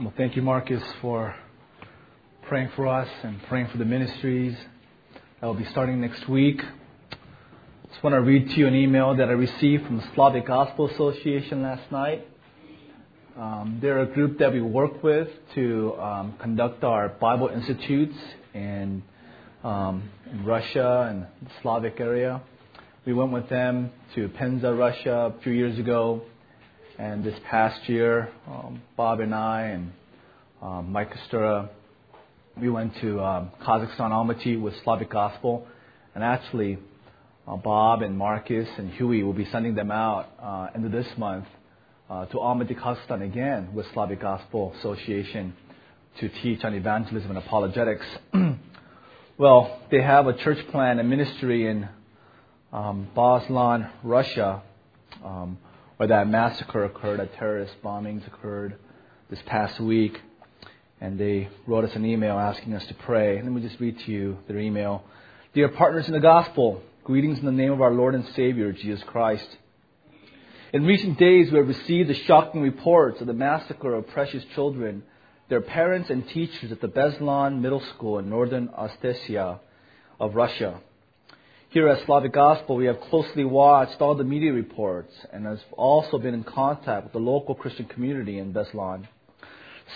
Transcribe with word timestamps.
Well, 0.00 0.14
thank 0.16 0.34
you, 0.34 0.40
Marcus, 0.40 0.82
for 1.02 1.34
praying 2.48 2.70
for 2.74 2.88
us 2.88 3.06
and 3.22 3.38
praying 3.48 3.68
for 3.68 3.76
the 3.76 3.84
ministries 3.84 4.56
that 5.38 5.46
will 5.46 5.52
be 5.52 5.66
starting 5.66 6.00
next 6.00 6.26
week. 6.26 6.62
Just 7.90 8.02
want 8.02 8.14
to 8.14 8.22
read 8.22 8.48
to 8.48 8.56
you 8.56 8.66
an 8.66 8.74
email 8.74 9.14
that 9.14 9.28
I 9.28 9.32
received 9.32 9.84
from 9.84 9.98
the 9.98 10.04
Slavic 10.14 10.46
Gospel 10.46 10.88
Association 10.88 11.60
last 11.60 11.92
night. 11.92 12.26
Um, 13.36 13.78
they're 13.82 13.98
a 13.98 14.06
group 14.06 14.38
that 14.38 14.54
we 14.54 14.62
work 14.62 15.02
with 15.02 15.28
to 15.54 15.94
um, 16.00 16.34
conduct 16.40 16.82
our 16.82 17.10
Bible 17.10 17.48
institutes 17.48 18.16
in, 18.54 19.02
um, 19.62 20.08
in 20.32 20.46
Russia 20.46 21.08
and 21.10 21.26
the 21.46 21.54
Slavic 21.60 22.00
area. 22.00 22.40
We 23.04 23.12
went 23.12 23.32
with 23.32 23.50
them 23.50 23.90
to 24.14 24.30
Penza, 24.30 24.72
Russia, 24.72 25.34
a 25.36 25.42
few 25.42 25.52
years 25.52 25.78
ago, 25.78 26.22
and 27.00 27.24
this 27.24 27.38
past 27.48 27.88
year, 27.88 28.28
um, 28.46 28.82
Bob 28.94 29.20
and 29.20 29.34
I 29.34 29.68
and 29.68 29.90
um, 30.60 30.92
Mike 30.92 31.10
Kostura, 31.10 31.70
we 32.60 32.68
went 32.68 32.94
to 33.00 33.18
um, 33.24 33.50
Kazakhstan, 33.62 34.10
Almaty 34.10 34.60
with 34.60 34.74
Slavic 34.84 35.08
Gospel, 35.08 35.66
and 36.14 36.22
actually, 36.22 36.76
uh, 37.48 37.56
Bob 37.56 38.02
and 38.02 38.18
Marcus 38.18 38.68
and 38.76 38.90
Huey 38.90 39.22
will 39.22 39.32
be 39.32 39.46
sending 39.46 39.74
them 39.74 39.90
out 39.90 40.28
uh, 40.42 40.68
end 40.74 40.84
of 40.84 40.92
this 40.92 41.06
month 41.16 41.46
uh, 42.10 42.26
to 42.26 42.36
Almaty, 42.36 42.78
Kazakhstan 42.78 43.24
again 43.24 43.72
with 43.72 43.86
Slavic 43.94 44.20
Gospel 44.20 44.74
Association 44.78 45.54
to 46.18 46.28
teach 46.28 46.62
on 46.64 46.74
evangelism 46.74 47.30
and 47.30 47.38
apologetics. 47.38 48.04
well, 49.38 49.80
they 49.90 50.02
have 50.02 50.26
a 50.26 50.34
church 50.34 50.58
plan 50.68 50.98
and 50.98 51.08
ministry 51.08 51.66
in 51.66 51.88
um, 52.74 53.08
Russia, 53.16 54.62
um, 55.24 55.56
where 56.00 56.08
that 56.08 56.26
massacre 56.26 56.84
occurred, 56.84 57.20
that 57.20 57.34
terrorist 57.34 57.74
bombings 57.84 58.26
occurred 58.26 58.74
this 59.28 59.38
past 59.44 59.78
week. 59.78 60.18
And 60.98 61.20
they 61.20 61.50
wrote 61.66 61.84
us 61.84 61.94
an 61.94 62.06
email 62.06 62.38
asking 62.38 62.72
us 62.72 62.86
to 62.86 62.94
pray. 62.94 63.34
Let 63.34 63.52
me 63.52 63.60
just 63.60 63.78
read 63.78 63.98
to 63.98 64.10
you 64.10 64.38
their 64.48 64.58
email. 64.58 65.04
Dear 65.52 65.68
partners 65.68 66.06
in 66.06 66.14
the 66.14 66.20
gospel, 66.20 66.80
greetings 67.04 67.38
in 67.38 67.44
the 67.44 67.52
name 67.52 67.70
of 67.70 67.82
our 67.82 67.90
Lord 67.90 68.14
and 68.14 68.26
Savior, 68.34 68.72
Jesus 68.72 69.02
Christ. 69.08 69.46
In 70.72 70.86
recent 70.86 71.18
days, 71.18 71.52
we 71.52 71.58
have 71.58 71.68
received 71.68 72.08
the 72.08 72.14
shocking 72.24 72.62
reports 72.62 73.20
of 73.20 73.26
the 73.26 73.34
massacre 73.34 73.92
of 73.92 74.08
precious 74.08 74.42
children, 74.54 75.02
their 75.50 75.60
parents, 75.60 76.08
and 76.08 76.26
teachers 76.30 76.72
at 76.72 76.80
the 76.80 76.88
Beslan 76.88 77.60
Middle 77.60 77.82
School 77.94 78.18
in 78.20 78.30
northern 78.30 78.68
Ossetia 78.68 79.60
of 80.18 80.34
Russia. 80.34 80.80
Here 81.72 81.86
at 81.86 82.04
Slavic 82.04 82.32
Gospel, 82.32 82.74
we 82.74 82.86
have 82.86 83.00
closely 83.00 83.44
watched 83.44 84.00
all 84.00 84.16
the 84.16 84.24
media 84.24 84.52
reports 84.52 85.12
and 85.32 85.46
have 85.46 85.60
also 85.70 86.18
been 86.18 86.34
in 86.34 86.42
contact 86.42 87.04
with 87.04 87.12
the 87.12 87.20
local 87.20 87.54
Christian 87.54 87.84
community 87.84 88.40
in 88.40 88.52
Beslan. 88.52 89.06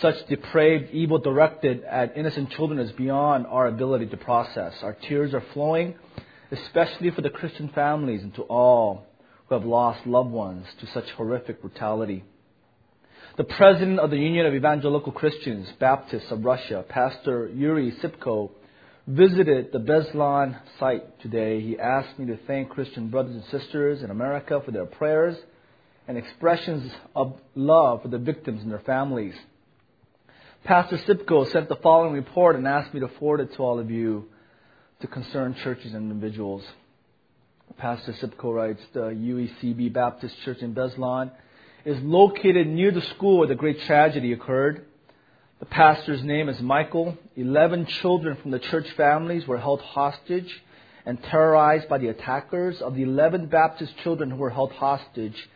Such 0.00 0.25
depraved 0.28 0.92
evil 0.92 1.19
directed 1.19 1.83
at 1.83 2.17
innocent 2.17 2.50
children 2.50 2.78
is 2.78 2.92
beyond 2.92 3.48
our 3.48 3.67
ability 3.67 4.06
to 4.06 4.17
process. 4.17 4.72
Our 4.84 4.92
tears 4.92 5.34
are 5.34 5.42
flowing, 5.52 5.97
especially 6.52 7.11
for 7.11 7.22
the 7.22 7.30
Christian 7.30 7.69
families 7.70 8.22
and 8.22 8.33
to 8.36 8.42
all 8.42 9.06
who 9.48 9.56
have 9.56 9.64
lost 9.64 10.06
loved 10.06 10.30
ones 10.30 10.67
to 10.78 10.86
such 10.86 11.11
horrific 11.11 11.61
brutality. 11.61 12.22
The 13.36 13.42
president 13.42 13.98
of 13.98 14.12
the 14.12 14.19
Union 14.19 14.47
of 14.47 14.55
Evangelical 14.55 15.11
Christians, 15.11 15.67
Baptists 15.80 16.30
of 16.30 16.45
Russia, 16.45 16.84
Pastor 16.89 17.48
Yuri 17.48 17.91
Sipko, 18.00 18.52
visited 19.07 19.71
the 19.73 19.79
Beslan 19.79 20.59
site 20.79 21.21
today. 21.21 21.61
He 21.61 21.79
asked 21.79 22.19
me 22.19 22.27
to 22.27 22.39
thank 22.47 22.71
Christian 22.71 23.09
brothers 23.09 23.35
and 23.35 23.45
sisters 23.45 24.03
in 24.03 24.11
America 24.11 24.63
for 24.65 24.71
their 24.71 24.87
prayers 24.87 25.37
and 26.09 26.17
expressions 26.17 26.91
of 27.15 27.39
love 27.55 28.03
for 28.03 28.09
the 28.09 28.19
victims 28.19 28.63
and 28.63 28.71
their 28.71 28.81
families. 28.81 29.35
Pastor 30.65 30.97
Sipko 30.99 31.51
sent 31.53 31.69
the 31.69 31.77
following 31.77 32.15
report 32.15 32.57
and 32.57 32.67
asked 32.67 32.95
me 32.95 33.01
to 33.01 33.09
forward 33.19 33.41
it 33.41 33.53
to 33.55 33.59
all 33.59 33.79
of 33.79 33.91
you 33.91 34.27
to 35.01 35.07
concerned 35.07 35.57
churches 35.63 35.93
and 35.93 36.11
individuals. 36.11 36.63
Pastor 37.77 38.13
Sipko 38.14 38.55
writes, 38.55 38.81
the 38.95 39.01
UECB 39.01 39.93
Baptist 39.93 40.35
Church 40.45 40.59
in 40.59 40.75
Beslan 40.75 41.31
is 41.85 41.98
located 42.03 42.67
near 42.67 42.91
the 42.91 43.03
school 43.03 43.39
where 43.39 43.48
the 43.48 43.55
great 43.55 43.81
tragedy 43.83 44.33
occurred. 44.33 44.87
The 45.61 45.67
pastor's 45.67 46.23
name 46.23 46.48
is 46.48 46.61
Michael. 46.61 47.19
Eleven 47.36 47.86
children 47.86 48.36
from 48.36 48.52
the 48.52 48.61
church 48.61 48.89
families 48.92 49.46
were 49.46 49.58
held 49.58 49.80
hostage 49.80 50.62
and 51.05 51.22
terrorized 51.24 51.89
by 51.89 51.98
the 51.98 52.08
attackers. 52.08 52.80
Of 52.80 52.95
the 52.95 53.02
eleven 53.02 53.46
Baptist 53.46 53.96
children 53.98 54.30
who 54.30 54.36
were 54.36 54.50
held 54.50 54.72
hostage, 54.72 55.48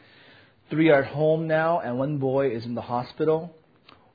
three 0.71 0.91
are 0.91 1.05
at 1.05 1.13
home 1.13 1.47
now 1.47 1.79
and 1.79 1.99
one 1.99 2.19
boy 2.19 2.51
is 2.51 2.65
in 2.65 2.75
the 2.75 2.81
hospital. 2.81 3.55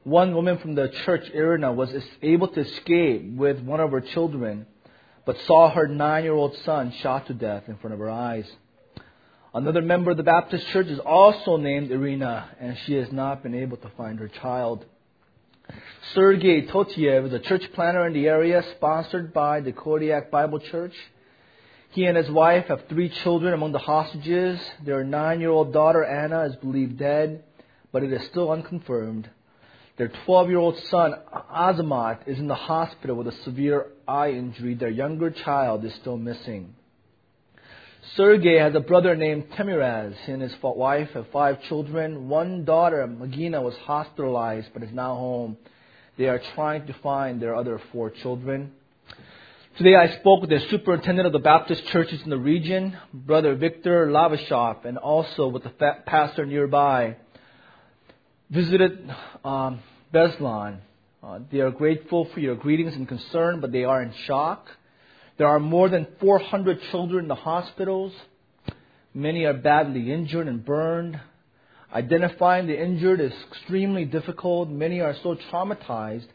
One 0.04 0.36
woman 0.36 0.58
from 0.58 0.76
the 0.76 0.90
church 1.06 1.30
Irina 1.34 1.72
was 1.72 1.90
able 2.22 2.50
to 2.50 2.60
escape 2.60 3.34
with 3.34 3.62
one 3.62 3.80
of 3.80 3.92
her 3.92 4.02
children 4.02 4.66
but 5.26 5.40
saw 5.48 5.70
her 5.70 5.88
nine 5.88 6.24
year 6.24 6.34
old 6.34 6.58
son 6.66 6.92
shot 7.02 7.28
to 7.28 7.34
death 7.34 7.64
in 7.68 7.78
front 7.78 7.94
of 7.94 8.00
her 8.00 8.10
eyes. 8.10 8.46
Another 9.54 9.82
member 9.82 10.12
of 10.12 10.18
the 10.18 10.24
Baptist 10.24 10.68
church 10.68 10.88
is 10.88 11.00
also 11.00 11.58
named 11.58 11.92
Irina, 11.92 12.50
and 12.60 12.78
she 12.86 12.96
has 12.96 13.12
not 13.12 13.44
been 13.44 13.54
able 13.54 13.78
to 13.78 13.90
find 13.96 14.20
her 14.20 14.28
child. 14.28 14.84
Sergei 16.14 16.68
Totiev 16.68 17.28
is 17.28 17.34
a 17.34 17.40
church 17.40 17.64
planner 17.74 18.06
in 18.06 18.14
the 18.14 18.28
area 18.28 18.64
sponsored 18.76 19.34
by 19.34 19.62
the 19.62 19.72
Kodiak 19.72 20.30
Bible 20.30 20.60
Church. 20.60 20.94
He 21.92 22.06
and 22.06 22.18
his 22.18 22.30
wife 22.30 22.66
have 22.68 22.88
three 22.90 23.10
children 23.10 23.54
among 23.54 23.72
the 23.72 23.80
hostages. 23.80 24.60
Their 24.84 25.04
nine 25.04 25.40
year 25.40 25.50
old 25.50 25.74
daughter 25.74 26.04
Anna 26.04 26.44
is 26.44 26.56
believed 26.58 26.98
dead, 26.98 27.44
but 27.92 28.04
it 28.04 28.12
is 28.12 28.26
still 28.28 28.52
unconfirmed. 28.52 29.30
Their 29.98 30.12
12 30.26 30.50
year 30.50 30.58
old 30.58 30.78
son, 30.90 31.14
Azamat, 31.32 32.28
is 32.28 32.40
in 32.40 32.48
the 32.48 32.56
hospital 32.56 33.16
with 33.16 33.28
a 33.28 33.44
severe 33.44 33.88
eye 34.08 34.32
injury. 34.32 34.74
Their 34.74 34.90
younger 34.90 35.30
child 35.30 35.86
is 35.86 35.94
still 35.96 36.18
missing. 36.18 36.74
Sergei 38.16 38.60
has 38.60 38.76
a 38.76 38.82
brother 38.82 39.16
named 39.16 39.50
Taimuraz. 39.52 40.14
He 40.26 40.34
and 40.34 40.42
his 40.42 40.54
wife 40.62 41.10
have 41.14 41.26
five 41.32 41.64
children. 41.64 42.28
One 42.28 42.66
daughter, 42.66 43.08
Madina, 43.08 43.64
was 43.64 43.74
hospitalized 43.86 44.68
but 44.74 44.84
is 44.84 44.92
now 44.92 45.16
home. 45.16 45.58
They 46.18 46.26
are 46.26 46.42
trying 46.54 46.86
to 46.88 46.94
find 47.02 47.42
their 47.42 47.56
other 47.56 47.82
four 47.92 48.10
children. 48.10 48.72
Today 49.78 49.96
I 49.96 50.20
spoke 50.20 50.42
with 50.42 50.50
the 50.50 50.60
superintendent 50.70 51.26
of 51.26 51.34
the 51.34 51.40
Baptist 51.40 51.88
churches 51.88 52.22
in 52.24 52.30
the 52.30 52.38
region, 52.38 52.96
Brother 53.14 53.56
Victor 53.56 54.08
Lavashov, 54.08 54.86
and 54.86 54.98
also 54.98 55.48
with 55.48 55.64
the 55.64 55.72
pastor 56.06 56.46
nearby 56.46 57.16
visited 58.52 59.10
um, 59.44 59.80
Beslan. 60.14 60.80
Uh, 61.24 61.40
they 61.52 61.60
are 61.60 61.72
grateful 61.72 62.28
for 62.34 62.42
your 62.42 62.56
greetings 62.56 62.94
and 62.94 63.08
concern, 63.08 63.62
but 63.62 63.72
they 63.72 63.86
are 63.86 64.04
in 64.04 64.14
shock. 64.28 64.68
There 65.38 65.48
are 65.48 65.60
more 65.60 65.90
than 65.90 66.08
400 66.20 66.80
children 66.92 67.26
in 67.26 67.28
the 67.28 67.36
hospitals. 67.36 68.14
Many 69.14 69.46
are 69.46 69.54
badly 69.54 70.12
injured 70.12 70.48
and 70.48 70.64
burned. 70.64 71.20
Identifying 71.94 72.68
the 72.68 72.80
injured 72.80 73.20
is 73.20 73.34
extremely 73.50 74.06
difficult. 74.06 74.70
Many 74.70 75.02
are 75.02 75.16
so 75.24 75.36
traumatized 75.52 76.28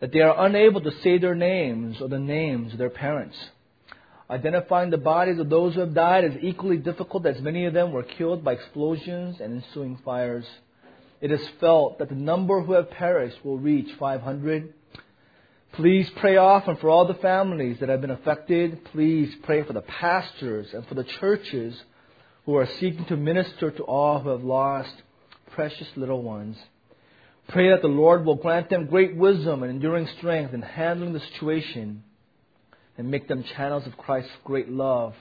that 0.00 0.12
they 0.12 0.20
are 0.20 0.46
unable 0.46 0.80
to 0.82 0.90
say 1.02 1.18
their 1.18 1.34
names 1.34 2.00
or 2.00 2.08
the 2.08 2.18
names 2.18 2.72
of 2.72 2.78
their 2.78 2.90
parents. 2.90 3.36
Identifying 4.28 4.90
the 4.90 4.98
bodies 4.98 5.38
of 5.38 5.50
those 5.50 5.74
who 5.74 5.80
have 5.80 5.94
died 5.94 6.24
is 6.24 6.36
equally 6.42 6.78
difficult 6.78 7.26
as 7.26 7.40
many 7.40 7.66
of 7.66 7.74
them 7.74 7.92
were 7.92 8.02
killed 8.02 8.42
by 8.42 8.52
explosions 8.52 9.40
and 9.40 9.62
ensuing 9.62 9.98
fires. 10.04 10.46
It 11.20 11.30
is 11.30 11.46
felt 11.60 11.98
that 11.98 12.08
the 12.08 12.14
number 12.14 12.60
who 12.62 12.72
have 12.72 12.90
perished 12.90 13.44
will 13.44 13.58
reach 13.58 13.88
500. 13.98 14.72
Please 15.76 16.08
pray 16.18 16.36
often 16.36 16.76
for 16.76 16.88
all 16.88 17.04
the 17.04 17.14
families 17.14 17.80
that 17.80 17.88
have 17.88 18.00
been 18.00 18.12
affected. 18.12 18.84
Please 18.92 19.34
pray 19.42 19.64
for 19.64 19.72
the 19.72 19.80
pastors 19.80 20.72
and 20.72 20.86
for 20.86 20.94
the 20.94 21.02
churches 21.02 21.76
who 22.46 22.54
are 22.54 22.68
seeking 22.78 23.04
to 23.06 23.16
minister 23.16 23.72
to 23.72 23.82
all 23.82 24.20
who 24.20 24.28
have 24.28 24.44
lost 24.44 24.94
precious 25.50 25.88
little 25.96 26.22
ones. 26.22 26.56
Pray 27.48 27.70
that 27.70 27.82
the 27.82 27.88
Lord 27.88 28.24
will 28.24 28.36
grant 28.36 28.70
them 28.70 28.86
great 28.86 29.16
wisdom 29.16 29.64
and 29.64 29.72
enduring 29.72 30.06
strength 30.18 30.54
in 30.54 30.62
handling 30.62 31.12
the 31.12 31.18
situation 31.18 32.04
and 32.96 33.10
make 33.10 33.26
them 33.26 33.42
channels 33.42 33.84
of 33.84 33.96
Christ's 33.96 34.30
great 34.44 34.68
love 34.68 35.16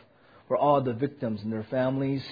for 0.48 0.56
all 0.56 0.82
the 0.82 0.94
victims 0.94 1.42
and 1.42 1.52
their 1.52 1.66
families. 1.72 2.24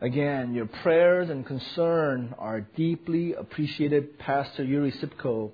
Again, 0.00 0.54
your 0.54 0.66
prayers 0.66 1.30
and 1.30 1.46
concern 1.46 2.34
are 2.36 2.62
deeply 2.62 3.34
appreciated, 3.34 4.18
Pastor 4.18 4.64
Yuri 4.64 4.90
Sipko, 4.90 5.52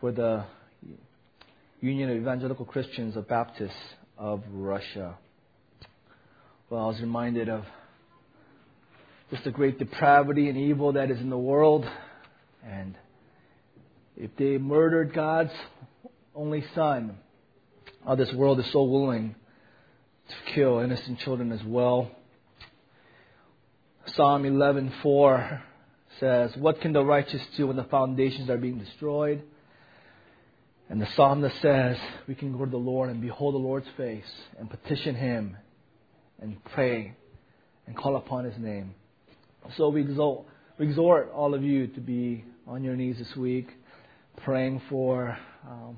for 0.00 0.10
the 0.10 0.44
Union 1.84 2.08
of 2.08 2.16
Evangelical 2.16 2.64
Christians 2.64 3.14
of 3.14 3.28
Baptists 3.28 3.74
of 4.16 4.42
Russia. 4.50 5.18
Well, 6.70 6.82
I 6.82 6.86
was 6.86 6.98
reminded 6.98 7.50
of 7.50 7.66
just 9.30 9.44
the 9.44 9.50
great 9.50 9.78
depravity 9.78 10.48
and 10.48 10.56
evil 10.56 10.94
that 10.94 11.10
is 11.10 11.20
in 11.20 11.28
the 11.28 11.36
world. 11.36 11.84
And 12.66 12.96
if 14.16 14.30
they 14.38 14.56
murdered 14.56 15.12
God's 15.12 15.52
only 16.34 16.64
Son, 16.74 17.18
how 18.02 18.14
this 18.14 18.32
world 18.32 18.60
is 18.60 18.72
so 18.72 18.84
willing 18.84 19.34
to 20.30 20.54
kill 20.54 20.78
innocent 20.78 21.18
children 21.18 21.52
as 21.52 21.62
well. 21.66 22.10
Psalm 24.06 24.44
11:4 24.44 25.60
says, 26.18 26.56
What 26.56 26.80
can 26.80 26.94
the 26.94 27.04
righteous 27.04 27.42
do 27.58 27.66
when 27.66 27.76
the 27.76 27.84
foundations 27.84 28.48
are 28.48 28.56
being 28.56 28.78
destroyed? 28.78 29.42
And 30.94 31.02
the 31.02 31.10
psalmist 31.16 31.60
says, 31.60 31.96
We 32.28 32.36
can 32.36 32.56
go 32.56 32.64
to 32.64 32.70
the 32.70 32.76
Lord 32.76 33.10
and 33.10 33.20
behold 33.20 33.54
the 33.54 33.58
Lord's 33.58 33.88
face 33.96 34.30
and 34.60 34.70
petition 34.70 35.16
Him 35.16 35.56
and 36.40 36.62
pray 36.66 37.16
and 37.88 37.96
call 37.96 38.14
upon 38.14 38.44
His 38.44 38.56
name. 38.58 38.94
So 39.76 39.88
we 39.88 40.02
exalt, 40.02 40.46
we 40.78 40.86
exhort 40.86 41.32
all 41.34 41.52
of 41.52 41.64
you 41.64 41.88
to 41.88 42.00
be 42.00 42.44
on 42.68 42.84
your 42.84 42.94
knees 42.94 43.18
this 43.18 43.34
week, 43.34 43.70
praying 44.44 44.82
for 44.88 45.36
um, 45.68 45.96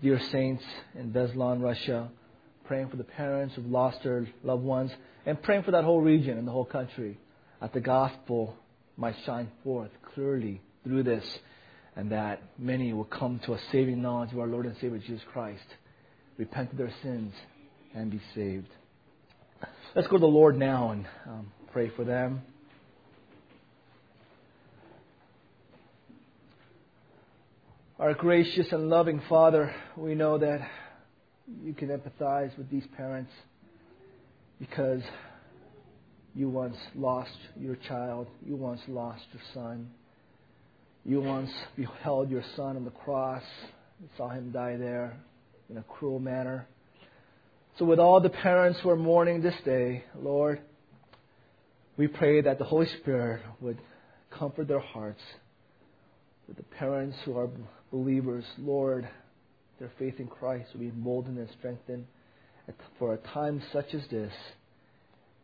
dear 0.00 0.18
saints 0.30 0.64
in 0.94 1.12
Beslan, 1.12 1.60
Russia, 1.60 2.08
praying 2.64 2.88
for 2.88 2.96
the 2.96 3.04
parents 3.04 3.56
who've 3.56 3.66
lost 3.66 4.02
their 4.04 4.26
loved 4.42 4.64
ones, 4.64 4.90
and 5.26 5.42
praying 5.42 5.64
for 5.64 5.72
that 5.72 5.84
whole 5.84 6.00
region 6.00 6.38
and 6.38 6.48
the 6.48 6.52
whole 6.52 6.64
country 6.64 7.18
that 7.60 7.74
the 7.74 7.80
gospel 7.80 8.56
might 8.96 9.16
shine 9.26 9.50
forth 9.62 9.90
clearly 10.14 10.62
through 10.82 11.02
this 11.02 11.26
and 11.96 12.10
that 12.10 12.42
many 12.58 12.92
will 12.92 13.04
come 13.04 13.40
to 13.44 13.54
a 13.54 13.60
saving 13.70 14.00
knowledge 14.00 14.32
of 14.32 14.38
our 14.38 14.46
Lord 14.46 14.66
and 14.66 14.74
Savior 14.80 14.98
Jesus 14.98 15.22
Christ, 15.32 15.64
repent 16.38 16.72
of 16.72 16.78
their 16.78 16.92
sins, 17.02 17.32
and 17.94 18.10
be 18.10 18.20
saved. 18.34 18.68
Let's 19.94 20.08
go 20.08 20.16
to 20.16 20.20
the 20.20 20.26
Lord 20.26 20.58
now 20.58 20.90
and 20.90 21.06
um, 21.26 21.52
pray 21.72 21.90
for 21.94 22.04
them. 22.04 22.42
Our 27.98 28.14
gracious 28.14 28.66
and 28.72 28.88
loving 28.88 29.22
Father, 29.28 29.72
we 29.96 30.14
know 30.14 30.38
that 30.38 30.66
you 31.62 31.74
can 31.74 31.88
empathize 31.88 32.56
with 32.56 32.70
these 32.70 32.86
parents 32.96 33.30
because 34.58 35.02
you 36.34 36.48
once 36.48 36.76
lost 36.94 37.36
your 37.56 37.76
child, 37.76 38.26
you 38.44 38.56
once 38.56 38.80
lost 38.88 39.22
your 39.32 39.42
son, 39.52 39.90
you 41.04 41.20
once 41.20 41.50
beheld 41.76 42.30
your 42.30 42.44
son 42.56 42.76
on 42.76 42.84
the 42.84 42.90
cross, 42.90 43.42
and 43.98 44.08
saw 44.16 44.28
him 44.28 44.52
die 44.52 44.76
there 44.76 45.16
in 45.68 45.76
a 45.76 45.82
cruel 45.82 46.18
manner. 46.18 46.66
So, 47.78 47.84
with 47.84 47.98
all 47.98 48.20
the 48.20 48.30
parents 48.30 48.78
who 48.82 48.90
are 48.90 48.96
mourning 48.96 49.40
this 49.42 49.54
day, 49.64 50.04
Lord, 50.20 50.60
we 51.96 52.06
pray 52.06 52.40
that 52.42 52.58
the 52.58 52.64
Holy 52.64 52.86
Spirit 53.00 53.42
would 53.60 53.78
comfort 54.30 54.68
their 54.68 54.80
hearts. 54.80 55.22
That 56.48 56.56
the 56.56 56.62
parents 56.64 57.16
who 57.24 57.38
are 57.38 57.48
believers, 57.90 58.44
Lord, 58.58 59.08
their 59.78 59.90
faith 59.98 60.14
in 60.18 60.26
Christ 60.26 60.70
will 60.72 60.80
be 60.80 60.88
emboldened 60.88 61.38
and 61.38 61.48
strengthened 61.58 62.06
for 62.98 63.14
a 63.14 63.18
time 63.18 63.62
such 63.72 63.94
as 63.94 64.02
this. 64.10 64.32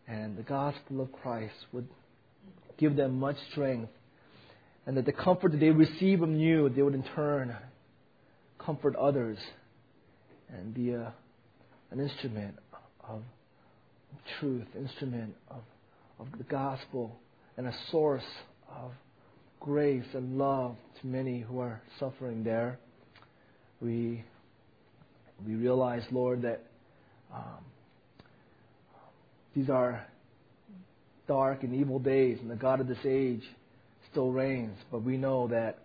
And 0.06 0.36
the 0.36 0.42
gospel 0.42 1.00
of 1.00 1.12
Christ 1.12 1.54
would 1.72 1.88
give 2.78 2.96
them 2.96 3.18
much 3.18 3.36
strength. 3.50 3.92
And 4.88 4.96
that 4.96 5.04
the 5.04 5.12
comfort 5.12 5.52
that 5.52 5.60
they 5.60 5.68
receive 5.68 6.20
from 6.20 6.34
you, 6.34 6.70
they 6.70 6.80
would 6.80 6.94
in 6.94 7.04
turn 7.14 7.54
comfort 8.58 8.96
others 8.96 9.36
and 10.48 10.72
be 10.72 10.92
a, 10.92 11.12
an 11.90 12.00
instrument 12.00 12.54
of 13.06 13.20
truth, 14.40 14.64
instrument 14.74 15.34
of, 15.50 15.60
of 16.18 16.26
the 16.38 16.44
gospel, 16.44 17.14
and 17.58 17.66
a 17.66 17.74
source 17.90 18.24
of 18.74 18.92
grace 19.60 20.06
and 20.14 20.38
love 20.38 20.74
to 21.02 21.06
many 21.06 21.40
who 21.40 21.58
are 21.58 21.82
suffering 22.00 22.42
there. 22.42 22.78
We, 23.82 24.24
we 25.46 25.54
realize, 25.54 26.02
Lord, 26.10 26.40
that 26.42 26.64
um, 27.30 27.62
these 29.54 29.68
are 29.68 30.06
dark 31.26 31.62
and 31.62 31.74
evil 31.74 31.98
days, 31.98 32.38
and 32.40 32.50
the 32.50 32.56
God 32.56 32.80
of 32.80 32.88
this 32.88 33.04
age 33.04 33.42
still 34.10 34.30
reigns. 34.30 34.76
But 34.90 35.02
we 35.02 35.16
know 35.16 35.48
that 35.48 35.78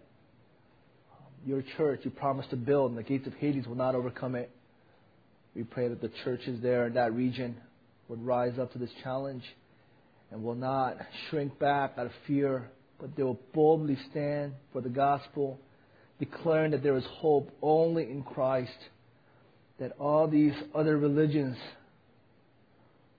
um, 1.12 1.28
your 1.46 1.64
church 1.78 2.02
you 2.04 2.12
promised 2.12 2.50
to 2.52 2.56
build, 2.56 2.92
and 2.92 2.98
the 2.98 3.04
gates 3.04 3.28
of 3.28 3.34
Hades 3.34 3.68
will 3.68 3.76
not 3.76 3.96
overcome 3.96 4.36
it. 4.36 4.50
We 5.56 5.64
pray 5.64 5.88
that 5.88 6.02
the 6.02 6.12
churches 6.24 6.62
there 6.62 6.88
in 6.88 6.94
that 6.96 7.14
region 7.14 7.56
would 8.08 8.26
rise 8.26 8.58
up 8.60 8.72
to 8.74 8.80
this 8.80 8.90
challenge 9.04 9.44
and 10.32 10.44
will 10.44 10.56
not 10.56 10.98
shrink 11.30 11.58
back 11.60 11.94
out 11.98 12.08
of 12.08 12.12
fear 12.26 12.70
but 13.04 13.18
they 13.18 13.24
will 13.24 13.40
boldly 13.54 13.98
stand 14.12 14.54
for 14.72 14.80
the 14.80 14.88
gospel, 14.88 15.60
declaring 16.20 16.72
that 16.72 16.84
there 16.84 16.96
is 16.96 17.04
hope 17.18 17.52
only 17.62 18.04
in 18.04 18.24
Christ, 18.24 18.72
that 19.78 19.92
all 20.00 20.26
these 20.26 20.54
other 20.74 20.98
religions, 20.98 21.58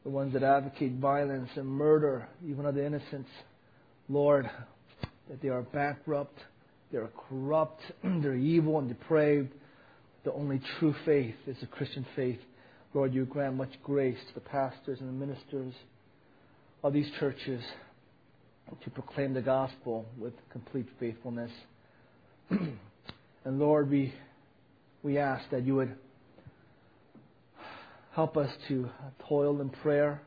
the 0.02 0.08
ones 0.08 0.32
that 0.32 0.42
advocate 0.42 0.92
violence 0.94 1.50
and 1.56 1.66
murder, 1.66 2.26
even 2.48 2.64
of 2.64 2.74
the 2.74 2.86
innocents, 2.86 3.28
Lord, 4.08 4.48
that 5.28 5.40
they 5.42 5.48
are 5.48 5.62
bankrupt, 5.62 6.38
they 6.92 6.98
are 6.98 7.10
corrupt, 7.28 7.80
they're 8.02 8.34
evil 8.34 8.78
and 8.78 8.88
depraved. 8.88 9.52
The 10.24 10.32
only 10.32 10.60
true 10.78 10.94
faith 11.04 11.34
is 11.46 11.56
the 11.60 11.66
Christian 11.66 12.06
faith. 12.16 12.38
Lord, 12.94 13.12
you 13.12 13.24
grant 13.24 13.56
much 13.56 13.72
grace 13.82 14.18
to 14.28 14.34
the 14.34 14.40
pastors 14.40 15.00
and 15.00 15.08
the 15.08 15.26
ministers 15.26 15.74
of 16.82 16.92
these 16.92 17.10
churches 17.18 17.62
to 18.82 18.90
proclaim 18.90 19.34
the 19.34 19.42
gospel 19.42 20.06
with 20.18 20.32
complete 20.50 20.86
faithfulness. 20.98 21.50
and 22.50 22.78
Lord, 23.58 23.90
we, 23.90 24.14
we 25.02 25.18
ask 25.18 25.48
that 25.50 25.64
you 25.64 25.74
would 25.74 25.94
help 28.12 28.36
us 28.36 28.50
to 28.68 28.88
toil 29.28 29.60
in 29.60 29.68
prayer 29.70 30.22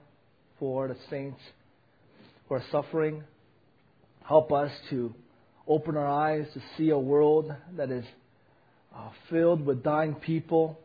for 0.59 0.87
the 0.87 0.97
saints 1.09 1.39
who 2.47 2.55
are 2.55 2.63
suffering. 2.71 3.23
Help 4.27 4.51
us 4.51 4.71
to 4.89 5.13
open 5.65 5.95
our 5.95 6.05
eyes 6.05 6.45
to 6.53 6.61
see 6.77 6.89
a 6.89 6.99
world 6.99 7.49
that 7.77 7.89
is 7.89 8.03
uh, 8.93 9.07
filled 9.29 9.65
with 9.65 9.83
dying 9.83 10.15
people, 10.15 10.77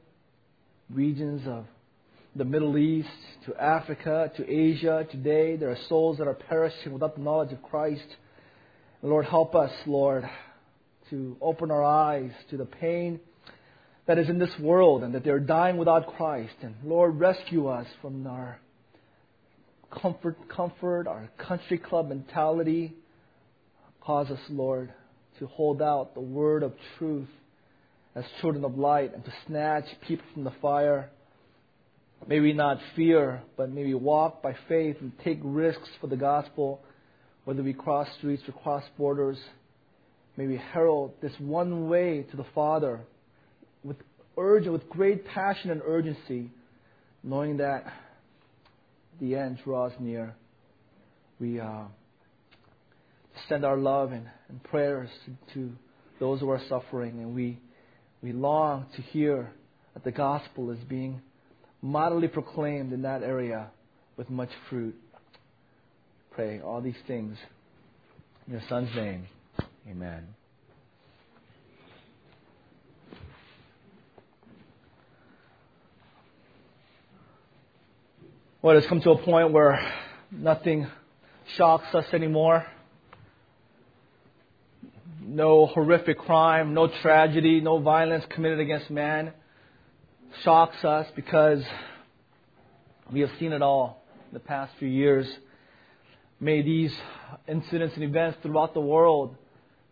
regions 0.88 1.42
of 1.48 1.64
the 2.36 2.44
Middle 2.44 2.78
East, 2.78 3.08
to 3.46 3.56
Africa, 3.56 4.30
to 4.36 4.48
Asia. 4.48 5.08
Today, 5.10 5.56
there 5.56 5.70
are 5.70 5.78
souls 5.88 6.18
that 6.18 6.28
are 6.28 6.34
perishing 6.34 6.92
without 6.92 7.16
the 7.16 7.20
knowledge 7.20 7.52
of 7.52 7.60
Christ. 7.64 8.06
Lord, 9.02 9.26
help 9.26 9.56
us, 9.56 9.72
Lord, 9.86 10.22
to 11.10 11.36
open 11.40 11.72
our 11.72 11.82
eyes 11.82 12.30
to 12.50 12.56
the 12.56 12.64
pain 12.64 13.18
that 14.06 14.18
is 14.18 14.28
in 14.28 14.38
this 14.38 14.56
world 14.60 15.02
and 15.02 15.16
that 15.16 15.24
they're 15.24 15.40
dying 15.40 15.78
without 15.78 16.16
Christ. 16.16 16.54
And 16.62 16.76
Lord, 16.84 17.18
rescue 17.18 17.66
us 17.66 17.88
from 18.00 18.24
our 18.24 18.60
comfort, 19.90 20.36
comfort, 20.48 21.08
our 21.08 21.28
country 21.38 21.78
club 21.78 22.08
mentality. 22.08 22.94
Cause 24.04 24.30
us, 24.30 24.40
Lord, 24.48 24.92
to 25.38 25.46
hold 25.46 25.80
out 25.80 26.14
the 26.14 26.20
word 26.20 26.64
of 26.64 26.72
truth 26.98 27.28
as 28.16 28.24
children 28.40 28.64
of 28.64 28.76
light 28.76 29.14
and 29.14 29.24
to 29.24 29.32
snatch 29.46 29.84
people 30.06 30.24
from 30.34 30.44
the 30.44 30.52
fire. 30.60 31.08
May 32.26 32.40
we 32.40 32.52
not 32.52 32.78
fear, 32.96 33.42
but 33.56 33.70
may 33.70 33.84
we 33.84 33.94
walk 33.94 34.42
by 34.42 34.56
faith 34.68 34.96
and 35.00 35.12
take 35.24 35.38
risks 35.42 35.88
for 36.00 36.08
the 36.08 36.16
gospel, 36.16 36.80
whether 37.44 37.62
we 37.62 37.72
cross 37.72 38.08
streets 38.18 38.42
or 38.48 38.52
cross 38.52 38.84
borders. 38.98 39.38
May 40.36 40.46
we 40.46 40.56
herald 40.72 41.12
this 41.20 41.32
one 41.38 41.88
way 41.88 42.26
to 42.30 42.36
the 42.36 42.46
Father 42.54 43.00
with 43.84 43.98
urge, 44.36 44.66
with 44.66 44.88
great 44.88 45.26
passion 45.26 45.70
and 45.70 45.80
urgency, 45.84 46.50
knowing 47.22 47.58
that 47.58 47.84
the 49.20 49.36
end 49.36 49.58
draws 49.64 49.92
near. 50.00 50.34
We 51.38 51.60
uh, 51.60 51.84
send 53.48 53.64
our 53.64 53.76
love 53.76 54.12
and, 54.12 54.26
and 54.48 54.62
prayers 54.64 55.08
to, 55.24 55.54
to 55.54 55.72
those 56.20 56.40
who 56.40 56.50
are 56.50 56.60
suffering, 56.68 57.18
and 57.20 57.34
we 57.34 57.58
we 58.22 58.32
long 58.32 58.86
to 58.94 59.02
hear 59.02 59.50
that 59.94 60.04
the 60.04 60.12
gospel 60.12 60.70
is 60.70 60.78
being 60.88 61.20
mightily 61.82 62.28
proclaimed 62.28 62.92
in 62.92 63.02
that 63.02 63.22
area 63.22 63.68
with 64.16 64.30
much 64.30 64.50
fruit. 64.70 64.94
Pray 66.30 66.60
all 66.60 66.80
these 66.80 66.94
things 67.06 67.36
in 68.46 68.52
your 68.52 68.62
Son's 68.68 68.94
name. 68.94 69.26
Amen. 69.90 70.28
Well, 78.62 78.78
it's 78.78 78.86
come 78.86 79.00
to 79.00 79.10
a 79.10 79.18
point 79.18 79.50
where 79.50 79.92
nothing 80.30 80.86
shocks 81.56 81.92
us 81.94 82.04
anymore. 82.12 82.64
No 85.24 85.66
horrific 85.66 86.18
crime, 86.18 86.74
no 86.74 86.88
tragedy, 86.88 87.60
no 87.60 87.78
violence 87.78 88.24
committed 88.30 88.58
against 88.58 88.90
man 88.90 89.32
shocks 90.42 90.84
us 90.84 91.06
because 91.14 91.62
we 93.12 93.20
have 93.20 93.30
seen 93.38 93.52
it 93.52 93.62
all 93.62 94.02
in 94.28 94.34
the 94.34 94.40
past 94.40 94.72
few 94.78 94.88
years. 94.88 95.26
May 96.40 96.62
these 96.62 96.92
incidents 97.46 97.94
and 97.94 98.02
events 98.02 98.38
throughout 98.42 98.74
the 98.74 98.80
world 98.80 99.36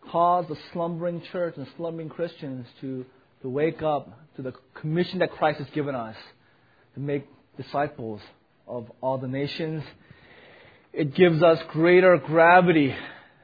cause 0.09 0.45
the 0.49 0.57
slumbering 0.73 1.21
church 1.31 1.55
and 1.55 1.67
slumbering 1.77 2.09
Christians 2.09 2.67
to, 2.81 3.05
to 3.41 3.49
wake 3.49 3.81
up 3.81 4.09
to 4.35 4.41
the 4.41 4.53
commission 4.73 5.19
that 5.19 5.31
Christ 5.31 5.59
has 5.59 5.69
given 5.69 5.95
us 5.95 6.15
to 6.95 6.99
make 6.99 7.25
disciples 7.55 8.19
of 8.67 8.91
all 8.99 9.17
the 9.17 9.27
nations. 9.27 9.83
It 10.91 11.15
gives 11.15 11.41
us 11.41 11.59
greater 11.69 12.17
gravity 12.17 12.93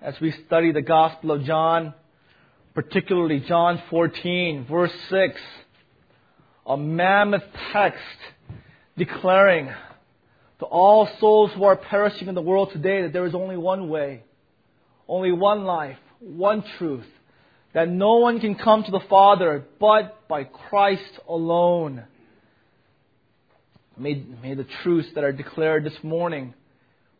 as 0.07 0.17
we 0.21 0.33
study 0.47 0.71
the 0.71 0.81
Gospel 0.81 1.31
of 1.31 1.43
John, 1.43 1.93
particularly 2.73 3.41
John 3.41 3.83
14, 3.89 4.65
verse 4.65 4.93
6, 5.09 5.41
a 6.65 6.77
mammoth 6.77 7.43
text 7.73 7.99
declaring 8.97 9.69
to 10.59 10.65
all 10.65 11.09
souls 11.19 11.51
who 11.53 11.65
are 11.65 11.75
perishing 11.75 12.29
in 12.29 12.35
the 12.35 12.41
world 12.41 12.71
today 12.71 13.01
that 13.01 13.11
there 13.11 13.25
is 13.25 13.35
only 13.35 13.57
one 13.57 13.89
way, 13.89 14.23
only 15.09 15.33
one 15.33 15.65
life, 15.65 15.99
one 16.21 16.63
truth, 16.77 17.05
that 17.73 17.89
no 17.89 18.15
one 18.15 18.39
can 18.39 18.55
come 18.55 18.85
to 18.85 18.91
the 18.91 19.01
Father 19.09 19.65
but 19.77 20.25
by 20.29 20.45
Christ 20.45 21.19
alone. 21.27 22.05
May, 23.97 24.23
may 24.41 24.53
the 24.53 24.67
truths 24.83 25.09
that 25.15 25.25
are 25.25 25.33
declared 25.33 25.83
this 25.83 26.01
morning 26.01 26.53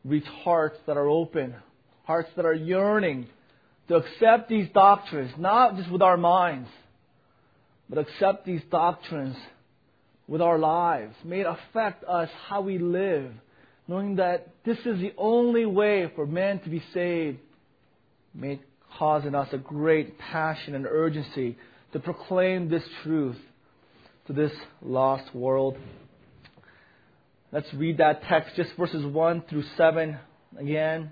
reach 0.06 0.25
hearts 0.46 0.79
that 0.88 0.96
are 0.96 1.10
open, 1.10 1.53
hearts 2.07 2.29
that 2.37 2.45
are 2.45 2.53
yearning 2.53 3.27
to 3.89 3.95
accept 3.95 4.47
these 4.47 4.69
doctrines, 4.73 5.31
not 5.37 5.75
just 5.75 5.91
with 5.91 6.01
our 6.01 6.15
minds, 6.15 6.69
but 7.89 7.99
accept 7.99 8.45
these 8.45 8.61
doctrines 8.71 9.35
with 10.25 10.41
our 10.41 10.57
lives. 10.57 11.13
May 11.25 11.41
it 11.41 11.47
affect 11.47 12.05
us 12.05 12.29
how 12.47 12.61
we 12.61 12.77
live, 12.77 13.31
knowing 13.89 14.15
that 14.15 14.47
this 14.65 14.77
is 14.79 14.99
the 15.01 15.13
only 15.17 15.65
way 15.65 16.09
for 16.15 16.25
men 16.25 16.59
to 16.61 16.69
be 16.69 16.81
saved. 16.93 17.39
May 18.33 18.53
it 18.53 18.61
cause 18.97 19.25
in 19.25 19.35
us 19.35 19.49
a 19.51 19.57
great 19.57 20.17
passion 20.17 20.75
and 20.75 20.85
urgency 20.85 21.57
to 21.91 21.99
proclaim 21.99 22.69
this 22.69 22.83
truth 23.03 23.37
to 24.27 24.33
this 24.33 24.51
lost 24.81 25.35
world. 25.35 25.77
Let's 27.51 27.73
read 27.73 27.97
that 27.97 28.23
text, 28.23 28.55
just 28.55 28.69
verses 28.77 29.05
1 29.05 29.43
through 29.49 29.63
7 29.75 30.17
again. 30.57 31.11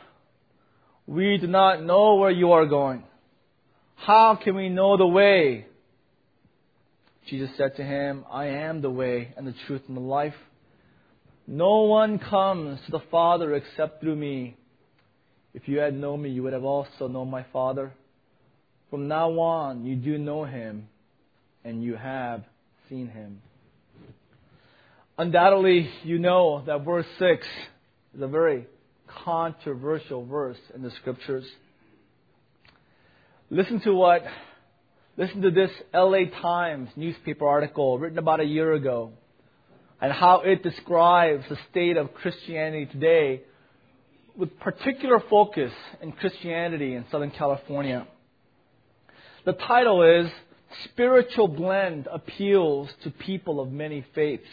we 1.07 1.37
do 1.37 1.47
not 1.47 1.83
know 1.83 2.15
where 2.15 2.31
you 2.31 2.51
are 2.51 2.65
going. 2.65 3.03
How 3.95 4.35
can 4.35 4.55
we 4.55 4.69
know 4.69 4.97
the 4.97 5.07
way? 5.07 5.65
Jesus 7.27 7.49
said 7.57 7.75
to 7.77 7.83
him, 7.83 8.25
I 8.31 8.47
am 8.47 8.81
the 8.81 8.89
way 8.89 9.33
and 9.37 9.45
the 9.45 9.53
truth 9.67 9.83
and 9.87 9.95
the 9.95 10.01
life. 10.01 10.33
No 11.47 11.81
one 11.81 12.17
comes 12.17 12.79
to 12.85 12.91
the 12.91 13.01
Father 13.11 13.55
except 13.55 14.01
through 14.01 14.15
me. 14.15 14.55
If 15.53 15.67
you 15.67 15.79
had 15.79 15.93
known 15.93 16.21
me, 16.21 16.29
you 16.29 16.43
would 16.43 16.53
have 16.53 16.63
also 16.63 17.07
known 17.07 17.29
my 17.29 17.45
Father. 17.51 17.91
From 18.89 19.07
now 19.07 19.31
on, 19.31 19.85
you 19.85 19.95
do 19.95 20.17
know 20.17 20.45
him, 20.45 20.87
and 21.63 21.83
you 21.83 21.95
have 21.95 22.43
seen 22.89 23.07
him. 23.07 23.41
Undoubtedly, 25.17 25.89
you 26.03 26.19
know 26.19 26.63
that 26.65 26.83
verse 26.83 27.05
6 27.19 27.45
is 28.15 28.21
a 28.21 28.27
very 28.27 28.65
controversial 29.23 30.25
verse 30.25 30.57
in 30.73 30.81
the 30.81 30.91
scriptures. 30.91 31.45
Listen 33.49 33.81
to 33.81 33.93
what, 33.93 34.23
listen 35.17 35.41
to 35.41 35.51
this 35.51 35.71
LA 35.93 36.25
Times 36.41 36.89
newspaper 36.95 37.47
article 37.47 37.99
written 37.99 38.17
about 38.17 38.39
a 38.39 38.45
year 38.45 38.73
ago 38.73 39.11
and 39.99 40.11
how 40.11 40.41
it 40.41 40.63
describes 40.63 41.43
the 41.49 41.57
state 41.69 41.97
of 41.97 42.13
Christianity 42.13 42.85
today 42.87 43.41
with 44.35 44.59
particular 44.59 45.21
focus 45.29 45.71
in 46.01 46.11
Christianity 46.13 46.95
in 46.95 47.05
Southern 47.11 47.31
California. 47.31 48.07
The 49.45 49.53
title 49.53 50.03
is 50.03 50.31
Spiritual 50.85 51.49
Blend 51.49 52.07
Appeals 52.11 52.89
to 53.03 53.11
People 53.11 53.59
of 53.59 53.71
Many 53.71 54.05
Faiths. 54.15 54.47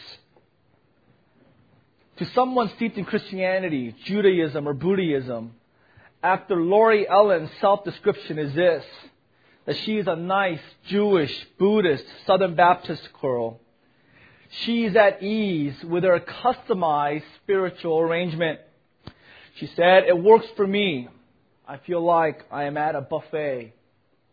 To 2.19 2.25
someone 2.35 2.69
steeped 2.75 2.97
in 2.97 3.05
Christianity, 3.05 3.95
Judaism, 4.03 4.67
or 4.67 4.73
Buddhism, 4.73 5.53
after 6.21 6.57
Lori 6.57 7.07
Ellen's 7.07 7.49
self 7.61 7.85
description 7.85 8.37
is 8.37 8.53
this 8.53 8.83
that 9.65 9.77
she 9.77 9.97
is 9.97 10.07
a 10.07 10.17
nice 10.17 10.59
Jewish, 10.87 11.33
Buddhist, 11.57 12.03
Southern 12.25 12.55
Baptist 12.55 13.07
girl. 13.21 13.61
She's 14.63 14.97
at 14.97 15.23
ease 15.23 15.75
with 15.83 16.03
her 16.03 16.19
customized 16.19 17.23
spiritual 17.41 18.01
arrangement. 18.01 18.59
She 19.55 19.67
said, 19.67 20.03
It 20.05 20.21
works 20.21 20.47
for 20.57 20.67
me. 20.67 21.07
I 21.65 21.77
feel 21.77 22.03
like 22.03 22.43
I 22.51 22.65
am 22.65 22.75
at 22.75 22.95
a 22.95 23.01
buffet. 23.01 23.73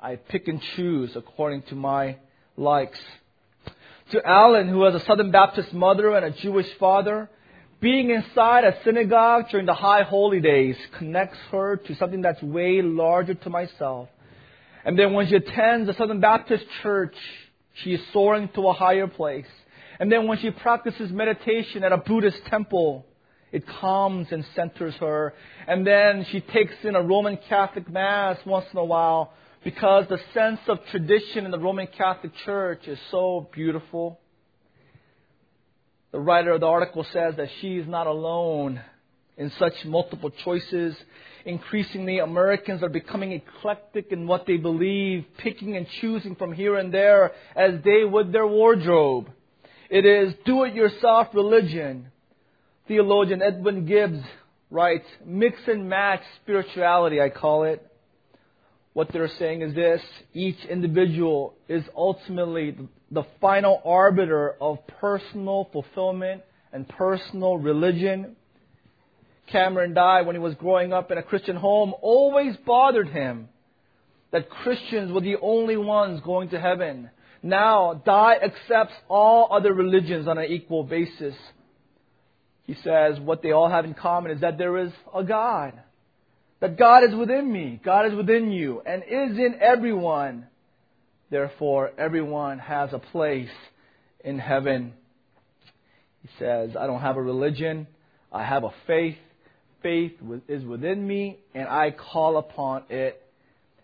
I 0.00 0.16
pick 0.16 0.48
and 0.48 0.60
choose 0.74 1.14
according 1.14 1.62
to 1.64 1.76
my 1.76 2.16
likes. 2.56 2.98
To 4.10 4.26
Alan, 4.26 4.68
who 4.68 4.82
has 4.84 4.94
a 4.96 5.04
Southern 5.04 5.30
Baptist 5.30 5.72
mother 5.72 6.16
and 6.16 6.24
a 6.24 6.30
Jewish 6.30 6.72
father, 6.80 7.28
being 7.86 8.10
inside 8.10 8.64
a 8.64 8.76
synagogue 8.82 9.44
during 9.48 9.64
the 9.64 9.72
high 9.72 10.02
holy 10.02 10.40
days 10.40 10.74
connects 10.98 11.38
her 11.52 11.76
to 11.76 11.94
something 11.94 12.20
that's 12.20 12.42
way 12.42 12.82
larger 12.82 13.34
to 13.34 13.48
myself. 13.48 14.08
And 14.84 14.98
then 14.98 15.12
when 15.12 15.28
she 15.28 15.36
attends 15.36 15.88
a 15.88 15.94
Southern 15.94 16.18
Baptist 16.18 16.64
church, 16.82 17.14
she 17.74 17.94
is 17.94 18.00
soaring 18.12 18.48
to 18.56 18.66
a 18.66 18.72
higher 18.72 19.06
place. 19.06 19.46
And 20.00 20.10
then 20.10 20.26
when 20.26 20.38
she 20.38 20.50
practices 20.50 21.12
meditation 21.12 21.84
at 21.84 21.92
a 21.92 21.98
Buddhist 21.98 22.38
temple, 22.46 23.06
it 23.52 23.62
calms 23.80 24.26
and 24.32 24.44
centers 24.56 24.94
her. 24.96 25.32
And 25.68 25.86
then 25.86 26.26
she 26.32 26.40
takes 26.40 26.74
in 26.82 26.96
a 26.96 27.02
Roman 27.02 27.38
Catholic 27.48 27.88
Mass 27.88 28.36
once 28.44 28.66
in 28.72 28.80
a 28.80 28.84
while 28.84 29.32
because 29.62 30.06
the 30.08 30.18
sense 30.34 30.58
of 30.66 30.78
tradition 30.90 31.44
in 31.44 31.52
the 31.52 31.60
Roman 31.60 31.86
Catholic 31.86 32.32
Church 32.44 32.88
is 32.88 32.98
so 33.12 33.48
beautiful. 33.52 34.18
The 36.16 36.22
writer 36.22 36.52
of 36.52 36.60
the 36.60 36.66
article 36.66 37.04
says 37.12 37.34
that 37.36 37.50
she 37.60 37.76
is 37.76 37.86
not 37.86 38.06
alone 38.06 38.80
in 39.36 39.52
such 39.58 39.74
multiple 39.84 40.30
choices. 40.30 40.96
Increasingly, 41.44 42.20
Americans 42.20 42.82
are 42.82 42.88
becoming 42.88 43.32
eclectic 43.32 44.10
in 44.12 44.26
what 44.26 44.46
they 44.46 44.56
believe, 44.56 45.26
picking 45.36 45.76
and 45.76 45.86
choosing 46.00 46.34
from 46.34 46.54
here 46.54 46.76
and 46.78 46.90
there 46.90 47.32
as 47.54 47.82
they 47.84 48.02
would 48.02 48.32
their 48.32 48.46
wardrobe. 48.46 49.30
It 49.90 50.06
is 50.06 50.32
do 50.46 50.64
it 50.64 50.72
yourself 50.72 51.28
religion. 51.34 52.10
Theologian 52.88 53.42
Edwin 53.42 53.84
Gibbs 53.84 54.24
writes, 54.70 55.04
mix 55.22 55.58
and 55.66 55.86
match 55.86 56.22
spirituality, 56.42 57.20
I 57.20 57.28
call 57.28 57.64
it. 57.64 57.86
What 58.94 59.12
they're 59.12 59.28
saying 59.38 59.60
is 59.60 59.74
this 59.74 60.00
each 60.32 60.64
individual 60.64 61.56
is 61.68 61.84
ultimately 61.94 62.74
the 63.10 63.24
final 63.40 63.80
arbiter 63.84 64.54
of 64.60 64.86
personal 65.00 65.68
fulfillment 65.72 66.42
and 66.72 66.88
personal 66.88 67.56
religion. 67.56 68.36
Cameron 69.50 69.94
Dye, 69.94 70.22
when 70.22 70.34
he 70.34 70.40
was 70.40 70.54
growing 70.54 70.92
up 70.92 71.10
in 71.10 71.18
a 71.18 71.22
Christian 71.22 71.56
home, 71.56 71.94
always 72.02 72.56
bothered 72.66 73.08
him 73.08 73.48
that 74.32 74.50
Christians 74.50 75.12
were 75.12 75.20
the 75.20 75.36
only 75.40 75.76
ones 75.76 76.20
going 76.24 76.50
to 76.50 76.60
heaven. 76.60 77.10
Now, 77.42 78.02
Dye 78.04 78.36
accepts 78.42 78.94
all 79.08 79.48
other 79.52 79.72
religions 79.72 80.26
on 80.26 80.36
an 80.36 80.46
equal 80.46 80.82
basis. 80.82 81.34
He 82.64 82.74
says 82.82 83.20
what 83.20 83.42
they 83.42 83.52
all 83.52 83.70
have 83.70 83.84
in 83.84 83.94
common 83.94 84.32
is 84.32 84.40
that 84.40 84.58
there 84.58 84.76
is 84.78 84.90
a 85.14 85.22
God. 85.22 85.74
That 86.60 86.76
God 86.76 87.04
is 87.04 87.14
within 87.14 87.52
me, 87.52 87.80
God 87.84 88.06
is 88.06 88.14
within 88.14 88.50
you, 88.50 88.82
and 88.84 89.02
is 89.04 89.38
in 89.38 89.56
everyone. 89.60 90.46
Therefore, 91.30 91.90
everyone 91.98 92.58
has 92.60 92.92
a 92.92 92.98
place 92.98 93.50
in 94.24 94.38
heaven. 94.38 94.92
He 96.22 96.28
says, 96.38 96.76
I 96.76 96.86
don't 96.86 97.00
have 97.00 97.16
a 97.16 97.22
religion, 97.22 97.86
I 98.32 98.44
have 98.44 98.64
a 98.64 98.72
faith. 98.86 99.18
Faith 99.82 100.12
is 100.48 100.64
within 100.64 101.06
me, 101.06 101.38
and 101.54 101.68
I 101.68 101.90
call 101.90 102.38
upon 102.38 102.84
it. 102.88 103.22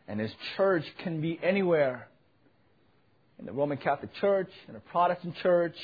And 0.08 0.18
His 0.18 0.32
church 0.56 0.84
can 0.99 1.20
be 1.20 1.38
anywhere 1.42 2.08
in 3.38 3.46
the 3.46 3.52
Roman 3.52 3.76
Catholic 3.76 4.12
Church, 4.14 4.50
in 4.68 4.76
a 4.76 4.80
Protestant 4.80 5.37
church, 5.42 5.76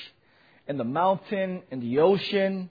in 0.67 0.77
the 0.77 0.85
mountain, 0.85 1.63
in 1.71 1.81
the 1.81 1.99
ocean. 1.99 2.71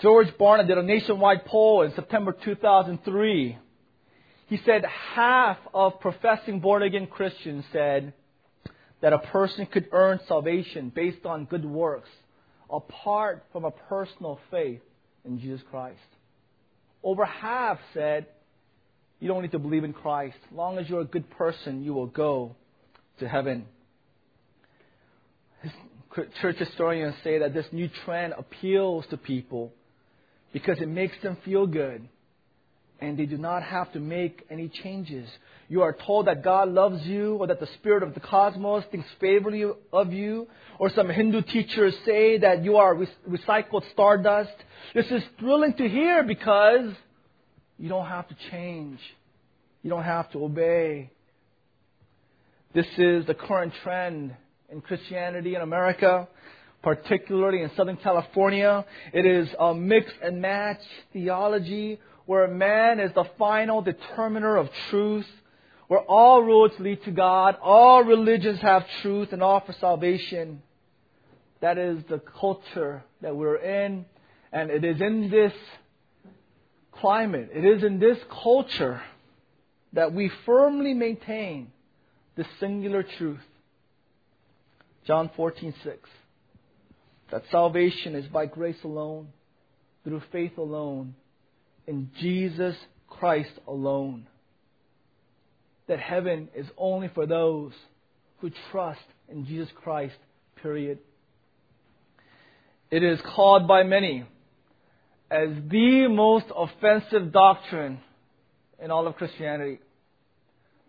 George 0.00 0.28
Barna 0.38 0.66
did 0.66 0.78
a 0.78 0.82
nationwide 0.82 1.44
poll 1.44 1.82
in 1.82 1.94
September 1.94 2.32
2003 2.32 3.58
he 4.50 4.60
said 4.66 4.84
half 5.14 5.58
of 5.72 6.00
professing 6.00 6.58
born 6.58 6.82
again 6.82 7.06
Christians 7.06 7.64
said 7.72 8.12
that 9.00 9.12
a 9.12 9.18
person 9.18 9.64
could 9.64 9.86
earn 9.92 10.18
salvation 10.26 10.90
based 10.92 11.24
on 11.24 11.44
good 11.44 11.64
works 11.64 12.08
apart 12.68 13.44
from 13.52 13.64
a 13.64 13.70
personal 13.70 14.40
faith 14.50 14.80
in 15.24 15.38
Jesus 15.40 15.60
Christ. 15.70 16.00
Over 17.04 17.24
half 17.24 17.78
said 17.94 18.26
You 19.20 19.28
don't 19.28 19.42
need 19.42 19.52
to 19.52 19.60
believe 19.60 19.84
in 19.84 19.92
Christ. 19.92 20.36
As 20.50 20.56
long 20.56 20.78
as 20.78 20.88
you're 20.88 21.02
a 21.02 21.04
good 21.04 21.30
person, 21.30 21.84
you 21.84 21.94
will 21.94 22.06
go 22.06 22.56
to 23.20 23.28
heaven. 23.28 23.66
Church 26.42 26.56
historians 26.56 27.14
say 27.22 27.38
that 27.38 27.54
this 27.54 27.66
new 27.70 27.88
trend 28.04 28.34
appeals 28.36 29.06
to 29.10 29.16
people 29.16 29.72
because 30.52 30.80
it 30.80 30.88
makes 30.88 31.14
them 31.22 31.36
feel 31.44 31.68
good 31.68 32.08
and 33.00 33.18
they 33.18 33.26
do 33.26 33.38
not 33.38 33.62
have 33.62 33.92
to 33.92 34.00
make 34.00 34.44
any 34.50 34.68
changes. 34.68 35.28
You 35.68 35.82
are 35.82 35.96
told 36.06 36.26
that 36.26 36.42
God 36.42 36.68
loves 36.68 37.02
you 37.04 37.36
or 37.36 37.46
that 37.46 37.60
the 37.60 37.68
spirit 37.78 38.02
of 38.02 38.14
the 38.14 38.20
cosmos 38.20 38.84
thinks 38.90 39.08
favorably 39.20 39.64
of 39.92 40.12
you, 40.12 40.48
or 40.78 40.90
some 40.90 41.08
Hindu 41.08 41.42
teachers 41.42 41.94
say 42.04 42.38
that 42.38 42.64
you 42.64 42.76
are 42.76 42.94
recycled 42.94 43.82
stardust. 43.92 44.52
This 44.94 45.06
is 45.06 45.22
thrilling 45.38 45.74
to 45.74 45.88
hear 45.88 46.24
because 46.24 46.92
you 47.78 47.88
don't 47.88 48.06
have 48.06 48.28
to 48.28 48.36
change. 48.50 48.98
You 49.82 49.90
don't 49.90 50.04
have 50.04 50.30
to 50.32 50.44
obey. 50.44 51.10
This 52.74 52.86
is 52.98 53.26
the 53.26 53.34
current 53.34 53.72
trend 53.82 54.34
in 54.70 54.80
Christianity 54.80 55.54
in 55.54 55.62
America, 55.62 56.28
particularly 56.82 57.62
in 57.62 57.70
Southern 57.76 57.96
California. 57.96 58.84
It 59.12 59.26
is 59.26 59.48
a 59.58 59.74
mix 59.74 60.10
and 60.22 60.40
match 60.40 60.80
theology 61.12 61.98
where 62.30 62.46
man 62.46 63.00
is 63.00 63.10
the 63.12 63.24
final 63.40 63.82
determiner 63.82 64.54
of 64.56 64.68
truth, 64.88 65.26
where 65.88 65.98
all 65.98 66.40
roads 66.40 66.72
lead 66.78 67.02
to 67.02 67.10
God, 67.10 67.56
all 67.60 68.04
religions 68.04 68.60
have 68.60 68.86
truth 69.02 69.32
and 69.32 69.42
offer 69.42 69.72
salvation. 69.80 70.62
That 71.60 71.76
is 71.76 72.04
the 72.08 72.20
culture 72.20 73.02
that 73.20 73.34
we're 73.34 73.56
in, 73.56 74.04
and 74.52 74.70
it 74.70 74.84
is 74.84 75.00
in 75.00 75.28
this 75.28 75.52
climate, 76.92 77.50
it 77.52 77.64
is 77.64 77.82
in 77.82 77.98
this 77.98 78.18
culture 78.44 79.02
that 79.94 80.12
we 80.12 80.30
firmly 80.46 80.94
maintain 80.94 81.72
the 82.36 82.46
singular 82.60 83.02
truth. 83.02 83.44
John 85.04 85.30
14:6 85.36 85.74
that 87.32 87.42
salvation 87.50 88.14
is 88.14 88.26
by 88.28 88.46
grace 88.46 88.84
alone, 88.84 89.32
through 90.04 90.22
faith 90.30 90.58
alone, 90.58 91.16
in 91.90 92.08
Jesus 92.20 92.76
Christ 93.08 93.50
alone. 93.66 94.28
That 95.88 95.98
heaven 95.98 96.48
is 96.54 96.66
only 96.78 97.08
for 97.08 97.26
those 97.26 97.72
who 98.38 98.52
trust 98.70 99.00
in 99.28 99.44
Jesus 99.44 99.68
Christ, 99.74 100.14
period. 100.62 101.00
It 102.92 103.02
is 103.02 103.18
called 103.34 103.66
by 103.66 103.82
many 103.82 104.24
as 105.32 105.48
the 105.68 106.06
most 106.08 106.46
offensive 106.56 107.32
doctrine 107.32 107.98
in 108.80 108.92
all 108.92 109.08
of 109.08 109.16
Christianity. 109.16 109.80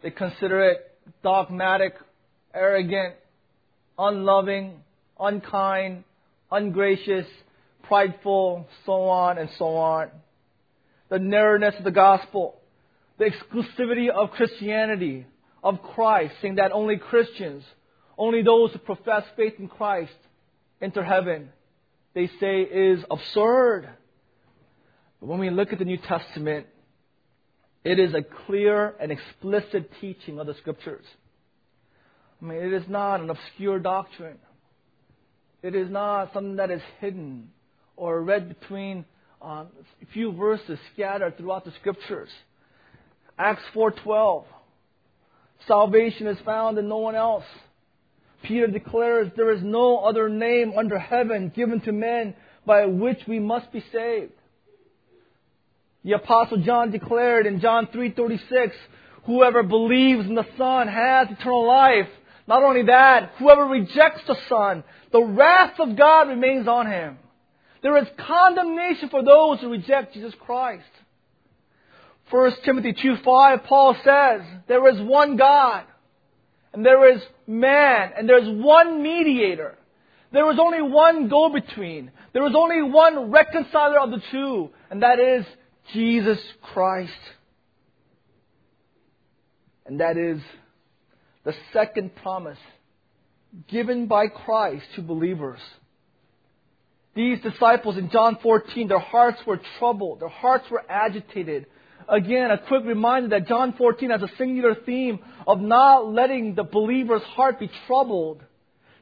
They 0.03 0.11
consider 0.11 0.69
it 0.69 0.97
dogmatic, 1.23 1.95
arrogant, 2.53 3.15
unloving, 3.97 4.81
unkind, 5.19 6.03
ungracious, 6.51 7.25
prideful, 7.87 8.67
so 8.85 9.05
on 9.05 9.39
and 9.39 9.49
so 9.57 9.75
on. 9.75 10.11
The 11.11 11.19
narrowness 11.19 11.75
of 11.77 11.83
the 11.83 11.91
gospel, 11.91 12.57
the 13.17 13.25
exclusivity 13.25 14.09
of 14.09 14.31
Christianity, 14.31 15.25
of 15.61 15.83
Christ, 15.83 16.35
saying 16.41 16.55
that 16.55 16.71
only 16.71 16.95
Christians, 16.95 17.65
only 18.17 18.43
those 18.43 18.71
who 18.71 18.79
profess 18.79 19.25
faith 19.35 19.55
in 19.59 19.67
Christ 19.67 20.15
enter 20.81 21.03
heaven, 21.03 21.49
they 22.13 22.27
say 22.39 22.61
is 22.61 23.03
absurd. 23.11 23.89
But 25.19 25.27
when 25.27 25.39
we 25.39 25.49
look 25.49 25.73
at 25.73 25.79
the 25.79 25.85
New 25.85 25.97
Testament, 25.97 26.67
it 27.83 27.99
is 27.99 28.13
a 28.13 28.21
clear 28.45 28.95
and 28.97 29.11
explicit 29.11 29.91
teaching 29.99 30.39
of 30.39 30.47
the 30.47 30.53
Scriptures. 30.53 31.05
I 32.41 32.45
mean, 32.45 32.57
it 32.57 32.71
is 32.71 32.87
not 32.87 33.19
an 33.19 33.29
obscure 33.29 33.79
doctrine. 33.79 34.39
It 35.61 35.75
is 35.75 35.89
not 35.89 36.31
something 36.33 36.55
that 36.55 36.71
is 36.71 36.81
hidden 37.01 37.49
or 37.97 38.21
read 38.21 38.47
between 38.47 39.03
um, 39.41 39.67
a 40.01 40.05
few 40.13 40.31
verses 40.33 40.77
scattered 40.93 41.37
throughout 41.37 41.65
the 41.65 41.71
Scriptures. 41.79 42.29
Acts 43.37 43.63
4:12. 43.73 44.45
Salvation 45.67 46.27
is 46.27 46.39
found 46.41 46.77
in 46.77 46.87
no 46.87 46.97
one 46.97 47.15
else. 47.15 47.45
Peter 48.43 48.67
declares 48.67 49.31
there 49.35 49.51
is 49.51 49.61
no 49.61 49.97
other 49.97 50.29
name 50.29 50.73
under 50.77 50.97
heaven 50.97 51.51
given 51.55 51.79
to 51.81 51.91
men 51.91 52.35
by 52.65 52.85
which 52.85 53.19
we 53.27 53.39
must 53.39 53.71
be 53.71 53.83
saved. 53.91 54.33
The 56.03 56.13
apostle 56.13 56.57
John 56.57 56.91
declared 56.91 57.45
in 57.45 57.59
John 57.59 57.87
3:36, 57.87 58.75
whoever 59.25 59.63
believes 59.63 60.25
in 60.27 60.35
the 60.35 60.47
Son 60.57 60.87
has 60.87 61.29
eternal 61.31 61.65
life. 61.65 62.09
Not 62.47 62.63
only 62.63 62.83
that, 62.83 63.31
whoever 63.37 63.65
rejects 63.65 64.23
the 64.25 64.35
Son, 64.49 64.83
the 65.11 65.23
wrath 65.23 65.79
of 65.79 65.95
God 65.95 66.27
remains 66.27 66.67
on 66.67 66.87
him. 66.87 67.17
There 67.81 67.97
is 67.97 68.07
condemnation 68.27 69.09
for 69.09 69.23
those 69.23 69.59
who 69.59 69.71
reject 69.71 70.13
Jesus 70.13 70.33
Christ. 70.45 70.83
1 72.29 72.51
Timothy 72.63 72.93
2:5 72.93 73.63
Paul 73.65 73.95
says, 74.03 74.41
there 74.67 74.87
is 74.89 75.01
one 75.01 75.35
God, 75.35 75.83
and 76.73 76.85
there 76.85 77.13
is 77.13 77.21
man, 77.45 78.11
and 78.17 78.29
there 78.29 78.37
is 78.37 78.63
one 78.63 79.01
mediator. 79.03 79.77
There 80.31 80.49
is 80.51 80.59
only 80.59 80.81
one 80.81 81.27
go-between. 81.27 82.11
There 82.31 82.47
is 82.47 82.53
only 82.55 82.81
one 82.81 83.31
reconciler 83.31 83.99
of 83.99 84.11
the 84.11 84.21
two, 84.31 84.69
and 84.89 85.03
that 85.03 85.19
is 85.19 85.45
Jesus 85.93 86.39
Christ. 86.61 87.11
And 89.85 89.99
that 89.99 90.15
is 90.15 90.39
the 91.43 91.53
second 91.73 92.15
promise 92.15 92.59
given 93.67 94.07
by 94.07 94.27
Christ 94.27 94.85
to 94.95 95.01
believers. 95.01 95.59
These 97.13 97.41
disciples 97.41 97.97
in 97.97 98.09
John 98.09 98.37
14, 98.41 98.87
their 98.87 98.99
hearts 98.99 99.39
were 99.45 99.59
troubled, 99.79 100.21
their 100.21 100.29
hearts 100.29 100.69
were 100.71 100.83
agitated. 100.89 101.65
Again, 102.07 102.51
a 102.51 102.57
quick 102.57 102.85
reminder 102.85 103.29
that 103.29 103.47
John 103.47 103.73
14 103.77 104.09
has 104.09 104.21
a 104.21 104.29
singular 104.37 104.75
theme 104.75 105.19
of 105.45 105.59
not 105.59 106.11
letting 106.11 106.55
the 106.55 106.63
believer's 106.63 107.23
heart 107.23 107.59
be 107.59 107.69
troubled. 107.87 108.41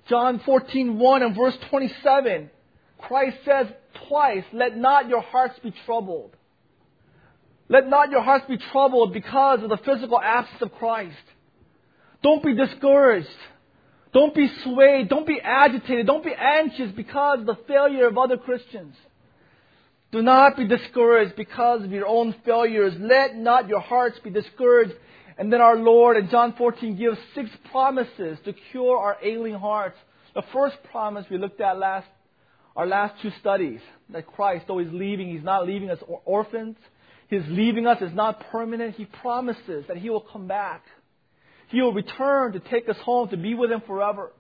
John 0.08 0.42
14, 0.44 0.98
1 0.98 1.24
and 1.24 1.36
verse 1.36 1.56
27, 1.70 2.50
Christ 2.98 3.38
says 3.46 3.68
twice, 4.08 4.44
let 4.54 4.76
not 4.76 5.08
your 5.08 5.22
hearts 5.22 5.60
be 5.64 5.72
troubled. 5.86 6.36
Let 7.68 7.88
not 7.88 8.10
your 8.10 8.24
hearts 8.24 8.46
be 8.48 8.58
troubled 8.58 9.14
because 9.14 9.62
of 9.62 9.70
the 9.70 9.78
physical 9.78 10.20
absence 10.20 10.62
of 10.62 10.72
Christ. 10.74 11.16
Don't 12.24 12.44
be 12.44 12.56
discouraged. 12.56 13.28
Don't 14.12 14.34
be 14.34 14.50
swayed. 14.64 15.10
Don't 15.10 15.28
be 15.28 15.40
agitated. 15.42 16.08
Don't 16.08 16.24
be 16.24 16.34
anxious 16.34 16.92
because 16.92 17.42
of 17.42 17.46
the 17.46 17.58
failure 17.68 18.08
of 18.08 18.18
other 18.18 18.38
Christians. 18.38 18.96
Do 20.12 20.22
not 20.24 20.58
be 20.58 20.68
discouraged 20.68 21.36
because 21.36 21.84
of 21.84 21.92
your 21.92 22.08
own 22.08 22.34
failures. 22.44 22.94
Let 23.00 23.36
not 23.36 23.68
your 23.68 23.80
hearts 23.80 24.18
be 24.24 24.32
discouraged. 24.32 24.94
And 25.38 25.54
then 25.54 25.62
our 25.62 25.76
Lord 25.76 26.18
in 26.18 26.30
John 26.30 26.56
14 26.58 26.98
gives 26.98 27.18
six 27.36 27.50
promises 27.72 28.40
to 28.46 28.54
cure 28.72 28.98
our 28.98 29.18
ailing 29.24 29.54
hearts. 29.54 29.98
The 30.34 30.44
first 30.52 30.78
promise 30.92 31.26
we 31.30 31.38
looked 31.38 31.62
at 31.62 31.78
last, 31.78 32.08
our 32.76 32.88
last 32.88 33.22
two 33.22 33.32
studies, 33.40 33.80
that 34.10 34.26
Christ, 34.26 34.66
though 34.68 34.80
He's 34.80 34.92
leaving, 34.92 35.30
He's 35.30 35.44
not 35.44 35.68
leaving 35.68 35.92
us 35.92 36.00
orphans. 36.26 36.76
His 37.28 37.44
leaving 37.48 37.86
us 37.86 38.02
is 38.02 38.14
not 38.14 38.44
permanent. 38.52 38.96
He 38.96 39.06
promises 39.06 39.86
that 39.88 39.98
He 39.98 40.10
will 40.10 40.22
come 40.22 40.48
back. 40.48 40.84
He 41.70 41.82
will 41.82 41.94
return 41.94 42.54
to 42.54 42.60
take 42.60 42.90
us 42.90 42.98
home 43.04 43.30
to 43.30 43.38
be 43.38 43.54
with 43.54 43.72
Him 43.72 43.82
forever. 43.86 44.32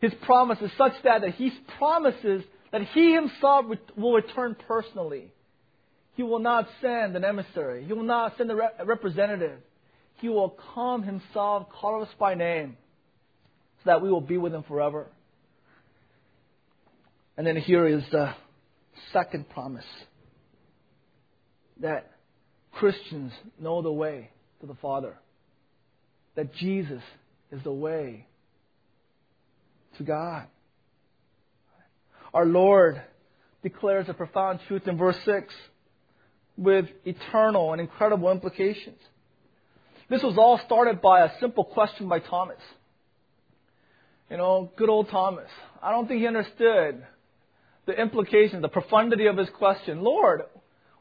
His 0.00 0.12
promise 0.22 0.58
is 0.60 0.70
such 0.76 0.92
that, 1.04 1.22
that 1.22 1.34
He 1.34 1.50
promises 1.78 2.42
that 2.72 2.82
He 2.92 3.14
Himself 3.14 3.66
will 3.96 4.14
return 4.14 4.56
personally. 4.66 5.32
He 6.14 6.22
will 6.22 6.40
not 6.40 6.68
send 6.80 7.14
an 7.14 7.24
emissary. 7.24 7.84
He 7.84 7.92
will 7.92 8.02
not 8.02 8.36
send 8.36 8.50
a, 8.50 8.56
a 8.78 8.84
representative. 8.84 9.58
He 10.16 10.28
will 10.28 10.56
come 10.74 11.02
Himself, 11.02 11.68
call 11.80 12.02
us 12.02 12.08
by 12.18 12.34
name, 12.34 12.76
so 13.78 13.90
that 13.90 14.02
we 14.02 14.10
will 14.10 14.20
be 14.20 14.38
with 14.38 14.54
Him 14.54 14.64
forever. 14.64 15.06
And 17.36 17.46
then 17.46 17.56
here 17.56 17.86
is 17.86 18.02
the 18.10 18.34
second 19.12 19.48
promise 19.50 19.84
that 21.80 22.10
Christians 22.72 23.32
know 23.60 23.82
the 23.82 23.92
way 23.92 24.30
to 24.60 24.66
the 24.66 24.74
Father. 24.74 25.16
That 26.36 26.54
Jesus 26.54 27.02
is 27.50 27.62
the 27.62 27.72
way 27.72 28.26
to 29.98 30.04
God. 30.04 30.46
Our 32.32 32.46
Lord 32.46 33.00
declares 33.62 34.08
a 34.08 34.14
profound 34.14 34.60
truth 34.68 34.86
in 34.86 34.98
verse 34.98 35.18
6 35.24 35.54
with 36.56 36.86
eternal 37.04 37.72
and 37.72 37.80
incredible 37.80 38.30
implications. 38.30 38.98
This 40.08 40.22
was 40.22 40.36
all 40.38 40.60
started 40.64 41.00
by 41.02 41.24
a 41.24 41.30
simple 41.40 41.64
question 41.64 42.08
by 42.08 42.20
Thomas. 42.20 42.60
You 44.30 44.36
know, 44.36 44.70
good 44.76 44.88
old 44.88 45.08
Thomas. 45.08 45.48
I 45.82 45.90
don't 45.90 46.06
think 46.06 46.20
he 46.20 46.26
understood 46.26 47.04
the 47.86 48.00
implications, 48.00 48.62
the 48.62 48.68
profundity 48.68 49.26
of 49.26 49.36
his 49.36 49.48
question. 49.50 50.02
Lord, 50.02 50.42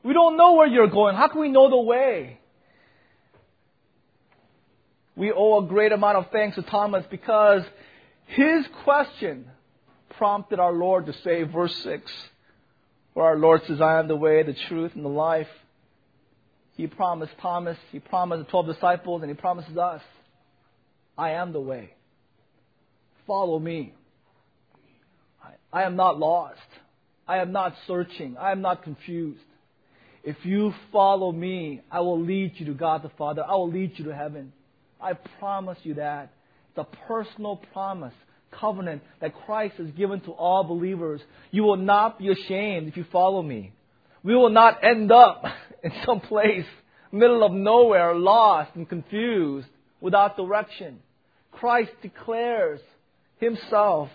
We 0.06 0.14
don't 0.14 0.38
know 0.38 0.54
where 0.54 0.68
you're 0.68 0.88
going. 0.88 1.16
How 1.16 1.28
can 1.30 1.42
we 1.42 1.50
know 1.50 1.68
the 1.68 1.82
way? 1.82 2.40
We 5.16 5.32
owe 5.32 5.64
a 5.64 5.68
great 5.68 5.92
amount 5.92 6.18
of 6.18 6.32
thanks 6.32 6.56
to 6.56 6.62
Thomas 6.64 7.06
because 7.10 7.64
his 8.26 8.66
question 8.84 9.46
prompted 10.18 10.60
our 10.60 10.74
Lord 10.74 11.06
to 11.06 11.14
say, 11.24 11.44
verse 11.44 11.76
6, 11.84 12.12
where 13.14 13.26
our 13.26 13.38
Lord 13.38 13.62
says, 13.68 13.80
I 13.80 14.00
am 14.00 14.08
the 14.08 14.16
way, 14.16 14.44
the 14.44 14.56
truth, 14.68 14.92
and 14.96 15.06
the 15.06 15.10
life. 15.10 15.48
He 16.76 16.88
promised 16.88 17.32
Thomas, 17.42 17.78
he 17.92 18.00
promised 18.00 18.46
the 18.46 18.52
12 18.52 18.68
disciples, 18.68 19.22
and 19.22 19.32
he 19.32 19.36
promises 19.36 19.78
us, 19.78 20.02
I 21.18 21.32
am 21.32 21.54
the 21.54 21.62
way. 21.62 21.94
Follow 23.26 23.58
me. 23.58 23.94
I 25.72 25.84
am 25.84 25.96
not 25.96 26.20
lost. 26.20 26.60
I 27.28 27.38
am 27.38 27.52
not 27.52 27.74
searching. 27.88 28.38
I 28.38 28.52
am 28.52 28.62
not 28.62 28.84
confused. 28.84 29.40
If 30.24 30.38
you 30.44 30.74
follow 30.92 31.32
me, 31.32 31.82
I 31.92 32.00
will 32.02 32.22
lead 32.22 32.54
you 32.56 32.66
to 32.68 32.74
God 32.74 33.04
the 33.04 33.12
Father. 33.18 33.44
I 33.48 33.54
will 33.56 33.72
lead 33.72 33.94
you 33.98 34.06
to 34.06 34.16
heaven. 34.16 34.54
I 35.02 35.14
promise 35.14 35.78
you 35.84 35.96
that. 35.96 36.32
It's 36.70 36.78
a 36.78 37.08
personal 37.08 37.58
promise, 37.74 38.14
covenant 38.52 39.02
that 39.22 39.34
Christ 39.46 39.76
has 39.78 39.90
given 39.92 40.22
to 40.22 40.32
all 40.32 40.64
believers. 40.64 41.22
You 41.52 41.64
will 41.64 41.78
not 41.78 42.20
be 42.20 42.30
ashamed 42.32 42.88
if 42.88 42.98
you 42.98 43.06
follow 43.12 43.42
me. 43.42 43.72
We 44.24 44.36
will 44.36 44.50
not 44.50 44.84
end 44.84 45.12
up 45.12 45.44
in 45.84 45.92
some 46.06 46.20
place, 46.20 46.66
middle 47.12 47.44
of 47.44 47.52
nowhere, 47.52 48.16
lost 48.16 48.72
and 48.76 48.88
confused, 48.88 49.68
without 50.02 50.36
direction. 50.36 51.00
Christ 51.52 51.92
declares 52.02 52.82
himself 53.38 54.10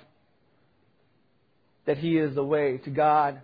that 1.86 1.98
he 1.98 2.18
is 2.18 2.34
the 2.34 2.44
way 2.44 2.78
to 2.78 2.90
God. 2.90 3.40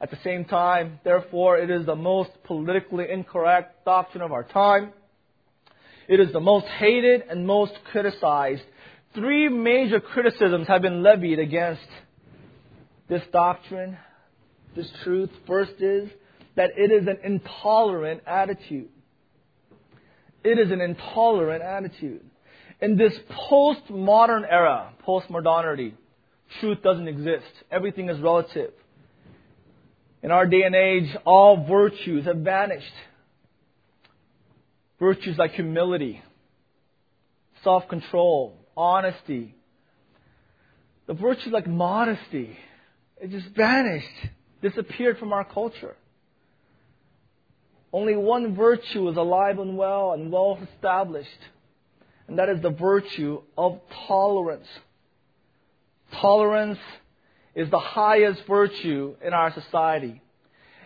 At 0.00 0.10
the 0.10 0.18
same 0.24 0.44
time, 0.44 1.00
therefore, 1.04 1.58
it 1.58 1.70
is 1.70 1.84
the 1.84 1.96
most 1.96 2.30
politically 2.44 3.06
incorrect 3.10 3.84
doctrine 3.84 4.22
of 4.22 4.32
our 4.32 4.44
time. 4.44 4.92
It 6.10 6.18
is 6.18 6.32
the 6.32 6.40
most 6.40 6.66
hated 6.66 7.22
and 7.30 7.46
most 7.46 7.72
criticized. 7.92 8.64
Three 9.14 9.48
major 9.48 10.00
criticisms 10.00 10.66
have 10.66 10.82
been 10.82 11.04
levied 11.04 11.38
against 11.38 11.86
this 13.08 13.22
doctrine, 13.32 13.96
this 14.74 14.90
truth. 15.04 15.30
First 15.46 15.74
is 15.78 16.10
that 16.56 16.70
it 16.76 16.90
is 16.90 17.06
an 17.06 17.18
intolerant 17.22 18.22
attitude. 18.26 18.88
It 20.42 20.58
is 20.58 20.72
an 20.72 20.80
intolerant 20.80 21.62
attitude. 21.62 22.24
In 22.80 22.96
this 22.96 23.12
postmodern 23.48 24.42
era, 24.50 24.92
postmodernity, 25.06 25.92
truth 26.58 26.82
doesn't 26.82 27.06
exist. 27.06 27.52
Everything 27.70 28.08
is 28.08 28.18
relative. 28.18 28.72
In 30.24 30.32
our 30.32 30.46
day 30.46 30.62
and 30.62 30.74
age, 30.74 31.16
all 31.24 31.64
virtues 31.68 32.24
have 32.24 32.38
vanished. 32.38 32.94
Virtues 35.00 35.38
like 35.38 35.52
humility, 35.52 36.22
self 37.64 37.88
control, 37.88 38.54
honesty, 38.76 39.54
the 41.06 41.14
virtues 41.14 41.52
like 41.52 41.66
modesty, 41.66 42.56
it 43.20 43.30
just 43.30 43.48
vanished, 43.56 44.06
disappeared 44.62 45.18
from 45.18 45.32
our 45.32 45.44
culture. 45.44 45.96
Only 47.92 48.14
one 48.14 48.54
virtue 48.54 49.08
is 49.08 49.16
alive 49.16 49.58
and 49.58 49.76
well 49.76 50.12
and 50.12 50.30
well 50.30 50.58
established, 50.74 51.30
and 52.28 52.38
that 52.38 52.48
is 52.48 52.62
the 52.62 52.70
virtue 52.70 53.42
of 53.58 53.80
tolerance. 54.06 54.68
Tolerance 56.12 56.78
is 57.54 57.70
the 57.70 57.78
highest 57.78 58.42
virtue 58.46 59.16
in 59.24 59.32
our 59.32 59.52
society. 59.52 60.20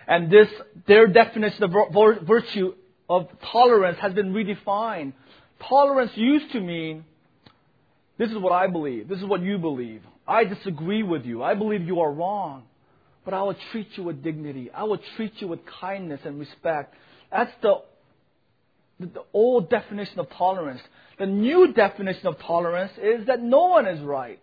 And 0.06 0.30
this, 0.30 0.48
their 0.86 1.06
definition 1.06 1.64
of 1.64 1.72
virtue 2.26 2.74
of 3.08 3.28
tolerance 3.52 3.98
has 4.00 4.12
been 4.12 4.32
redefined. 4.32 5.12
Tolerance 5.68 6.12
used 6.14 6.52
to 6.52 6.60
mean, 6.60 7.04
this 8.18 8.30
is 8.30 8.38
what 8.38 8.52
I 8.52 8.66
believe, 8.66 9.08
this 9.08 9.18
is 9.18 9.24
what 9.24 9.42
you 9.42 9.58
believe. 9.58 10.02
I 10.26 10.44
disagree 10.44 11.02
with 11.02 11.24
you. 11.24 11.42
I 11.42 11.54
believe 11.54 11.82
you 11.82 12.00
are 12.00 12.10
wrong. 12.10 12.64
But 13.24 13.34
I 13.34 13.42
will 13.42 13.56
treat 13.72 13.88
you 13.96 14.04
with 14.04 14.22
dignity. 14.22 14.70
I 14.74 14.84
will 14.84 15.00
treat 15.16 15.32
you 15.38 15.48
with 15.48 15.60
kindness 15.80 16.20
and 16.24 16.38
respect. 16.38 16.94
That's 17.30 17.50
the, 17.62 17.82
the, 19.00 19.24
old 19.32 19.70
definition 19.70 20.18
of 20.20 20.30
tolerance. 20.30 20.80
The 21.18 21.26
new 21.26 21.72
definition 21.72 22.26
of 22.26 22.38
tolerance 22.38 22.92
is 23.02 23.26
that 23.26 23.42
no 23.42 23.66
one 23.66 23.86
is 23.86 24.00
right. 24.00 24.40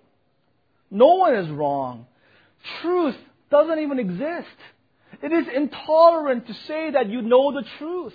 No 0.90 1.16
one 1.16 1.36
is 1.36 1.50
wrong. 1.50 2.06
Truth 2.82 3.16
doesn't 3.50 3.80
even 3.80 4.00
exist. 4.00 4.48
It 5.22 5.32
is 5.32 5.46
intolerant 5.56 6.48
to 6.48 6.54
say 6.68 6.92
that 6.92 7.08
you 7.10 7.22
know 7.22 7.52
the 7.52 7.64
truth. 7.78 8.14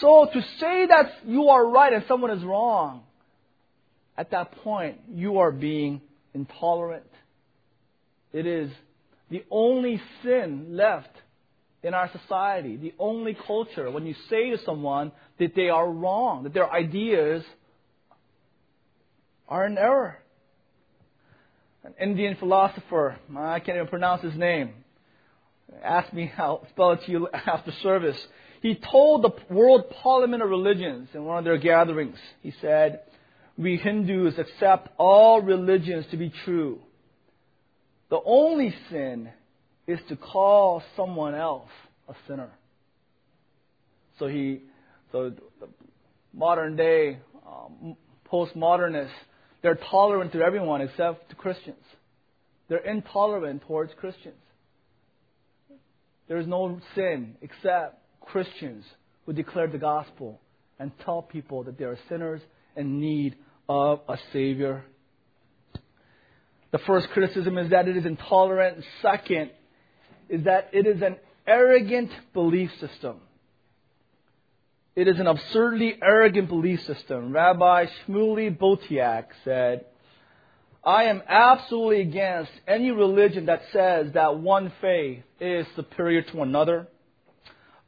So 0.00 0.28
to 0.32 0.40
say 0.60 0.86
that 0.86 1.12
you 1.26 1.48
are 1.48 1.66
right 1.66 1.92
and 1.92 2.04
someone 2.08 2.30
is 2.30 2.42
wrong, 2.42 3.02
at 4.16 4.30
that 4.30 4.52
point, 4.62 5.00
you 5.12 5.38
are 5.38 5.50
being 5.50 6.00
intolerant. 6.32 7.06
It 8.32 8.46
is 8.46 8.70
the 9.30 9.44
only 9.50 10.00
sin 10.22 10.76
left 10.76 11.10
in 11.82 11.94
our 11.94 12.10
society, 12.12 12.76
the 12.76 12.94
only 12.98 13.36
culture 13.46 13.90
when 13.90 14.06
you 14.06 14.14
say 14.30 14.50
to 14.50 14.58
someone 14.64 15.12
that 15.38 15.54
they 15.54 15.68
are 15.68 15.88
wrong, 15.88 16.44
that 16.44 16.54
their 16.54 16.70
ideas 16.70 17.44
are 19.48 19.66
in 19.66 19.76
error. 19.76 20.18
An 21.84 21.94
Indian 22.00 22.36
philosopher, 22.36 23.16
I 23.36 23.60
can't 23.60 23.76
even 23.76 23.88
pronounce 23.88 24.22
his 24.22 24.34
name, 24.34 24.72
asked 25.82 26.14
me 26.14 26.32
how 26.34 26.62
spell 26.70 26.92
it 26.92 27.00
to 27.04 27.10
you 27.10 27.28
after 27.32 27.72
service. 27.82 28.16
He 28.64 28.80
told 28.90 29.22
the 29.22 29.54
World 29.54 29.90
Parliament 30.02 30.42
of 30.42 30.48
Religions 30.48 31.10
in 31.12 31.26
one 31.26 31.36
of 31.36 31.44
their 31.44 31.58
gatherings, 31.58 32.16
he 32.42 32.50
said, 32.62 33.00
We 33.58 33.76
Hindus 33.76 34.38
accept 34.38 34.88
all 34.96 35.42
religions 35.42 36.06
to 36.12 36.16
be 36.16 36.32
true. 36.46 36.78
The 38.08 38.20
only 38.24 38.74
sin 38.88 39.28
is 39.86 39.98
to 40.08 40.16
call 40.16 40.82
someone 40.96 41.34
else 41.34 41.68
a 42.08 42.14
sinner. 42.26 42.52
So 44.18 44.28
he, 44.28 44.62
so 45.12 45.34
the 45.60 45.68
modern 46.32 46.74
day 46.74 47.18
um, 47.46 47.96
postmodernists, 48.32 49.10
they're 49.60 49.78
tolerant 49.90 50.32
to 50.32 50.40
everyone 50.40 50.80
except 50.80 51.28
to 51.28 51.36
Christians. 51.36 51.84
They're 52.70 52.78
intolerant 52.78 53.60
towards 53.66 53.92
Christians. 54.00 54.40
There 56.28 56.38
is 56.38 56.46
no 56.46 56.80
sin 56.94 57.36
except 57.42 58.00
Christians 58.24 58.84
who 59.26 59.32
declare 59.32 59.66
the 59.66 59.78
gospel 59.78 60.40
and 60.78 60.90
tell 61.04 61.22
people 61.22 61.64
that 61.64 61.78
they 61.78 61.84
are 61.84 61.98
sinners 62.08 62.40
in 62.76 63.00
need 63.00 63.36
of 63.68 64.00
a 64.08 64.18
Savior. 64.32 64.84
The 66.72 66.78
first 66.78 67.08
criticism 67.10 67.56
is 67.58 67.70
that 67.70 67.88
it 67.88 67.96
is 67.96 68.04
intolerant. 68.04 68.84
Second 69.00 69.50
is 70.28 70.44
that 70.44 70.70
it 70.72 70.86
is 70.86 71.00
an 71.02 71.16
arrogant 71.46 72.10
belief 72.32 72.70
system. 72.80 73.16
It 74.96 75.08
is 75.08 75.18
an 75.18 75.26
absurdly 75.26 75.98
arrogant 76.00 76.48
belief 76.48 76.82
system. 76.84 77.32
Rabbi 77.32 77.86
Shmuley 78.06 78.56
Boteach 78.56 79.26
said, 79.44 79.86
I 80.84 81.04
am 81.04 81.22
absolutely 81.26 82.02
against 82.02 82.52
any 82.68 82.90
religion 82.90 83.46
that 83.46 83.62
says 83.72 84.12
that 84.14 84.38
one 84.38 84.72
faith 84.80 85.22
is 85.40 85.66
superior 85.74 86.22
to 86.22 86.42
another. 86.42 86.88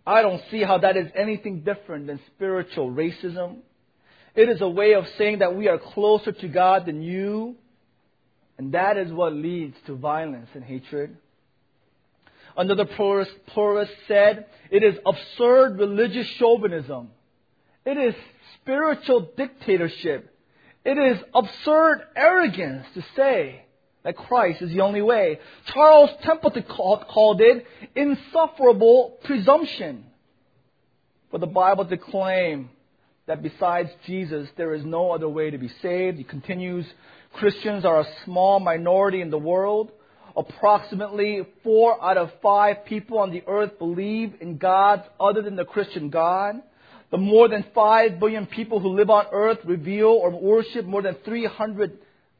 I 0.07 0.23
don't 0.23 0.43
see 0.51 0.63
how 0.63 0.79
that 0.79 0.97
is 0.97 1.11
anything 1.17 1.61
different 1.61 2.07
than 2.07 2.21
spiritual 2.35 2.91
racism. 2.91 3.59
It 4.35 4.49
is 4.49 4.61
a 4.61 4.69
way 4.69 4.95
of 4.95 5.07
saying 5.19 5.41
that 5.41 5.57
we 5.57 5.69
are 5.69 5.79
closer 5.79 6.33
to 6.33 6.49
God 6.49 6.87
than 6.87 7.03
you, 7.03 7.57
and 8.59 8.73
that 8.73 8.97
is 8.97 9.13
what 9.13 9.33
leads 9.33 9.77
to 9.87 9.97
violence 9.97 10.49
and 10.55 10.63
hatred. 10.63 11.17
Another 12.57 12.85
pluralist, 12.85 13.33
pluralist 13.49 13.93
said, 14.07 14.47
it 14.71 14.83
is 14.83 14.97
absurd 15.05 15.79
religious 15.79 16.27
chauvinism. 16.39 17.11
It 17.85 17.99
is 17.99 18.15
spiritual 18.63 19.33
dictatorship 19.37 20.33
it 20.87 20.99
is 20.99 21.19
absurd 21.35 22.03
arrogance 22.15 22.87
to 22.95 23.05
say 23.17 23.66
that 24.07 24.17
Christ 24.17 24.63
is 24.63 24.71
the 24.71 24.83
only 24.83 25.03
way. 25.03 25.41
Charles 25.75 26.11
Templeton 26.23 26.63
called, 26.63 27.41
it 27.41 27.67
insufferable 27.97 29.19
presumption 29.25 30.05
for 31.33 31.39
the 31.39 31.47
Bible 31.49 31.85
to 31.87 31.97
claim 31.97 32.71
that 33.27 33.43
besides 33.43 33.91
Jesus, 34.07 34.49
there 34.57 34.75
is 34.75 34.85
no 34.85 35.11
other 35.11 35.29
way 35.29 35.51
to 35.51 35.59
be 35.59 35.69
saved. 35.83 36.19
He 36.19 36.23
continues, 36.23 36.87
Christians 37.33 37.85
are 37.85 38.03
a 38.03 38.07
small 38.25 38.61
minority 38.61 39.23
in 39.23 39.31
the 39.31 39.39
world. 39.39 39.91
Approximately 40.37 41.45
four 41.65 42.01
out 42.01 42.17
of 42.17 42.31
five 42.41 42.85
people 42.85 43.19
on 43.19 43.33
the 43.33 43.43
earth 43.49 43.77
believe 43.81 44.35
in 44.41 44.59
gods 44.59 45.03
other 45.19 45.43
than 45.43 45.57
the 45.57 45.65
Christian 45.65 46.11
God. 46.11 46.63
The 47.11 47.19
more 47.19 47.49
than 47.49 47.65
5 47.75 48.21
billion 48.21 48.47
people 48.47 48.79
who 48.79 48.97
live 48.97 49.11
on 49.11 49.27
earth 49.33 49.59
reveal 49.65 50.09
or 50.09 50.31
worship 50.31 50.85
more 50.85 51.03
than 51.03 51.17
300 51.25 51.99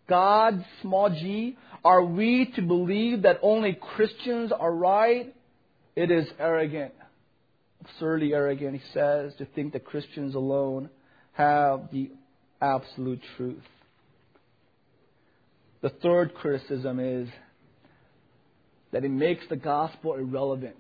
gods, 0.09 0.63
small 0.83 1.11
g. 1.11 1.57
Are 1.85 2.05
we 2.05 2.53
to 2.57 2.63
believe 2.63 3.23
that 3.23 3.39
only 3.43 3.79
Christians 3.97 4.53
are 4.53 4.73
right? 4.73 5.35
It 5.95 6.11
is 6.11 6.27
arrogant, 6.39 6.93
absurdly 7.81 8.35
arrogant, 8.35 8.75
he 8.75 8.83
says, 8.93 9.33
to 9.39 9.47
think 9.47 9.73
that 9.73 9.85
Christians 9.85 10.35
alone 10.35 10.91
have 11.33 11.89
the 11.93 12.11
absolute 12.61 13.21
truth. 13.37 13.63
The 15.83 15.91
third 15.91 16.35
criticism 16.35 16.99
is 17.01 17.29
that 18.93 19.05
it 19.05 19.11
makes 19.11 19.45
the 19.49 19.57
gospel 19.57 20.15
irrelevant. 20.15 20.77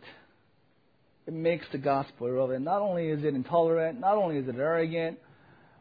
It 1.27 1.35
makes 1.35 1.67
the 1.73 1.79
gospel 1.79 2.29
irrelevant. 2.29 2.65
Not 2.65 2.83
only 2.83 3.09
is 3.09 3.23
it 3.25 3.35
intolerant, 3.35 4.01
not 4.01 4.17
only 4.17 4.39
is 4.39 4.49
it 4.49 4.57
arrogant, 4.57 5.19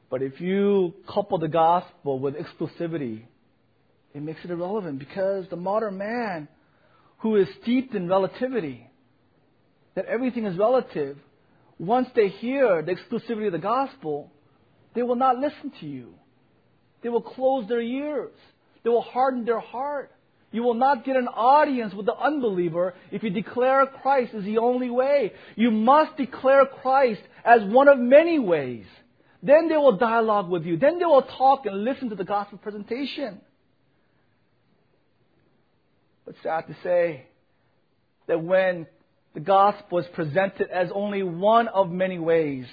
but 0.09 0.21
if 0.21 0.39
you 0.39 0.93
couple 1.11 1.37
the 1.37 1.47
gospel 1.47 2.19
with 2.19 2.35
exclusivity, 2.35 3.23
it 4.15 4.23
makes 4.23 4.39
it 4.45 4.49
irrelevant 4.49 4.97
because 4.97 5.45
the 5.49 5.57
modern 5.57 5.97
man 5.97 6.47
who 7.17 7.35
is 7.35 7.47
steeped 7.61 7.93
in 7.93 8.07
relativity, 8.07 8.89
that 9.93 10.05
everything 10.05 10.45
is 10.45 10.57
relative, 10.57 11.17
once 11.77 12.07
they 12.15 12.29
hear 12.29 12.81
the 12.81 12.95
exclusivity 12.95 13.47
of 13.47 13.51
the 13.51 13.59
gospel, 13.59 14.31
they 14.93 15.03
will 15.03 15.17
not 15.17 15.37
listen 15.37 15.69
to 15.81 15.85
you. 15.85 16.13
They 17.03 17.09
will 17.09 17.21
close 17.21 17.67
their 17.67 17.81
ears. 17.81 18.31
They 18.85 18.89
will 18.89 19.01
harden 19.01 19.43
their 19.43 19.59
heart. 19.59 20.11
You 20.53 20.63
will 20.63 20.75
not 20.75 21.03
get 21.03 21.17
an 21.17 21.27
audience 21.27 21.93
with 21.93 22.05
the 22.05 22.15
unbeliever 22.15 22.93
if 23.11 23.21
you 23.21 23.31
declare 23.31 23.85
Christ 23.85 24.33
is 24.33 24.45
the 24.45 24.59
only 24.59 24.89
way. 24.89 25.33
You 25.57 25.71
must 25.71 26.15
declare 26.15 26.65
Christ 26.65 27.21
as 27.43 27.61
one 27.65 27.89
of 27.89 27.99
many 27.99 28.39
ways. 28.39 28.85
Then 29.43 29.67
they 29.67 29.75
will 29.75 29.97
dialogue 29.97 30.49
with 30.49 30.63
you. 30.63 30.77
Then 30.77 30.99
they 30.99 31.05
will 31.05 31.23
talk 31.23 31.65
and 31.65 31.83
listen 31.83 32.09
to 32.11 32.15
the 32.15 32.23
gospel 32.23 32.57
presentation. 32.59 33.41
But 36.25 36.35
sad 36.43 36.67
to 36.67 36.75
say 36.83 37.27
that 38.27 38.43
when 38.43 38.87
the 39.33 39.39
gospel 39.39 39.99
is 39.99 40.05
presented 40.13 40.69
as 40.69 40.89
only 40.93 41.23
one 41.23 41.67
of 41.67 41.91
many 41.91 42.17
ways, 42.17 42.65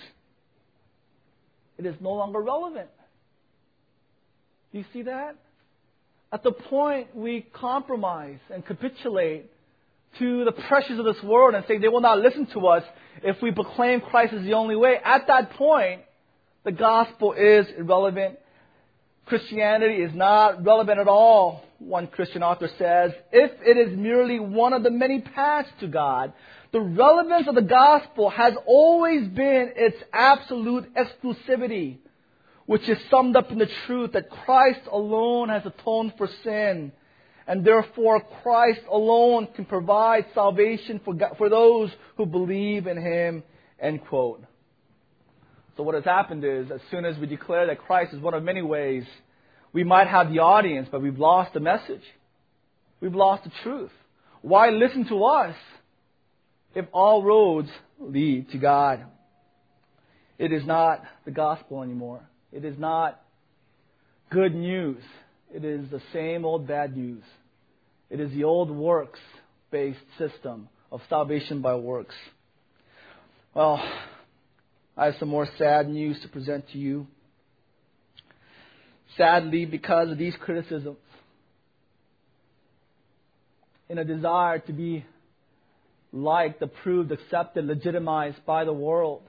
it 1.79 1.87
is 1.87 1.95
no 2.01 2.13
longer 2.13 2.41
relevant. 2.41 2.89
Do 4.73 4.79
you 4.79 4.85
see 4.93 5.03
that? 5.03 5.37
At 6.33 6.43
the 6.43 6.53
point 6.53 7.15
we 7.15 7.43
compromise 7.53 8.39
and 8.53 8.65
capitulate 8.65 9.51
to 10.19 10.45
the 10.45 10.53
pressures 10.53 10.99
of 10.99 11.05
this 11.05 11.23
world 11.23 11.55
and 11.55 11.65
say 11.67 11.79
they 11.79 11.89
will 11.89 12.01
not 12.01 12.19
listen 12.19 12.47
to 12.55 12.67
us 12.69 12.85
if 13.23 13.41
we 13.43 13.51
proclaim 13.51 14.01
Christ 14.01 14.33
as 14.33 14.45
the 14.45 14.55
only 14.55 14.77
way, 14.77 14.97
at 15.03 15.27
that 15.27 15.51
point, 15.53 16.03
the 16.65 16.73
gospel 16.73 17.33
is 17.33 17.67
irrelevant. 17.77 18.39
Christianity 19.27 20.03
is 20.03 20.15
not 20.15 20.65
relevant 20.65 21.01
at 21.01 21.09
all, 21.09 21.65
one 21.83 22.07
Christian 22.07 22.43
author 22.43 22.69
says, 22.79 23.13
if 23.33 23.51
it 23.65 23.77
is 23.77 23.97
merely 23.97 24.41
one 24.41 24.73
of 24.73 24.83
the 24.83 24.91
many 24.91 25.21
paths 25.21 25.69
to 25.81 25.89
God. 25.89 26.33
The 26.73 26.81
relevance 26.81 27.49
of 27.49 27.55
the 27.55 27.63
gospel 27.63 28.31
has 28.31 28.55
always 28.67 29.29
been 29.29 29.73
its 29.77 29.97
absolute 30.13 30.91
exclusivity 30.95 31.99
which 32.67 32.89
is 32.89 32.99
summed 33.11 33.37
up 33.37 33.51
in 33.51 33.59
the 33.59 33.69
truth 33.87 34.13
that 34.13 34.31
Christ 34.31 34.81
alone 34.91 35.49
has 35.49 35.63
atoned 35.67 36.15
for 36.17 36.29
sin, 36.45 36.93
and 37.47 37.65
therefore 37.65 38.21
Christ 38.43 38.81
alone 38.91 39.49
can 39.55 39.65
provide 39.65 40.27
salvation 40.35 41.01
for, 41.05 41.15
God, 41.15 41.35
for 41.39 41.49
those 41.49 41.91
who 42.17 42.27
believe 42.27 42.87
in 42.87 42.97
Him. 42.97 43.43
End 43.81 44.05
quote. 44.07 44.45
So 45.77 45.83
what 45.83 45.95
has 45.95 46.05
happened 46.05 46.45
is, 46.45 46.71
as 46.71 46.81
soon 46.91 47.05
as 47.05 47.17
we 47.19 47.27
declare 47.27 47.67
that 47.67 47.79
Christ 47.81 48.15
is 48.15 48.21
one 48.21 48.35
of 48.35 48.43
many 48.43 48.63
ways, 48.63 49.05
we 49.73 49.85
might 49.85 50.09
have 50.09 50.31
the 50.31 50.41
audience, 50.41 50.89
but 50.91 51.03
we've 51.03 51.19
lost 51.19 51.55
the 51.55 51.61
message. 51.61 52.03
We've 53.01 53.15
lost 53.15 53.45
the 53.45 53.51
truth. 53.63 53.91
Why 54.43 54.71
listen 54.71 55.07
to 55.09 55.25
us 55.25 55.57
if 56.75 56.87
all 56.93 57.23
roads 57.23 57.69
lead 57.99 58.51
to 58.51 58.59
God? 58.59 59.05
It 60.39 60.53
is 60.53 60.67
not 60.67 61.03
the 61.25 61.31
gospel 61.31 61.83
anymore. 61.83 62.21
It 62.53 62.65
is 62.65 62.79
not 62.79 63.21
good 64.31 64.55
news. 64.55 65.03
It 65.55 65.65
is 65.65 65.91
the 65.91 66.03
same 66.13 66.45
old 66.45 66.67
bad 66.67 66.97
news. 66.97 67.23
It 68.11 68.21
is 68.21 68.31
the 68.33 68.45
old 68.45 68.71
works 68.71 69.21
based 69.71 70.01
system 70.19 70.69
of 70.91 71.01
salvation 71.09 71.63
by 71.63 71.75
works. 71.77 72.15
Well, 73.55 73.83
I 74.97 75.07
have 75.07 75.15
some 75.19 75.29
more 75.29 75.49
sad 75.59 75.89
news 75.89 76.21
to 76.23 76.29
present 76.29 76.69
to 76.73 76.79
you. 76.79 77.07
Sadly, 79.17 79.67
because 79.67 80.11
of 80.11 80.19
these 80.19 80.35
criticisms, 80.41 80.97
in 83.89 83.99
a 83.99 84.05
desire 84.05 84.59
to 84.61 84.73
be 84.73 85.05
liked, 86.13 86.63
approved, 86.63 87.13
accepted, 87.13 87.67
legitimized 87.67 88.45
by 88.47 88.65
the 88.65 88.73
world, 88.73 89.23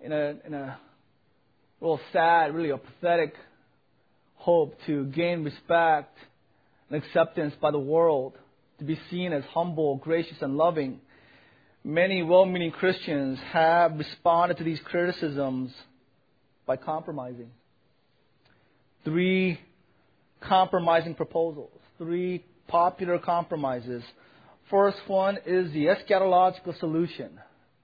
in 0.00 0.12
a, 0.12 0.34
in 0.46 0.54
a 0.54 0.78
real 1.80 2.00
sad, 2.12 2.54
really 2.54 2.70
a 2.70 2.78
pathetic 2.78 3.34
hope 4.36 4.74
to 4.86 5.04
gain 5.06 5.44
respect 5.44 6.16
and 6.88 7.02
acceptance 7.02 7.54
by 7.60 7.70
the 7.70 7.78
world, 7.78 8.34
to 8.78 8.84
be 8.84 8.98
seen 9.10 9.32
as 9.32 9.44
humble, 9.44 9.96
gracious, 9.96 10.36
and 10.40 10.56
loving. 10.56 11.00
Many 11.82 12.22
well 12.22 12.46
meaning 12.46 12.70
Christians 12.70 13.38
have 13.52 13.98
responded 13.98 14.58
to 14.58 14.64
these 14.64 14.80
criticisms 14.84 15.72
by 16.66 16.76
compromising. 16.76 17.50
Three 19.04 19.58
compromising 20.40 21.14
proposals, 21.14 21.70
three 21.98 22.44
popular 22.68 23.18
compromises. 23.18 24.02
First 24.70 24.98
one 25.06 25.38
is 25.46 25.72
the 25.72 25.86
eschatological 25.86 26.78
solution. 26.80 27.38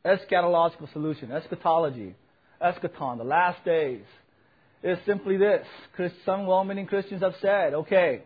Eschatological 0.05 0.91
solution, 0.93 1.31
eschatology 1.31 2.15
eschaton, 2.61 3.19
the 3.19 3.25
last 3.25 3.65
days, 3.65 4.03
is 4.83 4.99
simply 5.07 5.37
this. 5.37 5.67
Some 6.25 6.47
well 6.47 6.65
meaning 6.65 6.87
Christians 6.87 7.23
have 7.23 7.35
said, 7.41 7.75
okay, 7.75 8.23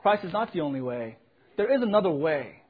Christ 0.00 0.24
is 0.24 0.32
not 0.32 0.52
the 0.52 0.60
only 0.60 0.80
way. 0.80 1.16
There 1.56 1.72
is 1.72 1.82
another 1.82 2.10
way. 2.10 2.62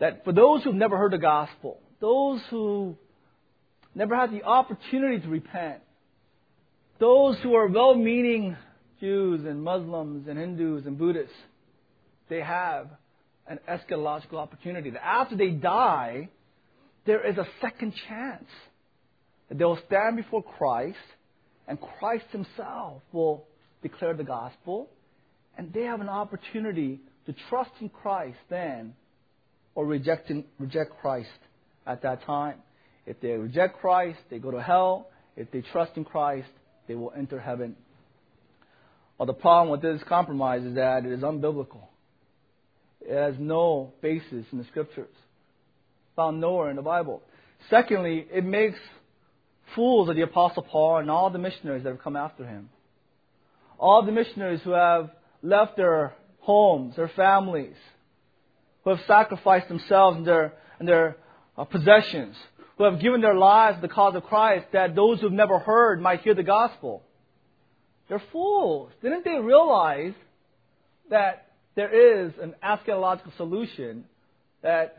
That 0.00 0.24
for 0.24 0.32
those 0.32 0.64
who've 0.64 0.74
never 0.74 0.96
heard 0.96 1.12
the 1.12 1.18
gospel, 1.18 1.78
those 2.00 2.40
who 2.50 2.96
never 3.94 4.16
had 4.16 4.32
the 4.32 4.42
opportunity 4.42 5.20
to 5.20 5.28
repent, 5.28 5.80
those 7.04 7.36
who 7.42 7.54
are 7.54 7.66
well 7.66 7.94
meaning 7.94 8.56
Jews 8.98 9.44
and 9.44 9.62
Muslims 9.62 10.26
and 10.26 10.38
Hindus 10.38 10.86
and 10.86 10.96
Buddhists, 10.96 11.36
they 12.30 12.40
have 12.40 12.88
an 13.46 13.58
eschatological 13.68 14.36
opportunity. 14.36 14.88
That 14.88 15.04
after 15.04 15.36
they 15.36 15.50
die, 15.50 16.30
there 17.04 17.22
is 17.30 17.36
a 17.36 17.46
second 17.60 17.92
chance 18.08 18.48
that 19.50 19.58
they 19.58 19.64
will 19.66 19.78
stand 19.86 20.16
before 20.16 20.42
Christ, 20.42 20.96
and 21.68 21.78
Christ 21.98 22.24
Himself 22.30 23.02
will 23.12 23.44
declare 23.82 24.14
the 24.14 24.24
gospel, 24.24 24.88
and 25.58 25.74
they 25.74 25.82
have 25.82 26.00
an 26.00 26.08
opportunity 26.08 27.00
to 27.26 27.34
trust 27.50 27.72
in 27.82 27.90
Christ 27.90 28.38
then, 28.48 28.94
or 29.74 29.84
reject, 29.84 30.32
reject 30.58 30.92
Christ 31.02 31.28
at 31.86 32.00
that 32.00 32.24
time. 32.24 32.60
If 33.04 33.20
they 33.20 33.32
reject 33.32 33.78
Christ, 33.78 34.20
they 34.30 34.38
go 34.38 34.50
to 34.50 34.62
hell. 34.62 35.08
If 35.36 35.50
they 35.50 35.60
trust 35.70 35.98
in 35.98 36.06
Christ, 36.06 36.48
they 36.86 36.94
will 36.94 37.12
enter 37.16 37.40
heaven. 37.40 37.76
Well, 39.18 39.26
the 39.26 39.34
problem 39.34 39.70
with 39.70 39.82
this 39.82 40.02
compromise 40.08 40.64
is 40.64 40.74
that 40.74 41.04
it 41.04 41.12
is 41.12 41.20
unbiblical. 41.20 41.82
It 43.00 43.14
has 43.14 43.34
no 43.38 43.92
basis 44.00 44.44
in 44.50 44.58
the 44.58 44.64
scriptures, 44.64 45.14
found 46.16 46.40
nowhere 46.40 46.70
in 46.70 46.76
the 46.76 46.82
Bible. 46.82 47.22
Secondly, 47.70 48.26
it 48.32 48.44
makes 48.44 48.78
fools 49.74 50.08
of 50.08 50.16
the 50.16 50.22
Apostle 50.22 50.62
Paul 50.62 50.98
and 50.98 51.10
all 51.10 51.30
the 51.30 51.38
missionaries 51.38 51.84
that 51.84 51.90
have 51.90 52.02
come 52.02 52.16
after 52.16 52.46
him. 52.46 52.70
All 53.78 54.04
the 54.04 54.12
missionaries 54.12 54.60
who 54.62 54.70
have 54.70 55.10
left 55.42 55.76
their 55.76 56.14
homes, 56.40 56.96
their 56.96 57.10
families, 57.14 57.76
who 58.84 58.90
have 58.90 59.00
sacrificed 59.06 59.68
themselves 59.68 60.18
and 60.18 60.26
their, 60.26 60.52
and 60.78 60.88
their 60.88 61.16
uh, 61.56 61.64
possessions, 61.64 62.36
who 62.76 62.84
have 62.84 63.00
given 63.00 63.20
their 63.20 63.34
lives 63.34 63.76
to 63.76 63.82
the 63.82 63.92
cause 63.92 64.14
of 64.14 64.24
Christ, 64.24 64.66
that 64.72 64.94
those 64.94 65.20
who 65.20 65.26
have 65.26 65.32
never 65.32 65.58
heard 65.58 66.00
might 66.00 66.20
hear 66.20 66.34
the 66.34 66.42
gospel. 66.42 67.02
They're 68.08 68.22
fools. 68.32 68.90
Didn't 69.02 69.24
they 69.24 69.38
realize 69.38 70.12
that 71.10 71.52
there 71.76 72.26
is 72.26 72.32
an 72.42 72.54
eschatological 72.62 73.36
solution 73.36 74.04
that 74.62 74.96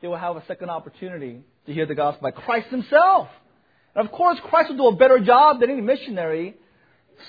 they 0.00 0.08
will 0.08 0.16
have 0.16 0.36
a 0.36 0.44
second 0.46 0.70
opportunity 0.70 1.40
to 1.66 1.72
hear 1.72 1.86
the 1.86 1.94
gospel 1.94 2.22
by 2.22 2.30
Christ 2.30 2.68
Himself? 2.68 3.28
And 3.94 4.06
of 4.06 4.12
course, 4.12 4.38
Christ 4.44 4.70
will 4.70 4.76
do 4.76 4.86
a 4.88 4.96
better 4.96 5.18
job 5.18 5.60
than 5.60 5.70
any 5.70 5.80
missionary. 5.80 6.54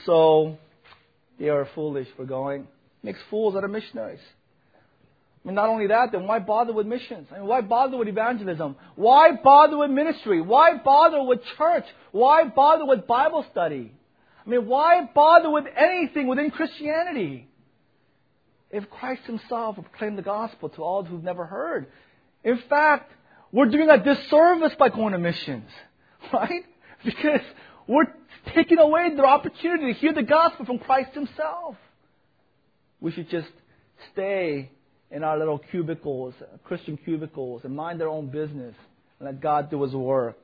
So 0.05 0.57
they 1.39 1.49
are 1.49 1.67
foolish 1.75 2.07
for 2.15 2.25
going. 2.25 2.67
Makes 3.03 3.19
fools 3.29 3.55
out 3.55 3.63
of 3.63 3.69
missionaries. 3.71 4.19
I 5.45 5.47
mean, 5.47 5.55
not 5.55 5.69
only 5.69 5.87
that, 5.87 6.11
then 6.11 6.25
why 6.25 6.39
bother 6.39 6.73
with 6.73 6.87
missions? 6.87 7.27
I 7.31 7.37
mean, 7.37 7.47
why 7.47 7.61
bother 7.61 7.97
with 7.97 8.07
evangelism? 8.07 8.75
Why 8.95 9.33
bother 9.33 9.77
with 9.77 9.91
ministry? 9.91 10.41
Why 10.41 10.77
bother 10.77 11.21
with 11.21 11.39
church? 11.57 11.85
Why 12.11 12.45
bother 12.45 12.85
with 12.85 13.05
Bible 13.05 13.45
study? 13.51 13.91
I 14.45 14.49
mean, 14.49 14.65
why 14.65 15.07
bother 15.13 15.51
with 15.51 15.65
anything 15.77 16.27
within 16.27 16.49
Christianity? 16.49 17.47
if 18.75 18.89
Christ 18.89 19.21
Himself 19.25 19.75
proclaimed 19.75 20.17
the 20.17 20.23
gospel 20.23 20.69
to 20.69 20.83
all 20.83 21.03
who've 21.03 21.23
never 21.23 21.45
heard? 21.45 21.87
In 22.43 22.59
fact, 22.69 23.11
we're 23.51 23.69
doing 23.69 23.89
a 23.89 24.03
disservice 24.03 24.73
by 24.77 24.89
going 24.89 25.13
to 25.13 25.17
missions, 25.17 25.69
right? 26.33 26.63
Because 27.03 27.41
we're 27.87 28.07
taking 28.53 28.77
away 28.77 29.15
their 29.15 29.25
opportunity 29.25 29.93
to 29.93 29.99
hear 29.99 30.13
the 30.13 30.23
gospel 30.23 30.65
from 30.65 30.79
Christ 30.79 31.13
Himself. 31.13 31.77
We 32.99 33.11
should 33.11 33.29
just 33.29 33.47
stay 34.11 34.71
in 35.15 35.23
our 35.23 35.39
little 35.39 35.59
cubicles, 35.71 36.33
Christian 36.65 36.97
cubicles, 36.97 37.61
and 37.63 37.73
mind 37.73 38.01
their 38.01 38.09
own 38.09 38.27
business 38.27 38.75
and 39.17 39.25
let 39.25 39.39
God 39.39 39.71
do 39.71 39.81
His 39.81 39.93
work 39.93 40.37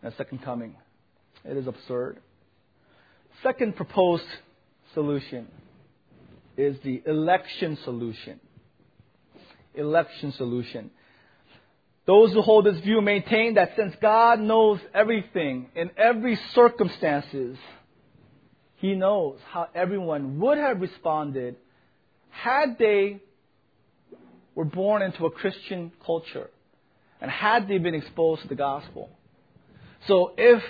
in 0.00 0.08
the 0.08 0.14
second 0.16 0.40
coming. 0.44 0.76
It 1.44 1.56
is 1.56 1.66
absurd. 1.66 2.20
Second 3.42 3.74
proposed 3.74 4.22
solution 4.94 5.48
is 6.56 6.76
the 6.84 7.02
election 7.06 7.76
solution. 7.82 8.38
Election 9.74 10.30
solution. 10.30 10.92
Those 12.06 12.32
who 12.32 12.40
hold 12.40 12.66
this 12.66 12.78
view 12.78 13.00
maintain 13.00 13.54
that 13.54 13.72
since 13.74 13.96
God 14.00 14.38
knows 14.38 14.78
everything 14.94 15.70
in 15.74 15.90
every 15.96 16.38
circumstances, 16.54 17.58
He 18.76 18.94
knows 18.94 19.40
how 19.50 19.66
everyone 19.74 20.38
would 20.38 20.56
have 20.56 20.80
responded 20.80 21.56
had 22.30 22.78
they 22.78 23.22
were 24.58 24.64
born 24.64 25.02
into 25.02 25.24
a 25.24 25.30
Christian 25.30 25.92
culture 26.04 26.50
and 27.20 27.30
had 27.30 27.68
they 27.68 27.78
been 27.78 27.94
exposed 27.94 28.42
to 28.42 28.48
the 28.48 28.56
gospel. 28.56 29.08
So 30.08 30.32
if 30.36 30.60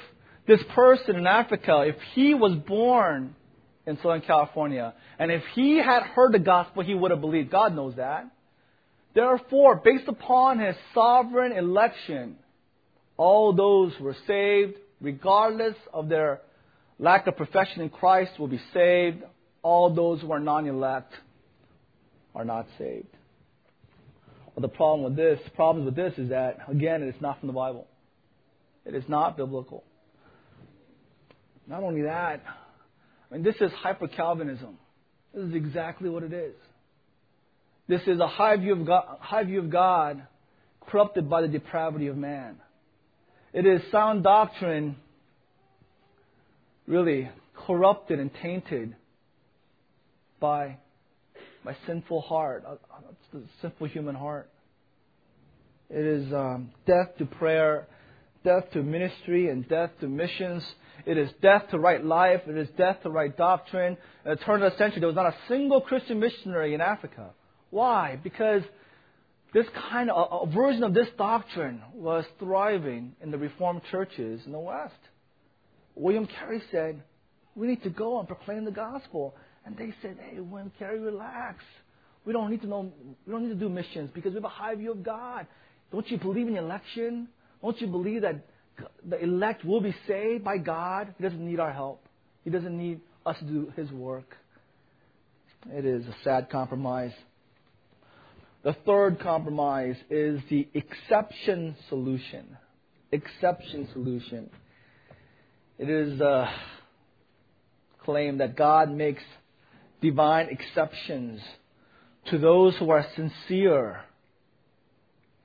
this 0.46 0.60
person 0.74 1.16
in 1.16 1.26
Africa, 1.26 1.84
if 1.86 1.96
he 2.12 2.34
was 2.34 2.52
born 2.52 3.34
in 3.86 3.96
Southern 4.02 4.20
California, 4.20 4.92
and 5.18 5.32
if 5.32 5.42
he 5.54 5.78
had 5.78 6.02
heard 6.02 6.34
the 6.34 6.38
gospel, 6.38 6.82
he 6.82 6.94
would 6.94 7.12
have 7.12 7.22
believed. 7.22 7.50
God 7.50 7.74
knows 7.74 7.94
that. 7.96 8.30
Therefore, 9.14 9.80
based 9.82 10.06
upon 10.06 10.58
his 10.58 10.76
sovereign 10.92 11.52
election, 11.52 12.36
all 13.16 13.54
those 13.54 13.94
who 13.94 14.04
were 14.04 14.16
saved, 14.26 14.74
regardless 15.00 15.76
of 15.94 16.10
their 16.10 16.42
lack 16.98 17.26
of 17.26 17.38
profession 17.38 17.80
in 17.80 17.88
Christ, 17.88 18.32
will 18.38 18.48
be 18.48 18.60
saved. 18.74 19.22
All 19.62 19.94
those 19.94 20.20
who 20.20 20.30
are 20.30 20.40
non 20.40 20.66
elect 20.66 21.14
are 22.34 22.44
not 22.44 22.66
saved. 22.76 23.08
Well, 24.58 24.68
the 24.68 24.76
problem 24.76 25.04
with 25.04 25.14
this, 25.14 25.38
problems 25.54 25.86
with 25.86 25.94
this 25.94 26.18
is 26.18 26.30
that, 26.30 26.58
again, 26.68 27.04
it 27.04 27.14
is 27.14 27.20
not 27.20 27.38
from 27.38 27.46
the 27.46 27.52
Bible. 27.52 27.86
It 28.84 28.92
is 28.92 29.04
not 29.06 29.36
biblical. 29.36 29.84
Not 31.68 31.84
only 31.84 32.02
that, 32.02 32.42
I 33.30 33.34
mean, 33.34 33.44
this 33.44 33.54
is 33.60 33.70
hyper 33.70 34.08
Calvinism. 34.08 34.76
This 35.32 35.44
is 35.44 35.54
exactly 35.54 36.10
what 36.10 36.24
it 36.24 36.32
is. 36.32 36.56
This 37.86 38.00
is 38.08 38.18
a 38.18 38.26
high 38.26 38.56
view 38.56 38.72
of 38.72 38.84
God, 38.84 39.18
high 39.20 39.44
view 39.44 39.60
of 39.60 39.70
God 39.70 40.26
corrupted 40.90 41.30
by 41.30 41.42
the 41.42 41.48
depravity 41.48 42.08
of 42.08 42.16
man. 42.16 42.56
It 43.52 43.64
is 43.64 43.80
sound 43.92 44.24
doctrine 44.24 44.96
really 46.88 47.30
corrupted 47.54 48.18
and 48.18 48.32
tainted 48.42 48.96
by 50.40 50.78
my 51.68 51.76
sinful 51.86 52.22
heart, 52.22 52.64
uh, 52.66 52.72
uh, 52.72 53.00
the 53.30 53.42
sinful 53.60 53.88
human 53.88 54.14
heart. 54.14 54.48
It 55.90 56.02
is 56.02 56.32
um, 56.32 56.70
death 56.86 57.08
to 57.18 57.26
prayer, 57.26 57.86
death 58.42 58.70
to 58.72 58.82
ministry, 58.82 59.50
and 59.50 59.68
death 59.68 59.90
to 60.00 60.08
missions. 60.08 60.62
It 61.04 61.18
is 61.18 61.28
death 61.42 61.64
to 61.70 61.78
right 61.78 62.02
life. 62.02 62.40
It 62.46 62.56
is 62.56 62.68
death 62.78 63.02
to 63.02 63.10
right 63.10 63.36
doctrine. 63.36 63.98
In 64.24 64.30
the 64.30 64.36
turn 64.36 64.62
of 64.62 64.72
the 64.72 64.78
century, 64.78 65.00
there 65.00 65.08
was 65.08 65.14
not 65.14 65.26
a 65.26 65.36
single 65.46 65.82
Christian 65.82 66.18
missionary 66.18 66.72
in 66.72 66.80
Africa. 66.80 67.32
Why? 67.68 68.18
Because 68.22 68.62
this 69.52 69.66
kind 69.90 70.10
of 70.10 70.48
a 70.48 70.50
version 70.50 70.84
of 70.84 70.94
this 70.94 71.08
doctrine 71.18 71.82
was 71.92 72.24
thriving 72.38 73.12
in 73.20 73.30
the 73.30 73.36
Reformed 73.36 73.82
churches 73.90 74.40
in 74.46 74.52
the 74.52 74.58
West. 74.58 74.94
William 75.94 76.26
Carey 76.26 76.62
said, 76.70 77.02
"We 77.54 77.66
need 77.66 77.82
to 77.82 77.90
go 77.90 78.18
and 78.20 78.26
proclaim 78.26 78.64
the 78.64 78.70
gospel." 78.70 79.34
And 79.68 79.76
they 79.76 79.92
said, 80.00 80.16
"Hey, 80.18 80.40
William 80.40 80.72
Carey, 80.78 80.98
relax. 80.98 81.62
We 82.24 82.32
don't 82.32 82.50
need 82.50 82.62
to 82.62 82.66
know. 82.66 82.90
We 83.26 83.32
don't 83.32 83.42
need 83.42 83.52
to 83.52 83.54
do 83.54 83.68
missions 83.68 84.10
because 84.14 84.30
we 84.30 84.36
have 84.36 84.44
a 84.44 84.48
high 84.48 84.74
view 84.74 84.92
of 84.92 85.02
God. 85.02 85.46
Don't 85.92 86.10
you 86.10 86.16
believe 86.16 86.48
in 86.48 86.56
election? 86.56 87.28
Don't 87.60 87.78
you 87.78 87.86
believe 87.86 88.22
that 88.22 88.46
the 89.06 89.22
elect 89.22 89.66
will 89.66 89.82
be 89.82 89.94
saved 90.06 90.42
by 90.42 90.56
God. 90.56 91.14
He 91.18 91.22
doesn't 91.22 91.46
need 91.46 91.60
our 91.60 91.70
help. 91.70 92.02
He 92.44 92.50
doesn't 92.50 92.78
need 92.78 93.02
us 93.26 93.38
to 93.40 93.44
do 93.44 93.72
His 93.76 93.90
work. 93.90 94.38
It 95.70 95.84
is 95.84 96.06
a 96.06 96.14
sad 96.24 96.48
compromise. 96.48 97.12
The 98.62 98.72
third 98.86 99.20
compromise 99.20 99.96
is 100.08 100.40
the 100.48 100.66
exception 100.72 101.76
solution. 101.90 102.56
Exception 103.12 103.86
solution. 103.92 104.48
It 105.78 105.90
is 105.90 106.20
a 106.22 106.50
claim 108.02 108.38
that 108.38 108.56
God 108.56 108.90
makes 108.90 109.22
divine 110.00 110.48
exceptions 110.50 111.40
to 112.30 112.38
those 112.38 112.76
who 112.76 112.90
are 112.90 113.06
sincere 113.16 114.00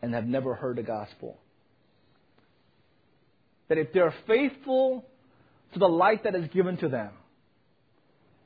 and 0.02 0.14
have 0.14 0.26
never 0.26 0.56
heard 0.56 0.78
the 0.78 0.84
gospel 0.84 1.38
that 3.74 3.78
if 3.78 3.92
they're 3.94 4.14
faithful 4.28 5.04
to 5.74 5.80
the 5.80 5.88
light 5.88 6.24
that 6.26 6.36
is 6.36 6.48
given 6.54 6.78
to 6.78 6.90
them, 6.90 7.10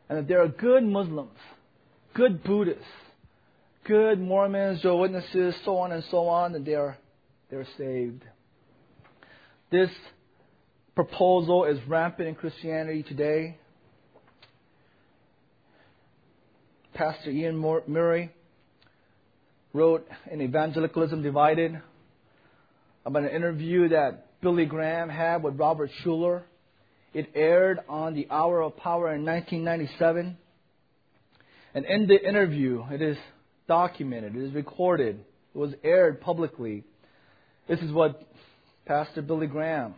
and 0.07 0.19
that 0.19 0.27
they 0.27 0.35
are 0.35 0.47
good 0.47 0.83
Muslims, 0.83 1.37
good 2.13 2.43
Buddhists, 2.43 2.81
good 3.83 4.21
Mormons, 4.21 4.81
Jehovah's 4.81 5.11
Witnesses, 5.11 5.55
so 5.65 5.77
on 5.79 5.91
and 5.91 6.03
so 6.09 6.27
on, 6.29 6.53
that 6.53 6.63
they 6.63 6.75
are 6.75 6.97
they're 7.49 7.67
saved. 7.77 8.23
This 9.69 9.89
proposal 10.95 11.65
is 11.65 11.77
rampant 11.87 12.29
in 12.29 12.35
Christianity 12.35 13.03
today. 13.03 13.57
Pastor 16.97 17.29
Iain 17.29 17.55
Murray 17.87 18.31
wrote 19.71 20.07
in 20.31 20.41
Evangelicalism 20.41 21.21
Divided 21.21 21.79
about 23.05 23.21
an 23.21 23.29
interview 23.29 23.89
that 23.89 24.41
Billy 24.41 24.65
Graham 24.65 25.07
had 25.07 25.43
with 25.43 25.59
Robert 25.59 25.91
Schuller. 26.03 26.41
It 27.13 27.29
aired 27.35 27.81
on 27.87 28.15
the 28.15 28.25
Hour 28.31 28.63
of 28.63 28.77
Power 28.77 29.13
in 29.13 29.23
1997. 29.23 30.39
And 31.75 31.85
in 31.85 32.07
the 32.07 32.19
interview, 32.19 32.83
it 32.89 33.03
is 33.03 33.17
documented, 33.67 34.35
it 34.35 34.41
is 34.41 34.53
recorded, 34.55 35.23
it 35.53 35.57
was 35.57 35.73
aired 35.83 36.19
publicly. 36.19 36.83
This 37.69 37.79
is 37.81 37.91
what 37.91 38.27
Pastor 38.87 39.21
Billy 39.21 39.45
Graham, 39.45 39.93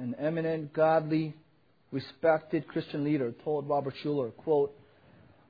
an 0.00 0.16
eminent, 0.18 0.72
godly, 0.72 1.34
respected 1.92 2.66
Christian 2.66 3.04
leader, 3.04 3.32
told 3.44 3.68
Robert 3.68 3.94
Schuller, 4.02 4.34
quote, 4.34 4.76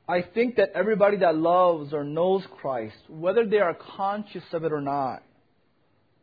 I 0.09 0.23
think 0.23 0.57
that 0.57 0.73
everybody 0.75 1.19
that 1.19 1.37
loves 1.37 1.93
or 1.93 2.05
knows 2.05 2.43
Christ, 2.61 2.97
whether 3.09 3.47
they 3.47 3.59
are 3.59 3.75
conscious 3.97 4.43
of 4.53 4.65
it 4.65 4.73
or 4.73 4.81
not, 4.81 5.23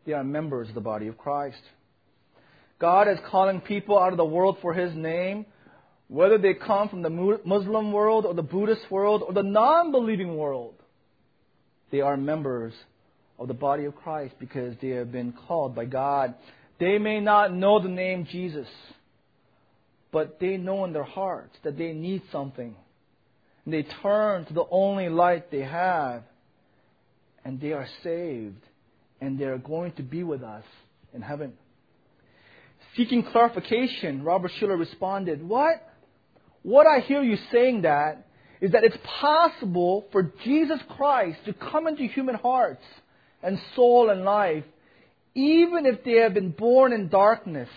they 0.05 0.13
are 0.13 0.23
members 0.23 0.69
of 0.69 0.75
the 0.75 0.81
body 0.81 1.07
of 1.07 1.17
Christ. 1.17 1.61
God 2.79 3.07
is 3.07 3.17
calling 3.29 3.61
people 3.61 3.97
out 3.97 4.11
of 4.11 4.17
the 4.17 4.25
world 4.25 4.57
for 4.61 4.73
His 4.73 4.93
name, 4.95 5.45
whether 6.07 6.37
they 6.37 6.53
come 6.53 6.89
from 6.89 7.01
the 7.01 7.09
Muslim 7.45 7.91
world 7.91 8.25
or 8.25 8.33
the 8.33 8.41
Buddhist 8.41 8.89
world 8.89 9.23
or 9.25 9.33
the 9.33 9.43
non 9.43 9.91
believing 9.91 10.35
world. 10.35 10.75
They 11.91 12.01
are 12.01 12.17
members 12.17 12.73
of 13.37 13.47
the 13.47 13.53
body 13.53 13.85
of 13.85 13.95
Christ 13.95 14.35
because 14.39 14.75
they 14.81 14.89
have 14.89 15.11
been 15.11 15.33
called 15.47 15.75
by 15.75 15.85
God. 15.85 16.35
They 16.79 16.97
may 16.97 17.19
not 17.19 17.53
know 17.53 17.81
the 17.81 17.89
name 17.89 18.27
Jesus, 18.29 18.67
but 20.11 20.39
they 20.39 20.57
know 20.57 20.85
in 20.85 20.93
their 20.93 21.03
hearts 21.03 21.55
that 21.63 21.77
they 21.77 21.93
need 21.93 22.21
something. 22.31 22.75
They 23.69 23.83
turn 24.01 24.45
to 24.45 24.53
the 24.53 24.65
only 24.69 25.09
light 25.09 25.51
they 25.51 25.61
have, 25.61 26.23
and 27.43 27.59
they 27.59 27.73
are 27.73 27.87
saved, 28.03 28.63
and 29.21 29.37
they 29.37 29.45
are 29.45 29.57
going 29.57 29.93
to 29.93 30.03
be 30.03 30.23
with 30.23 30.43
us 30.43 30.63
in 31.13 31.21
heaven. 31.21 31.53
Seeking 32.95 33.23
clarification, 33.23 34.23
Robert 34.23 34.51
Schuller 34.59 34.77
responded, 34.77 35.47
What? 35.47 35.85
What 36.63 36.87
I 36.87 36.99
hear 36.99 37.23
you 37.23 37.37
saying 37.51 37.83
that 37.83 38.27
is 38.61 38.71
that 38.73 38.83
it's 38.83 38.97
possible 39.21 40.05
for 40.11 40.33
Jesus 40.43 40.79
Christ 40.97 41.39
to 41.45 41.53
come 41.53 41.87
into 41.87 42.03
human 42.03 42.35
hearts 42.35 42.83
and 43.41 43.59
soul 43.75 44.09
and 44.09 44.23
life, 44.23 44.65
even 45.33 45.85
if 45.85 46.03
they 46.03 46.17
have 46.17 46.33
been 46.33 46.51
born 46.51 46.91
in 46.91 47.07
darkness 47.07 47.69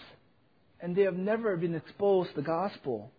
and 0.80 0.97
they 0.97 1.03
have 1.03 1.16
never 1.16 1.57
been 1.57 1.76
exposed 1.76 2.30
to 2.30 2.36
the 2.36 2.43
gospel. 2.43 3.12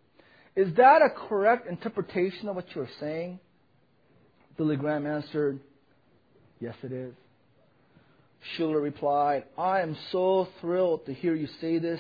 Is 0.56 0.76
that 0.76 1.02
a 1.02 1.10
correct 1.10 1.68
interpretation 1.68 2.48
of 2.48 2.56
what 2.56 2.66
you're 2.76 2.88
saying? 3.00 3.40
Billy 4.58 4.76
Graham 4.76 5.08
answered, 5.08 5.60
Yes, 6.60 6.76
it 6.84 6.92
is. 6.92 7.14
Schuller 8.56 8.82
replied, 8.82 9.46
I 9.58 9.82
am 9.82 9.98
so 10.12 10.48
thrilled 10.62 11.06
to 11.08 11.14
hear 11.14 11.34
you 11.34 11.48
say 11.60 11.80
this. 11.80 12.00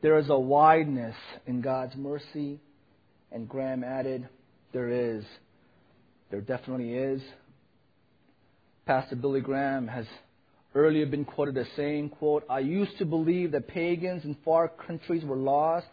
There 0.00 0.18
is 0.18 0.28
a 0.28 0.38
wideness 0.38 1.16
in 1.46 1.60
God's 1.60 1.96
mercy. 1.96 2.60
And 3.32 3.48
Graham 3.48 3.82
added, 3.82 4.28
There 4.72 4.88
is 4.88 5.24
There 6.30 6.40
definitely 6.40 6.94
is. 6.94 7.20
Pastor 8.86 9.16
Billy 9.16 9.40
Graham 9.40 9.88
has 9.88 10.06
earlier 10.76 11.06
been 11.06 11.24
quoted 11.24 11.56
as 11.58 11.66
saying, 11.74 12.10
quote, 12.10 12.44
I 12.48 12.60
used 12.60 12.96
to 12.98 13.04
believe 13.04 13.50
that 13.52 13.66
pagans 13.66 14.24
in 14.24 14.36
far 14.44 14.68
countries 14.68 15.24
were 15.24 15.36
lost 15.36 15.88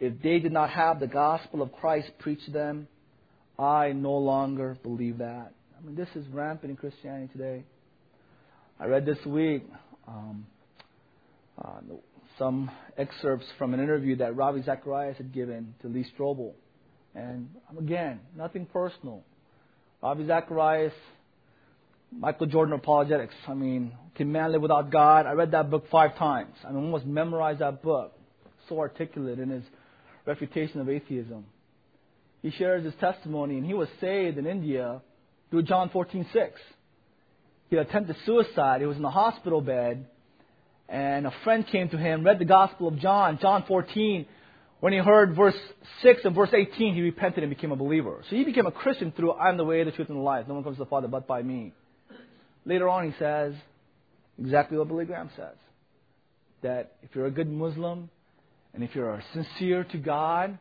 if 0.00 0.20
they 0.22 0.38
did 0.38 0.52
not 0.52 0.70
have 0.70 1.00
the 1.00 1.06
gospel 1.06 1.62
of 1.62 1.72
Christ 1.72 2.10
preached 2.18 2.46
to 2.46 2.50
them. 2.50 2.88
I 3.58 3.92
no 3.92 4.12
longer 4.12 4.76
believe 4.82 5.18
that. 5.18 5.52
I 5.78 5.86
mean, 5.86 5.96
this 5.96 6.08
is 6.14 6.26
rampant 6.28 6.70
in 6.70 6.76
Christianity 6.76 7.32
today. 7.32 7.64
I 8.78 8.86
read 8.86 9.06
this 9.06 9.24
week 9.24 9.64
um, 10.06 10.46
uh, 11.62 11.80
some 12.38 12.70
excerpts 12.98 13.46
from 13.56 13.72
an 13.72 13.80
interview 13.80 14.16
that 14.16 14.36
Ravi 14.36 14.62
Zacharias 14.62 15.16
had 15.16 15.32
given 15.32 15.74
to 15.80 15.88
Lee 15.88 16.04
Strobel. 16.18 16.52
And 17.14 17.48
again, 17.78 18.20
nothing 18.36 18.66
personal. 18.66 19.24
Ravi 20.02 20.26
Zacharias, 20.26 20.92
Michael 22.12 22.46
Jordan 22.46 22.74
Apologetics. 22.74 23.34
I 23.48 23.54
mean, 23.54 23.92
Can 24.14 24.30
Man 24.30 24.52
Live 24.52 24.60
Without 24.60 24.90
God? 24.90 25.24
I 25.24 25.32
read 25.32 25.52
that 25.52 25.70
book 25.70 25.84
five 25.90 26.16
times. 26.18 26.54
I 26.62 26.72
mean, 26.72 26.84
almost 26.84 27.06
memorized 27.06 27.60
that 27.60 27.82
book. 27.82 28.12
So 28.68 28.78
articulate 28.78 29.38
in 29.38 29.48
his 29.48 29.64
refutation 30.26 30.80
of 30.80 30.88
atheism. 30.88 31.46
He 32.42 32.50
shares 32.50 32.84
his 32.84 32.94
testimony, 33.00 33.56
and 33.56 33.66
he 33.66 33.74
was 33.74 33.88
saved 34.00 34.38
in 34.38 34.46
India 34.46 35.00
through 35.50 35.62
John 35.62 35.88
14:6. 35.90 36.60
He 37.70 37.76
attempted 37.76 38.16
suicide. 38.24 38.80
He 38.80 38.86
was 38.86 38.96
in 38.96 39.04
a 39.04 39.10
hospital 39.10 39.60
bed, 39.60 40.06
and 40.88 41.26
a 41.26 41.32
friend 41.42 41.66
came 41.66 41.88
to 41.88 41.98
him, 41.98 42.22
read 42.22 42.38
the 42.38 42.44
Gospel 42.44 42.88
of 42.88 42.98
John, 42.98 43.38
John 43.40 43.64
14. 43.66 44.26
When 44.78 44.92
he 44.92 44.98
heard 44.98 45.34
verse 45.34 45.56
6 46.02 46.24
and 46.24 46.34
verse 46.34 46.52
18, 46.52 46.94
he 46.94 47.00
repented 47.00 47.42
and 47.42 47.50
became 47.50 47.72
a 47.72 47.76
believer. 47.76 48.22
So 48.28 48.36
he 48.36 48.44
became 48.44 48.66
a 48.66 48.70
Christian 48.72 49.10
through 49.10 49.32
I 49.32 49.48
am 49.48 49.56
the 49.56 49.64
way, 49.64 49.82
the 49.82 49.90
truth, 49.90 50.10
and 50.10 50.18
the 50.18 50.22
life. 50.22 50.46
No 50.46 50.54
one 50.54 50.62
comes 50.62 50.76
to 50.76 50.84
the 50.84 50.90
Father 50.90 51.08
but 51.08 51.26
by 51.26 51.42
me. 51.42 51.72
Later 52.66 52.88
on, 52.88 53.10
he 53.10 53.18
says 53.18 53.54
exactly 54.38 54.76
what 54.76 54.88
Billy 54.88 55.06
Graham 55.06 55.30
says 55.34 55.56
that 56.62 56.92
if 57.02 57.14
you're 57.14 57.26
a 57.26 57.30
good 57.30 57.50
Muslim 57.50 58.10
and 58.76 58.84
if 58.84 58.94
you're 58.94 59.22
sincere 59.32 59.84
to 59.84 59.96
God, 59.96 60.58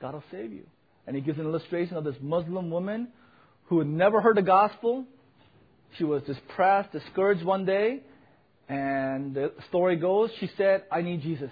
God 0.00 0.14
will 0.14 0.24
save 0.30 0.52
you. 0.52 0.64
And 1.04 1.16
he 1.16 1.20
gives 1.20 1.36
an 1.36 1.46
illustration 1.46 1.96
of 1.96 2.04
this 2.04 2.14
Muslim 2.22 2.70
woman 2.70 3.08
who 3.64 3.80
had 3.80 3.88
never 3.88 4.20
heard 4.20 4.36
the 4.36 4.42
gospel. 4.42 5.04
She 5.98 6.04
was 6.04 6.22
depressed, 6.22 6.92
discouraged 6.92 7.44
one 7.44 7.64
day, 7.64 8.02
and 8.68 9.34
the 9.34 9.52
story 9.68 9.96
goes, 9.96 10.30
she 10.38 10.48
said, 10.56 10.84
I 10.92 11.02
need 11.02 11.22
Jesus. 11.22 11.50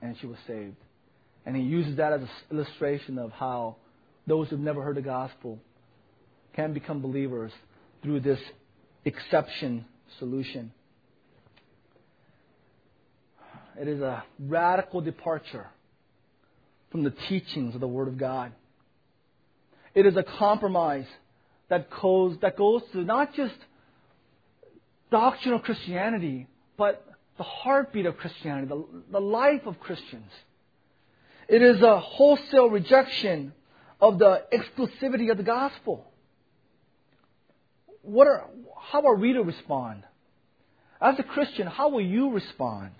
And 0.00 0.16
she 0.20 0.26
was 0.26 0.38
saved. 0.46 0.76
And 1.44 1.54
he 1.54 1.62
uses 1.62 1.98
that 1.98 2.14
as 2.14 2.22
an 2.22 2.28
illustration 2.50 3.18
of 3.18 3.32
how 3.32 3.76
those 4.26 4.48
who've 4.48 4.58
never 4.58 4.82
heard 4.82 4.96
the 4.96 5.02
gospel 5.02 5.58
can 6.54 6.72
become 6.72 7.02
believers 7.02 7.52
through 8.02 8.20
this 8.20 8.40
exception 9.04 9.84
solution. 10.18 10.72
It 13.80 13.88
is 13.88 14.00
a 14.00 14.24
radical 14.38 15.00
departure 15.00 15.66
from 16.90 17.04
the 17.04 17.10
teachings 17.10 17.74
of 17.74 17.80
the 17.80 17.88
Word 17.88 18.08
of 18.08 18.16
God. 18.16 18.52
It 19.94 20.06
is 20.06 20.16
a 20.16 20.22
compromise 20.22 21.06
that 21.68 21.88
goes, 21.90 22.36
that 22.42 22.56
goes 22.56 22.82
to 22.92 22.98
not 22.98 23.34
just 23.34 23.54
doctrinal 25.10 25.58
Christianity, 25.58 26.46
but 26.76 27.04
the 27.36 27.42
heartbeat 27.44 28.06
of 28.06 28.16
Christianity, 28.16 28.68
the, 28.68 28.84
the 29.12 29.20
life 29.20 29.62
of 29.66 29.78
Christians. 29.80 30.30
It 31.48 31.62
is 31.62 31.80
a 31.82 32.00
wholesale 32.00 32.70
rejection 32.70 33.52
of 34.00 34.18
the 34.18 34.42
exclusivity 34.52 35.30
of 35.30 35.36
the 35.36 35.42
gospel. 35.42 36.10
What 38.02 38.26
are, 38.26 38.46
how 38.80 39.06
are 39.06 39.16
we 39.16 39.32
to 39.32 39.42
respond? 39.42 40.04
As 41.00 41.18
a 41.18 41.22
Christian, 41.22 41.66
how 41.66 41.88
will 41.88 42.00
you 42.00 42.30
respond? 42.30 42.90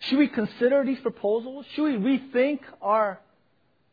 Should 0.00 0.18
we 0.18 0.28
consider 0.28 0.84
these 0.84 1.00
proposals? 1.00 1.66
Should 1.74 1.84
we 1.84 2.18
rethink 2.18 2.60
our 2.80 3.20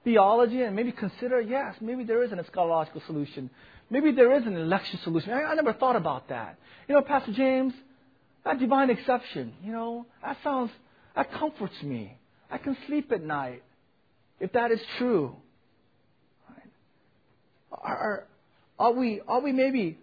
theology 0.03 0.61
and 0.61 0.75
maybe 0.75 0.91
consider, 0.91 1.41
yes, 1.41 1.75
maybe 1.81 2.03
there 2.03 2.23
is 2.23 2.31
an 2.31 2.39
eschatological 2.39 3.05
solution. 3.07 3.49
Maybe 3.89 4.11
there 4.11 4.35
is 4.35 4.45
an 4.45 4.55
election 4.55 4.99
solution. 5.03 5.31
I, 5.31 5.43
I 5.43 5.55
never 5.55 5.73
thought 5.73 5.95
about 5.95 6.29
that. 6.29 6.57
You 6.87 6.95
know, 6.95 7.01
Pastor 7.01 7.33
James, 7.33 7.73
that 8.45 8.59
divine 8.59 8.89
exception, 8.89 9.53
you 9.63 9.71
know, 9.71 10.05
that 10.23 10.37
sounds, 10.43 10.71
that 11.15 11.31
comforts 11.33 11.81
me. 11.81 12.17
I 12.49 12.59
can 12.59 12.77
sleep 12.85 13.11
at 13.11 13.23
night 13.23 13.63
if 14.39 14.53
that 14.53 14.71
is 14.71 14.79
true. 14.97 15.35
Are, 17.71 18.25
are, 18.79 18.91
we, 18.91 19.21
are 19.27 19.41
we 19.41 19.51
maybe 19.51 19.97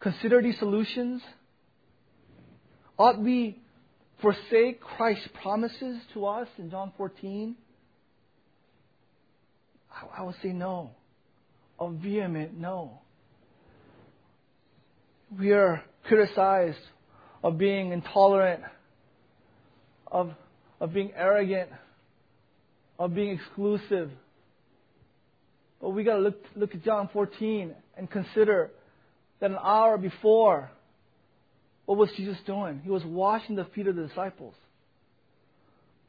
consider 0.00 0.42
these 0.42 0.58
solutions? 0.58 1.22
Ought 2.98 3.20
we 3.20 3.58
forsake 4.24 4.80
Christ's 4.80 5.28
promises 5.42 5.98
to 6.14 6.24
us 6.24 6.48
in 6.56 6.70
John 6.70 6.92
14? 6.96 7.54
I, 9.92 10.20
I 10.20 10.22
would 10.22 10.36
say 10.42 10.48
no. 10.48 10.92
A 11.78 11.90
vehement 11.90 12.58
no. 12.58 13.00
We 15.38 15.52
are 15.52 15.82
criticized 16.04 16.78
of 17.42 17.58
being 17.58 17.92
intolerant, 17.92 18.62
of, 20.06 20.30
of 20.80 20.94
being 20.94 21.12
arrogant, 21.14 21.68
of 22.98 23.14
being 23.14 23.38
exclusive. 23.38 24.10
But 25.82 25.90
we 25.90 26.02
got 26.02 26.14
to 26.14 26.20
look, 26.20 26.42
look 26.56 26.74
at 26.74 26.82
John 26.82 27.10
14 27.12 27.74
and 27.98 28.10
consider 28.10 28.70
that 29.40 29.50
an 29.50 29.58
hour 29.62 29.98
before, 29.98 30.70
what 31.86 31.98
was 31.98 32.10
Jesus 32.16 32.36
doing? 32.46 32.80
He 32.82 32.90
was 32.90 33.04
washing 33.04 33.56
the 33.56 33.66
feet 33.74 33.86
of 33.86 33.96
the 33.96 34.06
disciples. 34.06 34.54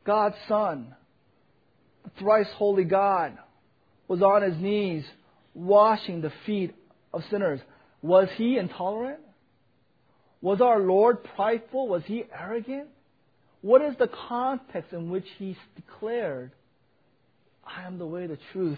God's 0.05 0.35
Son, 0.47 0.95
the 2.03 2.11
thrice 2.19 2.47
holy 2.55 2.83
God, 2.83 3.37
was 4.07 4.21
on 4.21 4.43
his 4.43 4.57
knees 4.61 5.03
washing 5.53 6.21
the 6.21 6.31
feet 6.45 6.75
of 7.13 7.23
sinners. 7.29 7.59
Was 8.01 8.27
he 8.37 8.57
intolerant? 8.57 9.19
Was 10.41 10.61
our 10.61 10.79
Lord 10.79 11.23
prideful? 11.35 11.87
Was 11.87 12.03
he 12.05 12.23
arrogant? 12.31 12.87
What 13.61 13.81
is 13.81 13.95
the 13.97 14.09
context 14.27 14.93
in 14.93 15.09
which 15.09 15.25
he 15.39 15.57
declared, 15.75 16.51
I 17.65 17.87
am 17.87 17.97
the 17.97 18.05
way, 18.05 18.27
the 18.27 18.37
truth, 18.53 18.77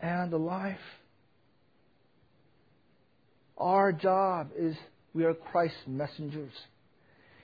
and 0.00 0.32
the 0.32 0.38
life? 0.38 0.78
Our 3.58 3.92
job 3.92 4.52
is 4.58 4.74
we 5.14 5.24
are 5.24 5.34
Christ's 5.34 5.76
messengers. 5.86 6.52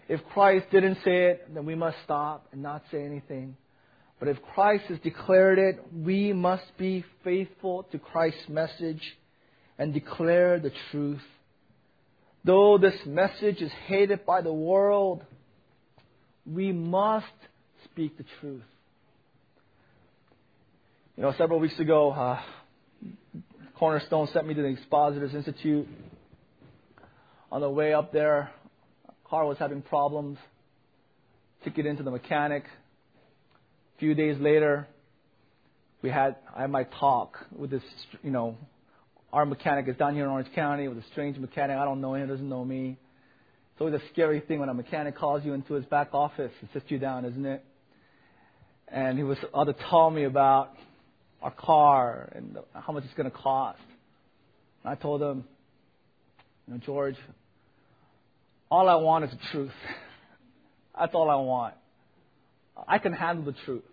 If 0.09 0.21
Christ 0.33 0.67
didn't 0.73 0.99
say 1.05 1.31
it, 1.31 1.55
then 1.55 1.67
we 1.67 1.75
must 1.75 1.99
stop 2.05 2.47
and 2.53 2.63
not 2.63 2.83
say 2.91 3.05
anything. 3.05 3.57
But 4.19 4.29
if 4.29 4.39
Christ 4.55 4.85
has 4.89 4.99
declared 5.01 5.59
it, 5.59 5.81
we 5.93 6.33
must 6.33 6.77
be 6.79 7.05
faithful 7.23 7.85
to 7.93 7.99
Christ's 7.99 8.49
message 8.49 9.03
and 9.79 9.95
declare 9.95 10.59
the 10.59 10.73
truth. 10.91 11.23
Though 12.45 12.79
this 12.79 12.97
message 13.07 13.61
is 13.61 13.71
hated 13.87 14.25
by 14.25 14.41
the 14.41 14.53
world, 14.53 15.25
we 16.47 16.73
must 16.73 17.27
speak 17.85 18.17
the 18.17 18.25
truth. 18.41 18.63
You 21.17 21.25
know, 21.25 21.35
several 21.37 21.61
weeks 21.61 21.79
ago, 21.79 22.13
uh, 22.13 22.41
Cornerstone 23.79 24.29
sent 24.33 24.47
me 24.47 24.55
to 24.55 24.63
the 24.63 24.69
Expositors 24.69 25.35
Institute. 25.35 25.87
On 27.51 27.63
the 27.63 27.71
way 27.71 27.95
up 27.95 28.13
there, 28.13 28.51
car 29.25 29.47
was 29.47 29.57
having 29.59 29.81
problems. 29.81 30.37
Took 31.65 31.79
it 31.79 31.87
into 31.87 32.03
the 32.03 32.11
mechanic. 32.11 32.65
A 32.65 33.99
few 33.99 34.15
days 34.15 34.37
later, 34.39 34.87
we 36.03 36.11
had 36.11 36.37
I 36.55 36.63
had 36.63 36.71
my 36.71 36.85
talk 36.85 37.39
with 37.57 37.71
this, 37.71 37.83
you 38.23 38.31
know, 38.31 38.57
our 39.33 39.47
mechanic 39.47 39.89
is 39.89 39.97
down 39.97 40.15
here 40.15 40.25
in 40.25 40.31
Orange 40.31 40.53
County 40.55 40.89
with 40.89 40.99
a 40.99 41.05
strange 41.13 41.39
mechanic. 41.39 41.77
I 41.77 41.85
don't 41.85 42.01
know 42.01 42.15
him, 42.15 42.27
he 42.27 42.31
doesn't 42.31 42.49
know 42.49 42.65
me. 42.65 42.99
It's 43.73 43.81
always 43.81 43.95
a 43.95 44.03
scary 44.13 44.41
thing 44.41 44.61
when 44.61 44.69
a 44.69 44.75
mechanic 44.75 45.17
calls 45.17 45.45
you 45.45 45.55
into 45.55 45.75
his 45.75 45.85
back 45.87 46.11
office 46.13 46.53
and 46.61 46.69
sits 46.73 46.87
you 46.89 46.99
down, 46.99 47.25
isn't 47.25 47.47
it? 47.47 47.65
And 48.89 49.17
he 49.17 49.25
was 49.25 49.39
all 49.55 49.67
to 49.67 49.75
tell 49.89 50.11
me 50.11 50.25
about 50.25 50.73
our 51.43 51.51
car 51.51 52.31
and 52.35 52.59
how 52.75 52.93
much 52.93 53.05
it's 53.05 53.15
going 53.15 53.31
to 53.31 53.37
cost. 53.37 53.79
And 54.85 54.93
I 54.93 54.95
told 54.97 55.23
him, 55.23 55.45
you 56.69 56.75
know, 56.75 56.81
George, 56.85 57.17
all 58.71 58.89
I 58.89 58.97
want 58.97 59.25
is 59.25 59.31
the 59.31 59.39
truth. 59.51 59.73
That's 60.99 61.15
all 61.15 61.31
I 61.31 61.37
want. 61.37 61.75
I 62.87 62.99
can 62.99 63.13
handle 63.13 63.45
the 63.45 63.55
truth. 63.65 63.85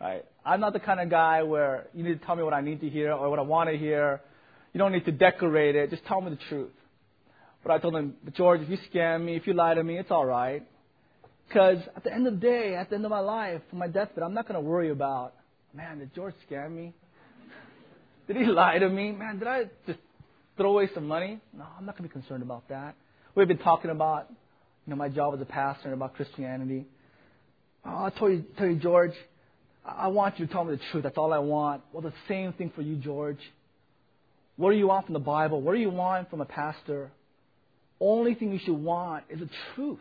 Right? 0.00 0.24
I'm 0.44 0.60
not 0.60 0.74
the 0.74 0.80
kind 0.80 1.00
of 1.00 1.08
guy 1.08 1.42
where 1.44 1.86
you 1.94 2.04
need 2.04 2.20
to 2.20 2.26
tell 2.26 2.36
me 2.36 2.42
what 2.42 2.52
I 2.52 2.60
need 2.60 2.80
to 2.82 2.90
hear 2.90 3.12
or 3.12 3.30
what 3.30 3.38
I 3.38 3.42
want 3.42 3.70
to 3.70 3.78
hear. 3.78 4.20
You 4.74 4.78
don't 4.78 4.92
need 4.92 5.06
to 5.06 5.12
decorate 5.12 5.76
it. 5.76 5.90
Just 5.90 6.04
tell 6.04 6.20
me 6.20 6.30
the 6.30 6.38
truth. 6.48 6.72
But 7.62 7.72
I 7.72 7.78
told 7.78 7.96
him, 7.96 8.14
George, 8.36 8.60
if 8.60 8.68
you 8.68 8.76
scam 8.92 9.24
me, 9.24 9.36
if 9.36 9.46
you 9.46 9.54
lie 9.54 9.72
to 9.72 9.82
me, 9.82 9.98
it's 9.98 10.10
all 10.10 10.26
right. 10.26 10.62
Because 11.48 11.78
at 11.96 12.04
the 12.04 12.12
end 12.12 12.26
of 12.26 12.34
the 12.34 12.40
day, 12.40 12.74
at 12.74 12.90
the 12.90 12.96
end 12.96 13.04
of 13.06 13.10
my 13.10 13.20
life, 13.20 13.62
my 13.72 13.86
deathbed, 13.86 14.22
I'm 14.22 14.34
not 14.34 14.46
going 14.46 14.62
to 14.62 14.68
worry 14.68 14.90
about, 14.90 15.34
man, 15.72 16.00
did 16.00 16.14
George 16.14 16.34
scam 16.50 16.72
me? 16.72 16.92
Did 18.26 18.36
he 18.36 18.44
lie 18.46 18.78
to 18.78 18.88
me? 18.88 19.12
Man, 19.12 19.38
did 19.38 19.48
I 19.48 19.64
just 19.86 19.98
throw 20.56 20.70
away 20.70 20.88
some 20.94 21.06
money? 21.06 21.40
No, 21.56 21.64
I'm 21.78 21.86
not 21.86 21.96
going 21.96 22.08
to 22.08 22.14
be 22.14 22.20
concerned 22.20 22.42
about 22.42 22.68
that. 22.68 22.94
We've 23.34 23.48
been 23.48 23.58
talking 23.58 23.90
about, 23.90 24.26
you 24.30 24.90
know, 24.90 24.96
my 24.96 25.08
job 25.08 25.34
as 25.34 25.40
a 25.40 25.44
pastor 25.44 25.86
and 25.86 25.94
about 25.94 26.14
Christianity. 26.14 26.86
Oh, 27.84 28.04
I 28.04 28.10
told 28.10 28.32
you, 28.32 28.44
tell 28.56 28.66
you, 28.66 28.76
George, 28.76 29.12
I 29.84 30.08
want 30.08 30.38
you 30.38 30.46
to 30.46 30.52
tell 30.52 30.64
me 30.64 30.76
the 30.76 30.82
truth. 30.90 31.02
That's 31.02 31.18
all 31.18 31.32
I 31.32 31.38
want. 31.38 31.82
Well, 31.92 32.02
the 32.02 32.12
same 32.28 32.52
thing 32.54 32.72
for 32.74 32.82
you, 32.82 32.96
George. 32.96 33.40
What 34.56 34.70
do 34.70 34.76
you 34.76 34.86
want 34.86 35.06
from 35.06 35.14
the 35.14 35.20
Bible? 35.20 35.60
What 35.60 35.74
do 35.74 35.80
you 35.80 35.90
want 35.90 36.30
from 36.30 36.40
a 36.40 36.46
pastor? 36.46 37.10
Only 38.00 38.34
thing 38.34 38.52
you 38.52 38.60
should 38.64 38.74
want 38.74 39.24
is 39.28 39.40
the 39.40 39.50
truth. 39.74 39.98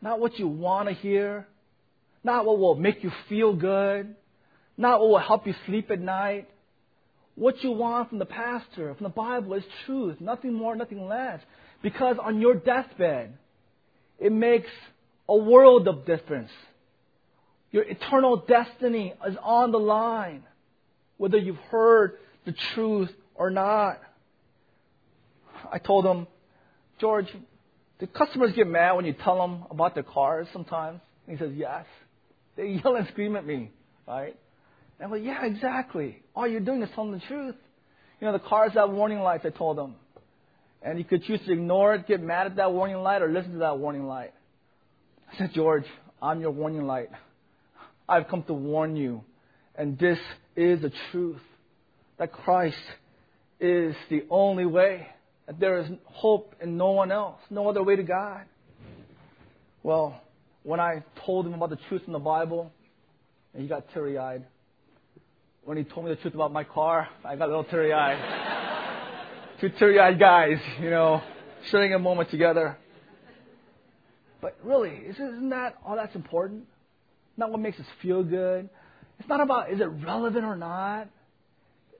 Not 0.00 0.20
what 0.20 0.38
you 0.38 0.46
want 0.46 0.88
to 0.88 0.94
hear. 0.94 1.46
Not 2.22 2.44
what 2.44 2.58
will 2.58 2.74
make 2.74 3.02
you 3.02 3.10
feel 3.28 3.54
good. 3.54 4.14
Not 4.76 5.00
what 5.00 5.08
will 5.08 5.18
help 5.18 5.46
you 5.46 5.54
sleep 5.66 5.90
at 5.90 6.00
night. 6.00 6.48
What 7.38 7.62
you 7.62 7.70
want 7.70 8.08
from 8.08 8.18
the 8.18 8.26
pastor, 8.26 8.92
from 8.94 9.04
the 9.04 9.10
Bible, 9.10 9.54
is 9.54 9.62
truth. 9.86 10.20
Nothing 10.20 10.54
more, 10.54 10.74
nothing 10.74 11.06
less. 11.06 11.40
Because 11.82 12.16
on 12.20 12.40
your 12.40 12.54
deathbed, 12.54 13.32
it 14.18 14.32
makes 14.32 14.68
a 15.28 15.36
world 15.36 15.86
of 15.86 16.04
difference. 16.04 16.50
Your 17.70 17.84
eternal 17.84 18.38
destiny 18.48 19.14
is 19.24 19.36
on 19.40 19.70
the 19.70 19.78
line, 19.78 20.42
whether 21.16 21.38
you've 21.38 21.60
heard 21.70 22.18
the 22.44 22.54
truth 22.74 23.10
or 23.36 23.50
not. 23.50 24.00
I 25.70 25.78
told 25.78 26.06
him, 26.06 26.26
George, 27.00 27.28
do 28.00 28.06
customers 28.08 28.52
get 28.56 28.66
mad 28.66 28.94
when 28.94 29.04
you 29.04 29.12
tell 29.12 29.38
them 29.38 29.64
about 29.70 29.94
their 29.94 30.02
cars 30.02 30.48
sometimes? 30.52 31.00
And 31.28 31.38
he 31.38 31.44
says, 31.44 31.52
yes. 31.54 31.86
They 32.56 32.80
yell 32.82 32.96
and 32.96 33.06
scream 33.08 33.36
at 33.36 33.46
me, 33.46 33.70
right? 34.08 34.36
And 34.98 35.06
I'm 35.06 35.10
like, 35.10 35.24
yeah, 35.24 35.44
exactly. 35.44 36.22
All 36.34 36.46
you're 36.46 36.60
doing 36.60 36.82
is 36.82 36.90
telling 36.94 37.12
the 37.12 37.20
truth. 37.20 37.54
You 38.20 38.26
know, 38.26 38.32
the 38.32 38.40
cars 38.40 38.72
have 38.74 38.90
warning 38.90 39.20
lights, 39.20 39.44
I 39.46 39.50
told 39.50 39.78
them. 39.78 39.94
And 40.82 40.98
you 40.98 41.04
could 41.04 41.24
choose 41.24 41.40
to 41.46 41.52
ignore 41.52 41.94
it, 41.94 42.06
get 42.06 42.20
mad 42.20 42.46
at 42.46 42.56
that 42.56 42.72
warning 42.72 42.96
light, 42.96 43.22
or 43.22 43.28
listen 43.30 43.52
to 43.52 43.58
that 43.58 43.78
warning 43.78 44.06
light. 44.06 44.32
I 45.32 45.38
said, 45.38 45.50
George, 45.54 45.84
I'm 46.20 46.40
your 46.40 46.50
warning 46.50 46.86
light. 46.86 47.10
I've 48.08 48.28
come 48.28 48.42
to 48.44 48.54
warn 48.54 48.96
you. 48.96 49.22
And 49.76 49.98
this 49.98 50.18
is 50.56 50.80
the 50.82 50.92
truth 51.12 51.40
that 52.18 52.32
Christ 52.32 52.76
is 53.60 53.94
the 54.10 54.24
only 54.30 54.66
way, 54.66 55.06
that 55.46 55.60
there 55.60 55.78
is 55.78 55.86
hope 56.04 56.54
in 56.60 56.76
no 56.76 56.90
one 56.90 57.12
else, 57.12 57.40
no 57.50 57.68
other 57.68 57.82
way 57.82 57.96
to 57.96 58.02
God. 58.02 58.42
Well, 59.82 60.20
when 60.64 60.80
I 60.80 61.04
told 61.24 61.46
him 61.46 61.54
about 61.54 61.70
the 61.70 61.78
truth 61.88 62.02
in 62.06 62.12
the 62.12 62.18
Bible, 62.18 62.72
and 63.52 63.62
he 63.62 63.68
got 63.68 63.92
teary 63.92 64.18
eyed. 64.18 64.44
When 65.68 65.76
he 65.76 65.84
told 65.84 66.06
me 66.06 66.14
the 66.14 66.16
truth 66.22 66.32
about 66.32 66.50
my 66.50 66.64
car, 66.64 67.10
I 67.22 67.36
got 67.36 67.44
a 67.44 67.48
little 67.48 67.64
teary 67.64 67.92
eyed. 67.92 68.16
Two 69.60 69.68
teary 69.68 70.00
eyed 70.00 70.18
guys, 70.18 70.56
you 70.80 70.88
know, 70.88 71.20
sharing 71.70 71.92
a 71.92 71.98
moment 71.98 72.30
together. 72.30 72.78
But 74.40 74.56
really, 74.64 74.94
isn't 75.10 75.50
that 75.50 75.76
all 75.84 75.94
that's 75.96 76.14
important? 76.14 76.64
Not 77.36 77.50
what 77.50 77.60
makes 77.60 77.78
us 77.78 77.84
feel 78.00 78.22
good. 78.24 78.70
It's 79.18 79.28
not 79.28 79.42
about 79.42 79.70
is 79.70 79.78
it 79.78 79.84
relevant 79.84 80.46
or 80.46 80.56
not. 80.56 81.10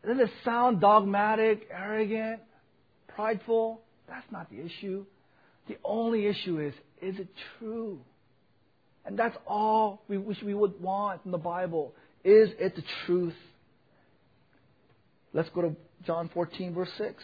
Does 0.03 0.19
it 0.19 0.31
sound 0.47 0.81
dogmatic, 0.81 1.69
arrogant, 1.71 2.41
prideful? 3.09 3.83
That's 4.09 4.33
not 4.33 4.49
the 4.49 4.65
issue. 4.65 5.05
The 5.69 5.77
only 5.85 6.25
issue 6.27 6.59
is 6.59 6.73
is 7.03 7.21
it 7.21 7.29
true? 7.59 8.01
And 9.05 9.19
that's 9.19 9.37
all 9.47 10.05
we 10.09 10.17
wish 10.17 10.43
we 10.43 10.55
would 10.55 10.81
want 10.81 11.23
from 11.23 11.33
the 11.33 11.37
Bible. 11.37 11.93
Is 12.25 12.49
it 12.59 12.75
the 12.75 12.83
truth? 13.05 13.35
Let's 15.33 15.49
go 15.51 15.63
to 15.63 15.77
John 16.07 16.31
14, 16.33 16.75
verse 16.75 16.91
6. 16.99 17.23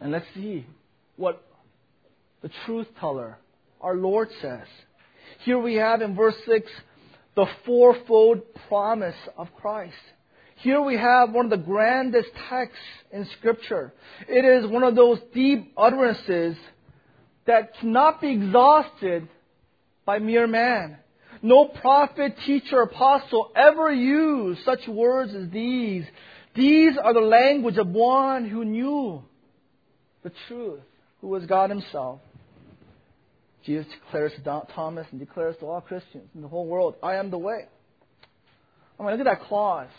And 0.00 0.12
let's 0.12 0.26
see 0.34 0.66
what 1.16 1.42
the 2.42 2.50
truth 2.64 2.86
teller, 3.00 3.38
our 3.80 3.94
Lord, 3.94 4.28
says. 4.40 4.66
Here 5.44 5.58
we 5.58 5.74
have 5.74 6.02
in 6.02 6.14
verse 6.14 6.36
6 6.46 6.70
the 7.34 7.46
fourfold 7.64 8.42
promise 8.68 9.16
of 9.36 9.48
Christ. 9.54 9.94
Here 10.56 10.80
we 10.80 10.96
have 10.96 11.32
one 11.32 11.44
of 11.44 11.50
the 11.50 11.64
grandest 11.64 12.30
texts 12.48 12.78
in 13.12 13.26
Scripture. 13.38 13.92
It 14.26 14.44
is 14.44 14.70
one 14.70 14.82
of 14.82 14.96
those 14.96 15.18
deep 15.34 15.72
utterances 15.76 16.56
that 17.46 17.78
cannot 17.78 18.20
be 18.20 18.32
exhausted 18.32 19.28
by 20.04 20.18
mere 20.18 20.46
man. 20.46 20.98
No 21.46 21.66
prophet, 21.66 22.34
teacher, 22.44 22.82
apostle 22.82 23.52
ever 23.54 23.92
used 23.92 24.64
such 24.64 24.80
words 24.88 25.32
as 25.32 25.48
these. 25.50 26.04
These 26.56 26.94
are 27.00 27.14
the 27.14 27.20
language 27.20 27.76
of 27.76 27.86
one 27.86 28.48
who 28.48 28.64
knew 28.64 29.22
the 30.24 30.32
truth, 30.48 30.80
who 31.20 31.28
was 31.28 31.46
God 31.46 31.70
Himself. 31.70 32.18
Jesus 33.64 33.86
declares 34.02 34.32
to 34.36 34.66
Thomas 34.74 35.06
and 35.12 35.20
declares 35.20 35.54
to 35.60 35.66
all 35.66 35.80
Christians 35.80 36.28
in 36.34 36.42
the 36.42 36.48
whole 36.48 36.66
world, 36.66 36.96
I 37.00 37.14
am 37.14 37.30
the 37.30 37.38
way. 37.38 37.66
I 38.98 39.02
mean, 39.04 39.12
look 39.12 39.20
at 39.20 39.38
that 39.38 39.46
clause. 39.46 39.90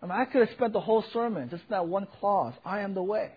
I 0.00 0.06
mean, 0.06 0.12
I 0.12 0.26
could 0.26 0.46
have 0.46 0.56
spent 0.56 0.72
the 0.72 0.80
whole 0.80 1.04
sermon 1.12 1.50
just 1.50 1.64
that 1.70 1.88
one 1.88 2.06
clause, 2.20 2.54
I 2.64 2.82
am 2.82 2.94
the 2.94 3.02
way. 3.02 3.32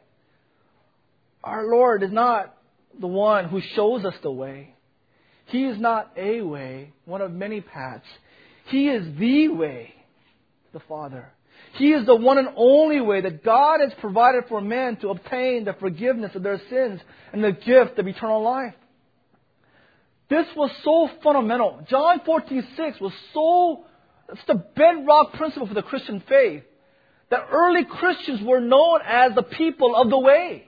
Our 1.43 1.66
Lord 1.66 2.03
is 2.03 2.12
not 2.12 2.55
the 2.99 3.07
one 3.07 3.45
who 3.45 3.62
shows 3.76 4.05
us 4.05 4.14
the 4.22 4.32
way. 4.32 4.76
He 5.49 5.65
is 5.65 5.79
not 5.79 6.11
a 6.15 6.41
way, 6.41 6.93
one 7.05 7.21
of 7.21 7.31
many 7.31 7.61
paths. 7.61 8.05
He 8.67 8.87
is 8.87 9.03
the 9.17 9.47
way 9.49 9.93
the 10.73 10.79
Father. 10.81 11.31
He 11.73 11.91
is 11.91 12.05
the 12.05 12.15
one 12.15 12.37
and 12.37 12.49
only 12.55 13.01
way 13.01 13.21
that 13.21 13.43
God 13.43 13.79
has 13.81 13.91
provided 13.99 14.45
for 14.47 14.61
men 14.61 14.97
to 14.97 15.09
obtain 15.09 15.65
the 15.65 15.73
forgiveness 15.73 16.31
of 16.35 16.43
their 16.43 16.59
sins 16.69 16.99
and 17.33 17.43
the 17.43 17.51
gift 17.51 17.97
of 17.97 18.07
eternal 18.07 18.41
life. 18.41 18.73
This 20.29 20.45
was 20.55 20.71
so 20.83 21.09
fundamental. 21.23 21.83
John 21.89 22.19
14:6 22.19 23.01
was 23.01 23.13
so 23.33 23.85
it's 24.31 24.45
the 24.45 24.63
bedrock 24.75 25.33
principle 25.33 25.67
for 25.67 25.73
the 25.73 25.81
Christian 25.81 26.21
faith 26.29 26.63
that 27.29 27.47
early 27.51 27.83
Christians 27.85 28.41
were 28.43 28.59
known 28.59 28.99
as 29.05 29.33
the 29.33 29.43
people 29.43 29.95
of 29.95 30.09
the 30.09 30.19
way. 30.19 30.67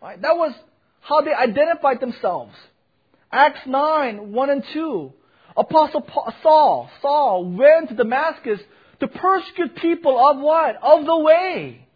Right? 0.00 0.20
That 0.20 0.36
was 0.36 0.54
how 1.00 1.20
they 1.20 1.34
identified 1.34 2.00
themselves. 2.00 2.54
Acts 3.30 3.60
9, 3.66 4.32
1 4.32 4.50
and 4.50 4.64
2. 4.72 5.12
Apostle 5.56 6.06
Saul, 6.42 6.88
Saul 7.02 7.44
went 7.44 7.88
to 7.88 7.94
Damascus 7.94 8.60
to 9.00 9.08
persecute 9.08 9.76
people 9.76 10.18
of 10.18 10.38
what? 10.38 10.76
Of 10.82 11.04
the 11.04 11.18
way. 11.18 11.86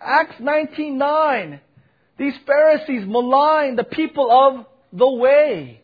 Acts 0.00 0.36
19, 0.40 0.98
9. 0.98 1.60
These 2.18 2.34
Pharisees 2.46 3.04
malign 3.06 3.76
the 3.76 3.84
people 3.84 4.30
of 4.30 4.66
the 4.92 5.10
way. 5.10 5.80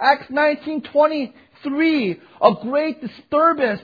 Acts 0.00 0.30
19:23, 0.30 2.20
a 2.40 2.54
great 2.62 3.00
disturbance 3.00 3.80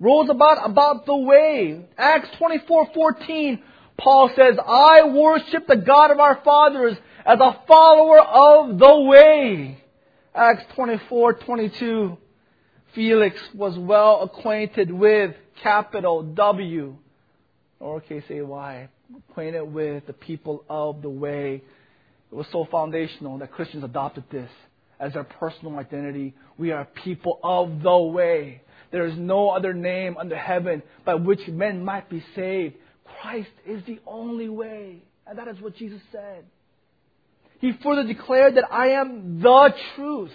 rose 0.00 0.30
about 0.30 0.58
about 0.64 1.04
the 1.06 1.16
way. 1.16 1.84
Acts 1.98 2.30
24:14, 2.38 3.62
Paul 3.98 4.30
says, 4.30 4.58
"I 4.58 5.02
worship 5.02 5.66
the 5.66 5.76
God 5.76 6.10
of 6.10 6.20
our 6.20 6.36
fathers 6.36 6.96
as 7.26 7.38
a 7.40 7.58
follower 7.66 8.20
of 8.20 8.78
the 8.78 9.00
way." 9.00 9.81
Acts 10.34 10.64
24:22, 10.76 12.16
Felix 12.94 13.36
was 13.54 13.78
well 13.78 14.22
acquainted 14.22 14.90
with 14.90 15.36
capital 15.62 16.22
W, 16.22 16.96
lowercase 17.80 18.30
a 18.30 18.40
y, 18.40 18.88
acquainted 19.28 19.64
with 19.64 20.06
the 20.06 20.14
people 20.14 20.64
of 20.70 21.02
the 21.02 21.10
way. 21.10 21.62
It 22.30 22.34
was 22.34 22.46
so 22.50 22.64
foundational 22.70 23.36
that 23.38 23.52
Christians 23.52 23.84
adopted 23.84 24.24
this 24.30 24.50
as 24.98 25.12
their 25.12 25.24
personal 25.24 25.78
identity. 25.78 26.32
We 26.56 26.72
are 26.72 26.86
people 27.04 27.38
of 27.42 27.82
the 27.82 27.98
way. 27.98 28.62
There 28.90 29.04
is 29.04 29.18
no 29.18 29.50
other 29.50 29.74
name 29.74 30.16
under 30.18 30.36
heaven 30.36 30.82
by 31.04 31.14
which 31.14 31.46
men 31.46 31.84
might 31.84 32.08
be 32.08 32.24
saved. 32.34 32.76
Christ 33.20 33.50
is 33.66 33.84
the 33.84 34.00
only 34.06 34.48
way. 34.48 35.02
And 35.26 35.38
that 35.38 35.48
is 35.48 35.60
what 35.60 35.76
Jesus 35.76 36.00
said. 36.10 36.44
He 37.62 37.72
further 37.80 38.02
declared 38.02 38.56
that 38.56 38.72
I 38.72 38.88
am 38.88 39.40
the 39.40 39.72
truth. 39.94 40.32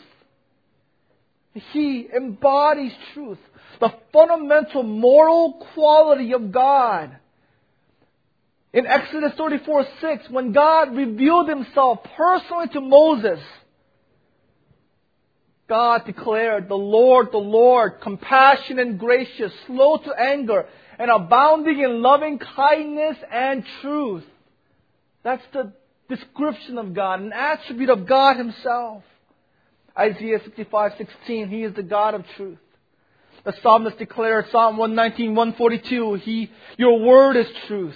He 1.74 2.08
embodies 2.16 2.94
truth, 3.14 3.38
the 3.82 3.92
fundamental 4.14 4.82
moral 4.82 5.68
quality 5.74 6.34
of 6.34 6.54
God. 6.54 7.18
In 8.72 8.88
Exodus 8.88 9.34
34 9.38 9.86
6, 10.00 10.30
when 10.30 10.54
God 10.54 10.96
revealed 10.96 11.50
himself 11.50 12.00
personally 12.16 12.70
to 12.70 12.80
Moses, 12.80 13.40
God 15.68 16.06
declared, 16.06 16.70
the 16.70 16.76
Lord, 16.76 17.34
the 17.34 17.40
Lord, 17.40 18.00
compassionate 18.00 18.88
and 18.88 18.98
gracious, 18.98 19.52
slow 19.66 19.98
to 19.98 20.14
anger, 20.18 20.66
and 20.98 21.12
abounding 21.12 21.80
in 21.80 22.02
loving 22.02 22.40
kindness 22.40 23.18
and 23.30 23.66
truth. 23.82 24.24
That's 25.24 25.44
the 25.52 25.74
description 26.10 26.78
of 26.78 26.94
God, 26.94 27.20
an 27.22 27.34
attribute 27.34 27.90
of 27.90 28.06
God 28.06 28.38
Himself. 28.38 29.04
Isaiah 29.98 30.40
65:16, 30.40 31.50
He 31.50 31.64
is 31.64 31.74
the 31.74 31.84
God 31.84 32.14
of 32.14 32.26
truth. 32.36 32.60
The 33.44 33.54
psalmist 33.62 33.98
declares, 33.98 34.46
Psalm 34.52 34.76
119, 34.76 35.34
142, 35.34 36.16
he, 36.16 36.52
your 36.78 37.00
word 37.00 37.38
is 37.38 37.48
truth. 37.68 37.96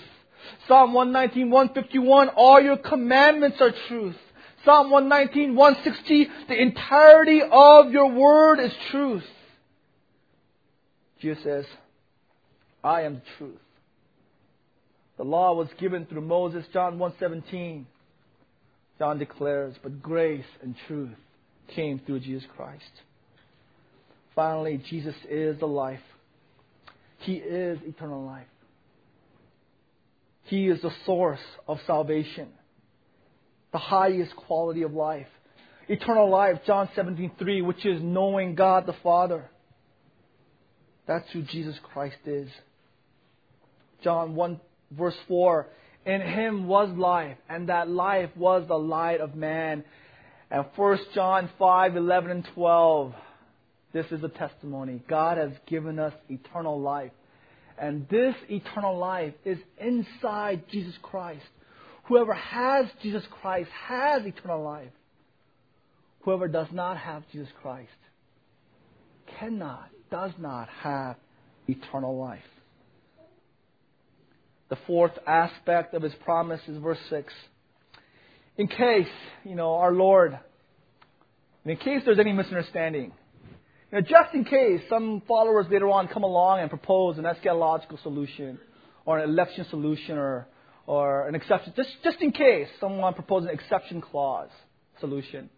Psalm 0.66 0.94
119, 0.94 1.50
151, 1.50 2.30
all 2.30 2.62
your 2.62 2.78
commandments 2.78 3.60
are 3.60 3.74
truth. 3.90 4.16
Psalm 4.64 4.92
119, 4.92 5.56
160, 5.56 6.30
the 6.48 6.62
entirety 6.62 7.42
of 7.42 7.92
your 7.92 8.12
word 8.12 8.60
is 8.60 8.72
truth. 8.92 9.26
Jesus 11.20 11.44
says, 11.44 11.66
I 12.82 13.02
am 13.02 13.16
the 13.16 13.22
truth. 13.38 13.60
The 15.18 15.26
law 15.26 15.54
was 15.54 15.68
given 15.78 16.06
through 16.06 16.22
Moses, 16.22 16.66
John 16.72 16.98
1:17. 16.98 17.86
John 19.02 19.18
declares, 19.18 19.74
but 19.82 20.00
grace 20.00 20.46
and 20.62 20.76
truth 20.88 21.18
came 21.74 22.00
through 22.06 22.20
Jesus 22.20 22.44
Christ. 22.56 22.84
Finally, 24.36 24.80
Jesus 24.92 25.16
is 25.28 25.60
the 25.60 25.66
life. 25.66 26.04
He 27.22 27.38
is 27.38 27.80
eternal 27.84 28.24
life. 28.24 28.46
He 30.44 30.68
is 30.68 30.84
the 30.84 30.92
source 31.08 31.40
of 31.68 31.80
salvation, 31.88 32.50
the 33.72 33.80
highest 33.80 34.36
quality 34.36 34.84
of 34.84 34.94
life. 34.94 35.26
Eternal 35.88 36.30
life, 36.30 36.60
John 36.68 36.88
17:3, 36.96 37.64
which 37.64 37.84
is 37.84 38.04
knowing 38.04 38.54
God 38.54 38.86
the 38.86 38.94
Father. 39.02 39.50
That's 41.08 41.28
who 41.32 41.42
Jesus 41.42 41.80
Christ 41.80 42.20
is. 42.28 42.52
John 44.04 44.36
1 44.36 44.62
verse 44.92 45.18
4, 45.28 45.68
in 46.06 46.22
him 46.22 46.68
was 46.68 46.90
life, 46.98 47.38
and 47.50 47.70
that 47.70 47.90
life 47.90 48.30
was 48.36 48.68
the 48.68 48.78
light 48.78 49.22
of 49.22 49.36
man. 49.36 49.84
And 50.50 50.66
1 50.76 51.00
John 51.14 51.50
5, 51.60 51.96
11 51.96 52.32
and 52.32 52.48
12, 52.56 53.14
this 53.94 54.06
is 54.12 54.24
a 54.24 54.30
testimony. 54.30 55.02
God 55.08 55.38
has 55.38 55.52
given 55.68 56.00
us 56.00 56.14
eternal 56.30 56.80
life. 56.80 57.12
And 57.78 58.08
this 58.10 58.36
eternal 58.50 58.98
life 58.98 59.34
is 59.46 59.58
inside 59.80 60.64
Jesus 60.72 60.94
Christ. 61.02 61.46
Whoever 62.06 62.34
has 62.34 62.86
Jesus 63.02 63.24
Christ 63.42 63.70
has 63.88 64.26
eternal 64.26 64.64
life. 64.64 64.92
Whoever 66.22 66.48
does 66.48 66.68
not 66.72 66.98
have 66.98 67.24
Jesus 67.32 67.50
Christ 67.62 67.90
cannot, 69.40 69.90
does 70.12 70.32
not 70.38 70.70
have 70.84 71.16
eternal 71.68 72.18
life. 72.18 72.40
The 74.72 74.78
fourth 74.88 75.12
aspect 75.28 75.94
of 75.94 76.02
his 76.02 76.14
promise 76.24 76.62
is 76.66 76.78
verse 76.78 76.98
6. 77.10 77.34
In 78.56 78.70
case, 78.70 79.06
you 79.44 79.54
know, 79.54 79.74
our 79.74 79.92
Lord, 79.92 80.40
in 81.66 81.76
case 81.76 82.04
there's 82.06 82.20
any 82.20 82.32
misunderstanding, 82.32 83.12
you 83.92 84.00
know, 84.00 84.00
just 84.00 84.34
in 84.34 84.46
case 84.46 84.80
some 84.90 85.24
followers 85.28 85.66
later 85.70 85.90
on 85.90 86.08
come 86.08 86.24
along 86.24 86.62
and 86.62 86.70
propose 86.70 87.18
an 87.18 87.26
eschatological 87.26 88.02
solution 88.02 88.60
or 89.06 89.20
an 89.20 89.30
election 89.30 89.66
solution 89.70 90.18
or, 90.18 90.48
or 90.88 91.28
an 91.28 91.36
exception, 91.36 91.74
just, 91.76 91.90
just 92.02 92.22
in 92.22 92.32
case 92.32 92.70
someone 92.80 93.14
proposes 93.14 93.50
an 93.50 93.56
exception 93.56 94.00
clause 94.00 94.52
solution, 95.02 95.50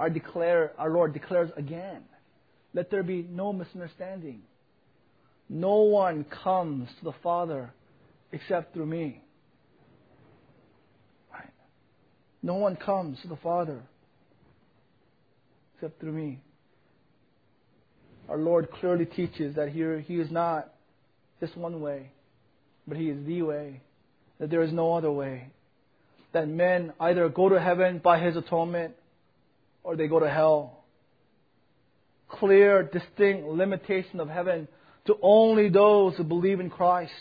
our, 0.00 0.10
declare, 0.10 0.72
our 0.76 0.90
Lord 0.90 1.12
declares 1.12 1.50
again, 1.56 2.02
let 2.72 2.90
there 2.90 3.04
be 3.04 3.24
no 3.30 3.52
misunderstanding. 3.52 4.40
No 5.48 5.82
one 5.82 6.24
comes 6.24 6.88
to 6.98 7.04
the 7.04 7.14
Father 7.22 7.72
except 8.34 8.74
through 8.74 8.86
me. 8.86 9.22
Right? 11.32 11.50
No 12.42 12.54
one 12.54 12.76
comes 12.76 13.20
to 13.22 13.28
the 13.28 13.36
Father 13.36 13.80
except 15.74 16.00
through 16.00 16.12
me. 16.12 16.40
Our 18.28 18.38
Lord 18.38 18.70
clearly 18.72 19.06
teaches 19.06 19.54
that 19.54 19.68
here 19.68 20.00
He 20.00 20.16
is 20.16 20.30
not 20.30 20.72
just 21.40 21.56
one 21.56 21.80
way, 21.80 22.10
but 22.88 22.96
He 22.96 23.08
is 23.08 23.24
the 23.24 23.42
way, 23.42 23.80
that 24.40 24.50
there 24.50 24.62
is 24.62 24.72
no 24.72 24.94
other 24.94 25.12
way. 25.12 25.48
That 26.32 26.48
men 26.48 26.92
either 26.98 27.28
go 27.28 27.48
to 27.48 27.60
heaven 27.60 28.00
by 28.02 28.18
His 28.18 28.36
atonement 28.36 28.94
or 29.84 29.94
they 29.94 30.08
go 30.08 30.18
to 30.18 30.28
hell. 30.28 30.84
Clear, 32.28 32.82
distinct 32.82 33.46
limitation 33.46 34.18
of 34.18 34.28
heaven 34.28 34.66
to 35.06 35.16
only 35.22 35.68
those 35.68 36.16
who 36.16 36.24
believe 36.24 36.58
in 36.58 36.70
Christ 36.70 37.12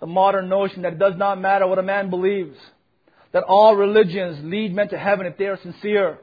the 0.00 0.06
modern 0.06 0.48
notion 0.48 0.82
that 0.82 0.94
it 0.94 0.98
does 0.98 1.14
not 1.16 1.40
matter 1.40 1.66
what 1.66 1.78
a 1.78 1.82
man 1.82 2.10
believes, 2.10 2.56
that 3.32 3.44
all 3.44 3.74
religions 3.74 4.38
lead 4.42 4.74
men 4.74 4.88
to 4.88 4.98
heaven 4.98 5.26
if 5.26 5.36
they 5.38 5.46
are 5.46 5.58
sincere, 5.62 6.18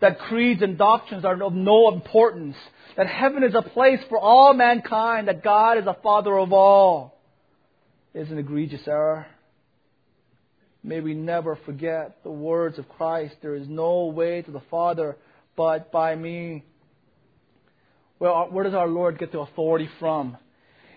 that 0.00 0.18
creeds 0.18 0.62
and 0.62 0.76
doctrines 0.76 1.24
are 1.24 1.42
of 1.42 1.54
no 1.54 1.92
importance, 1.92 2.56
that 2.96 3.06
heaven 3.06 3.42
is 3.42 3.54
a 3.54 3.62
place 3.62 4.00
for 4.08 4.18
all 4.18 4.52
mankind, 4.52 5.28
that 5.28 5.42
God 5.42 5.78
is 5.78 5.86
a 5.86 5.96
father 6.02 6.38
of 6.38 6.52
all, 6.52 7.18
is 8.12 8.30
an 8.30 8.38
egregious 8.38 8.86
error. 8.86 9.26
May 10.82 11.00
we 11.00 11.14
never 11.14 11.56
forget 11.64 12.22
the 12.22 12.30
words 12.30 12.78
of 12.78 12.86
Christ. 12.90 13.36
There 13.40 13.54
is 13.54 13.66
no 13.66 14.06
way 14.06 14.42
to 14.42 14.50
the 14.50 14.60
Father 14.70 15.16
but 15.56 15.90
by 15.90 16.14
me. 16.14 16.62
Well, 18.18 18.48
where 18.50 18.64
does 18.64 18.74
our 18.74 18.86
Lord 18.86 19.18
get 19.18 19.32
the 19.32 19.40
authority 19.40 19.88
from? 19.98 20.36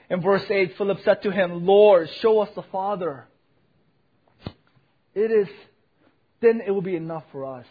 In 0.09 0.21
verse 0.21 0.43
8, 0.49 0.73
Philip 0.77 0.99
said 1.03 1.21
to 1.23 1.31
him, 1.31 1.65
Lord, 1.65 2.07
show 2.21 2.39
us 2.39 2.49
the 2.55 2.63
Father. 2.71 3.25
It 5.13 5.31
is, 5.31 5.47
then 6.41 6.61
it 6.65 6.71
will 6.71 6.81
be 6.81 6.95
enough 6.95 7.23
for 7.31 7.45
us. 7.45 7.65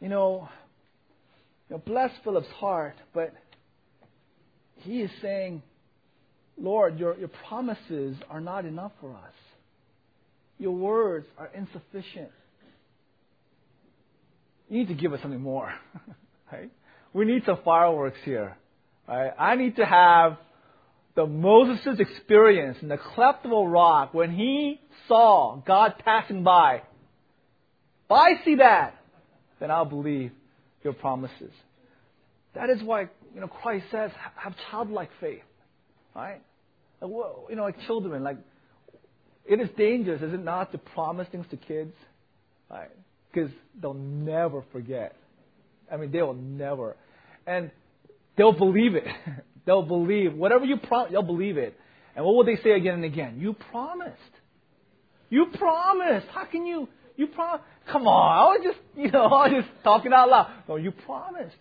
You 0.00 0.08
know, 0.08 0.48
you 1.68 1.76
know, 1.76 1.82
bless 1.84 2.10
Philip's 2.24 2.48
heart, 2.48 2.94
but 3.12 3.34
he 4.76 5.02
is 5.02 5.10
saying, 5.20 5.62
Lord, 6.58 6.98
your, 6.98 7.16
your 7.18 7.30
promises 7.48 8.16
are 8.30 8.40
not 8.40 8.64
enough 8.64 8.92
for 9.00 9.12
us. 9.12 9.34
Your 10.58 10.72
words 10.72 11.26
are 11.38 11.50
insufficient. 11.54 12.30
You 14.68 14.78
need 14.78 14.88
to 14.88 14.94
give 14.94 15.12
us 15.12 15.20
something 15.20 15.40
more. 15.40 15.72
right? 16.52 16.70
We 17.12 17.24
need 17.24 17.42
some 17.44 17.58
fireworks 17.64 18.18
here. 18.24 18.56
Right? 19.08 19.32
I 19.38 19.56
need 19.56 19.76
to 19.76 19.84
have 19.84 20.38
the 21.14 21.26
Moses' 21.26 21.98
experience 21.98 22.78
in 22.82 22.88
the 22.88 22.98
cleft 22.98 23.44
of 23.44 23.52
a 23.52 23.68
rock 23.68 24.14
when 24.14 24.30
he 24.34 24.80
saw 25.08 25.56
God 25.66 25.94
passing 26.04 26.44
by. 26.44 26.76
If 28.04 28.12
I 28.12 28.44
see 28.44 28.56
that, 28.56 28.94
then 29.58 29.70
I'll 29.70 29.84
believe 29.84 30.32
your 30.82 30.92
promises. 30.92 31.52
That 32.54 32.70
is 32.70 32.82
why 32.82 33.02
you 33.34 33.40
know 33.40 33.48
Christ 33.48 33.86
says, 33.90 34.10
have 34.36 34.54
childlike 34.70 35.10
faith, 35.20 35.42
right? 36.14 36.40
Like, 37.00 37.10
well, 37.10 37.46
You 37.48 37.56
know, 37.56 37.64
like 37.64 37.80
children, 37.86 38.22
like 38.22 38.38
it 39.46 39.60
is 39.60 39.68
dangerous, 39.76 40.22
is 40.22 40.32
it 40.32 40.44
not, 40.44 40.72
to 40.72 40.78
promise 40.78 41.26
things 41.30 41.46
to 41.50 41.56
kids, 41.56 41.94
right? 42.70 42.90
Because 43.32 43.50
they'll 43.80 43.94
never 43.94 44.64
forget. 44.72 45.16
I 45.90 45.96
mean, 45.96 46.12
they 46.12 46.22
will 46.22 46.34
never, 46.34 46.96
and 47.46 47.70
they'll 48.36 48.52
believe 48.52 48.94
it. 48.94 49.04
They'll 49.70 49.82
believe. 49.84 50.34
Whatever 50.34 50.64
you 50.64 50.78
promise, 50.78 51.12
they'll 51.12 51.22
believe 51.22 51.56
it. 51.56 51.78
And 52.16 52.24
what 52.24 52.34
will 52.34 52.44
they 52.44 52.56
say 52.56 52.72
again 52.72 52.94
and 52.94 53.04
again? 53.04 53.36
You 53.38 53.54
promised. 53.70 54.16
You 55.28 55.46
promised. 55.56 56.26
How 56.34 56.44
can 56.46 56.66
you? 56.66 56.88
You 57.14 57.28
promised. 57.28 57.62
Come 57.92 58.08
on. 58.08 58.36
I 58.36 58.58
was 58.58 58.60
just, 58.64 58.78
you 58.96 59.12
know, 59.12 59.26
I 59.26 59.46
was 59.46 59.62
just 59.62 59.84
talking 59.84 60.12
out 60.12 60.28
loud. 60.28 60.50
No, 60.68 60.74
you 60.74 60.90
promised. 60.90 61.54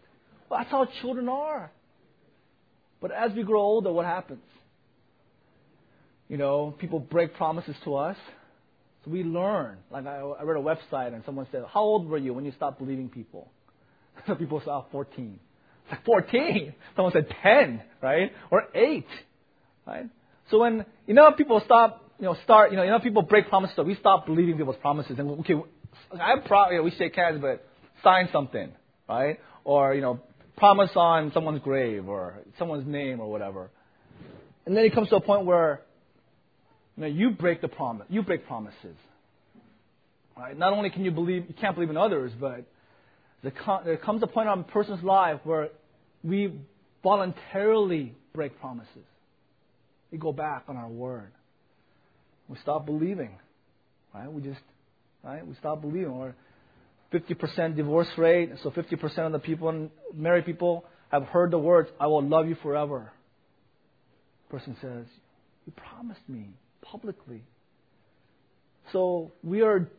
Well, 0.50 0.60
that's 0.60 0.72
how 0.72 0.88
children 1.02 1.30
are. 1.30 1.70
But 3.00 3.12
as 3.12 3.32
we 3.34 3.44
grow 3.44 3.62
older, 3.62 3.94
what 3.94 4.08
happens? 4.08 4.42
You 6.30 6.38
know, 6.38 6.74
people 6.80 6.98
break 6.98 7.36
promises 7.36 7.76
to 7.84 7.94
us. 7.94 8.18
So 9.06 9.12
we 9.12 9.24
learn. 9.24 9.78
Like 9.92 10.08
I, 10.08 10.18
I 10.22 10.42
read 10.42 10.58
a 10.58 10.64
website 10.64 11.14
and 11.14 11.22
someone 11.28 11.46
said, 11.52 11.62
"How 11.72 11.82
old 11.82 12.10
were 12.10 12.18
you 12.18 12.34
when 12.34 12.44
you 12.44 12.54
stopped 12.54 12.80
believing 12.80 13.08
people?" 13.08 13.52
So 14.26 14.34
people 14.44 14.62
said, 14.62 14.72
oh, 14.72 14.86
14. 14.92 15.40
14. 16.06 16.74
Someone 16.96 17.14
said 17.14 17.28
10, 17.42 17.82
right? 18.02 18.32
Or 18.52 18.64
8, 18.74 19.06
right? 19.88 20.06
So 20.50 20.60
when, 20.60 20.86
know, 21.14 21.32
people 21.32 21.62
stop, 21.66 22.12
you 22.20 22.26
know, 22.26 22.36
start, 22.44 22.72
you 22.72 22.78
know, 22.78 22.84
know, 22.90 23.00
people 23.00 23.22
break 23.22 23.50
promises, 23.50 23.76
so 23.76 23.84
we 23.84 23.96
stop 23.96 24.26
believing 24.26 24.58
people's 24.58 24.78
promises. 24.82 25.20
And, 25.20 25.30
okay, 25.42 25.56
I'm 26.20 26.42
proud, 26.44 26.72
you 26.72 26.78
know, 26.78 26.84
we 26.84 26.92
shake 26.92 27.16
hands, 27.16 27.40
but 27.42 27.66
sign 28.04 28.30
something, 28.32 28.72
right? 29.08 29.40
Or, 29.64 29.94
you 29.94 30.02
know, 30.02 30.20
promise 30.58 30.92
on 30.96 31.32
someone's 31.34 31.62
grave 31.62 32.08
or 32.08 32.40
someone's 32.58 32.88
name 32.88 33.20
or 33.20 33.32
whatever. 33.32 33.70
And 34.66 34.76
then 34.76 34.84
it 34.84 34.94
comes 34.94 35.10
to 35.10 35.16
a 35.16 35.22
point 35.22 35.46
where, 35.46 35.82
you 36.98 37.02
know, 37.02 37.08
you 37.08 37.32
break 37.32 37.62
the 37.62 37.68
promise, 37.68 38.08
you 38.10 38.24
break 38.24 38.46
promises. 38.46 38.96
Right? 40.38 40.58
Not 40.58 40.74
only 40.74 40.90
can 40.90 41.04
you 41.04 41.12
believe, 41.12 41.46
you 41.48 41.54
can't 41.60 41.76
believe 41.76 41.90
in 41.90 41.98
others, 41.98 42.32
but 42.40 42.66
there 43.44 43.98
comes 43.98 44.22
a 44.22 44.28
point 44.28 44.50
in 44.50 44.60
a 44.60 44.64
person's 44.64 45.04
life 45.04 45.40
where 45.44 45.70
we 46.24 46.54
voluntarily 47.04 48.16
break 48.34 48.60
promises. 48.60 49.06
We 50.12 50.18
go 50.18 50.32
back 50.32 50.64
on 50.68 50.76
our 50.76 50.90
word. 50.90 51.32
We 52.48 52.58
stop 52.62 52.86
believing. 52.86 53.38
Right? 54.14 54.32
We 54.32 54.42
just, 54.42 54.60
right? 55.24 55.46
We 55.46 55.56
stop 55.56 55.82
believing. 55.82 56.10
Or 56.10 56.36
50% 57.14 57.76
divorce 57.76 58.08
rate, 58.18 58.52
so 58.64 58.72
50% 58.72 59.18
of 59.20 59.32
the 59.32 59.40
people, 59.40 59.90
married 60.14 60.46
people, 60.46 60.86
have 61.10 61.24
heard 61.24 61.52
the 61.52 61.58
words, 61.58 61.90
I 62.00 62.08
will 62.08 62.24
love 62.24 62.48
you 62.48 62.56
forever. 62.62 63.12
Person 64.50 64.76
says, 64.82 65.06
You 65.66 65.74
promised 65.76 66.28
me 66.28 66.50
publicly. 66.82 67.44
So 68.92 69.32
we 69.44 69.62
are 69.62 69.90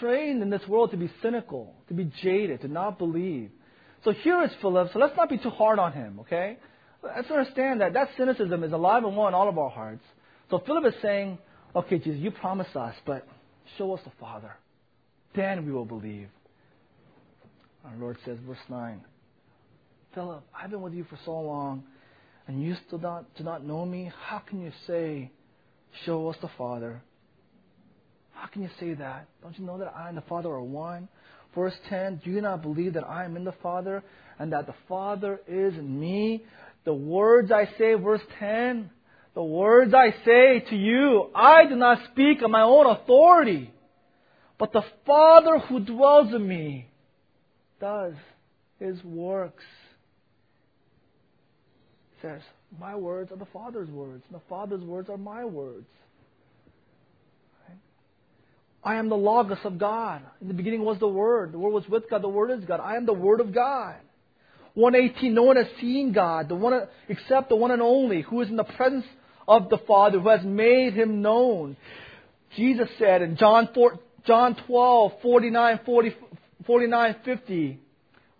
trained 0.00 0.42
in 0.42 0.50
this 0.50 0.62
world 0.68 0.92
to 0.92 0.96
be 0.96 1.10
cynical, 1.22 1.74
to 1.88 1.94
be 1.94 2.10
jaded, 2.22 2.60
to 2.62 2.68
not 2.68 2.98
believe. 2.98 3.50
So 4.04 4.12
here 4.12 4.42
is 4.42 4.50
Philip. 4.60 4.90
So 4.92 4.98
let's 4.98 5.16
not 5.16 5.28
be 5.28 5.38
too 5.38 5.50
hard 5.50 5.78
on 5.78 5.92
him, 5.92 6.20
okay? 6.20 6.58
Let's 7.02 7.30
understand 7.30 7.80
that 7.80 7.92
that 7.94 8.08
cynicism 8.16 8.64
is 8.64 8.72
alive 8.72 9.04
and 9.04 9.16
well 9.16 9.28
in 9.28 9.34
all 9.34 9.48
of 9.48 9.58
our 9.58 9.70
hearts. 9.70 10.04
So 10.50 10.62
Philip 10.64 10.86
is 10.86 10.94
saying, 11.02 11.38
okay, 11.74 11.98
Jesus, 11.98 12.20
you 12.20 12.30
promised 12.30 12.76
us, 12.76 12.94
but 13.06 13.26
show 13.78 13.94
us 13.94 14.00
the 14.04 14.12
Father. 14.20 14.52
Then 15.34 15.66
we 15.66 15.72
will 15.72 15.84
believe. 15.84 16.28
Our 17.84 17.96
Lord 17.96 18.18
says, 18.24 18.38
verse 18.46 18.58
9, 18.68 19.00
Philip, 20.14 20.44
I've 20.54 20.70
been 20.70 20.82
with 20.82 20.94
you 20.94 21.04
for 21.04 21.18
so 21.24 21.32
long, 21.40 21.82
and 22.46 22.62
you 22.62 22.76
still 22.86 22.98
not, 22.98 23.34
do 23.36 23.44
not 23.44 23.64
know 23.64 23.84
me? 23.84 24.12
How 24.26 24.38
can 24.38 24.60
you 24.60 24.72
say, 24.86 25.30
show 26.04 26.28
us 26.28 26.36
the 26.40 26.50
Father? 26.56 27.02
How 28.32 28.46
can 28.46 28.62
you 28.62 28.70
say 28.78 28.94
that? 28.94 29.26
Don't 29.42 29.58
you 29.58 29.64
know 29.64 29.78
that 29.78 29.92
I 29.96 30.08
and 30.08 30.16
the 30.16 30.22
Father 30.22 30.50
are 30.50 30.62
one? 30.62 31.08
Verse 31.54 31.74
10 31.88 32.22
Do 32.24 32.30
you 32.30 32.40
not 32.40 32.62
believe 32.62 32.94
that 32.94 33.08
I 33.08 33.24
am 33.24 33.36
in 33.36 33.44
the 33.44 33.54
Father 33.62 34.02
and 34.38 34.52
that 34.52 34.66
the 34.66 34.74
Father 34.88 35.40
is 35.46 35.74
in 35.74 36.00
me? 36.00 36.44
The 36.84 36.94
words 36.94 37.52
I 37.52 37.66
say, 37.78 37.94
verse 37.94 38.22
10, 38.38 38.90
the 39.34 39.42
words 39.42 39.94
I 39.94 40.10
say 40.24 40.64
to 40.68 40.76
you, 40.76 41.30
I 41.34 41.66
do 41.66 41.76
not 41.76 41.98
speak 42.10 42.42
on 42.42 42.50
my 42.50 42.62
own 42.62 42.86
authority, 42.86 43.72
but 44.58 44.72
the 44.72 44.84
Father 45.06 45.58
who 45.58 45.80
dwells 45.80 46.34
in 46.34 46.46
me 46.46 46.88
does 47.80 48.14
his 48.78 49.02
works. 49.04 49.64
Says, 52.20 52.40
My 52.78 52.94
words 52.94 53.32
are 53.32 53.36
the 53.36 53.46
Father's 53.46 53.88
words, 53.88 54.22
and 54.28 54.38
the 54.38 54.44
Father's 54.48 54.82
words 54.82 55.08
are 55.08 55.16
my 55.16 55.44
words. 55.44 55.86
I 58.84 58.96
am 58.96 59.08
the 59.08 59.16
Logos 59.16 59.58
of 59.64 59.78
God. 59.78 60.22
In 60.40 60.48
the 60.48 60.54
beginning 60.54 60.84
was 60.84 60.98
the 60.98 61.08
Word. 61.08 61.52
The 61.52 61.58
Word 61.58 61.72
was 61.72 61.88
with 61.88 62.10
God. 62.10 62.22
The 62.22 62.28
Word 62.28 62.50
is 62.50 62.64
God. 62.64 62.80
I 62.80 62.96
am 62.96 63.06
the 63.06 63.12
Word 63.12 63.40
of 63.40 63.54
God. 63.54 63.96
118, 64.74 65.34
no 65.34 65.42
one 65.42 65.56
has 65.56 65.66
seen 65.80 66.12
God, 66.12 66.48
the 66.48 66.54
one, 66.54 66.88
except 67.08 67.50
the 67.50 67.56
one 67.56 67.70
and 67.70 67.82
only, 67.82 68.22
who 68.22 68.40
is 68.40 68.48
in 68.48 68.56
the 68.56 68.64
presence 68.64 69.04
of 69.46 69.68
the 69.68 69.78
Father, 69.86 70.18
who 70.18 70.28
has 70.30 70.42
made 70.42 70.94
him 70.94 71.20
known. 71.20 71.76
Jesus 72.56 72.88
said 72.98 73.22
in 73.22 73.36
John, 73.36 73.68
4, 73.74 73.98
John 74.26 74.56
12, 74.66 75.12
49, 75.20 75.80
40, 75.84 76.16
49, 76.66 77.16
50, 77.24 77.80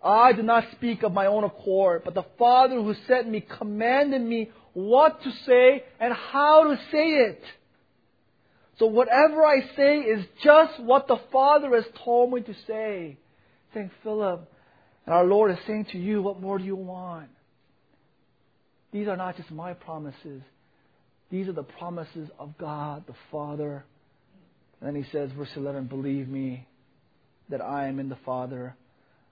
I 0.03 0.33
do 0.33 0.41
not 0.41 0.65
speak 0.73 1.03
of 1.03 1.13
my 1.13 1.27
own 1.27 1.43
accord, 1.43 2.01
but 2.03 2.13
the 2.13 2.25
Father 2.37 2.75
who 2.75 2.95
sent 3.07 3.29
me 3.29 3.45
commanded 3.57 4.21
me 4.21 4.49
what 4.73 5.21
to 5.21 5.31
say 5.45 5.83
and 5.99 6.13
how 6.13 6.63
to 6.63 6.77
say 6.91 7.09
it. 7.09 7.41
So 8.79 8.87
whatever 8.87 9.45
I 9.45 9.61
say 9.75 9.99
is 9.99 10.25
just 10.43 10.79
what 10.81 11.07
the 11.07 11.19
Father 11.31 11.75
has 11.75 11.85
told 12.03 12.33
me 12.33 12.41
to 12.41 12.53
say. 12.67 13.17
Saying, 13.73 13.91
Philip, 14.03 14.49
and 15.05 15.13
our 15.15 15.25
Lord 15.25 15.51
is 15.51 15.57
saying 15.67 15.87
to 15.91 15.97
you, 15.97 16.21
what 16.21 16.41
more 16.41 16.57
do 16.57 16.63
you 16.63 16.75
want? 16.75 17.29
These 18.91 19.07
are 19.07 19.17
not 19.17 19.37
just 19.37 19.51
my 19.51 19.73
promises. 19.73 20.41
These 21.29 21.47
are 21.47 21.53
the 21.53 21.63
promises 21.63 22.29
of 22.37 22.57
God 22.57 23.05
the 23.07 23.15
Father. 23.31 23.83
And 24.79 24.87
then 24.87 25.03
he 25.03 25.09
says, 25.11 25.31
verse 25.35 25.49
11, 25.55 25.85
believe 25.85 26.27
me 26.27 26.67
that 27.49 27.61
I 27.61 27.87
am 27.87 27.99
in 27.99 28.09
the 28.09 28.17
Father, 28.25 28.75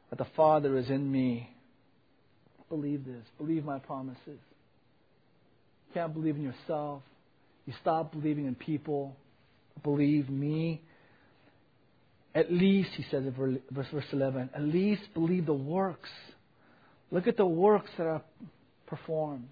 that 0.09 0.17
the 0.17 0.27
Father 0.35 0.77
is 0.77 0.89
in 0.89 1.11
me. 1.11 1.49
Believe 2.69 3.05
this. 3.05 3.23
Believe 3.37 3.65
my 3.65 3.79
promises. 3.79 4.19
You 4.27 5.93
can't 5.93 6.13
believe 6.13 6.35
in 6.35 6.43
yourself. 6.43 7.03
You 7.65 7.73
stop 7.81 8.11
believing 8.11 8.45
in 8.45 8.55
people 8.55 9.15
believe 9.83 10.29
me. 10.29 10.81
At 12.33 12.51
least, 12.51 12.91
he 12.95 13.03
says 13.11 13.25
in 13.25 13.31
verse, 13.71 13.87
verse 13.91 14.05
11, 14.11 14.51
at 14.55 14.61
least 14.61 15.01
believe 15.13 15.45
the 15.45 15.53
works. 15.53 16.09
Look 17.11 17.27
at 17.27 17.35
the 17.35 17.45
works 17.45 17.89
that 17.97 18.07
are 18.07 18.21
performed 18.87 19.47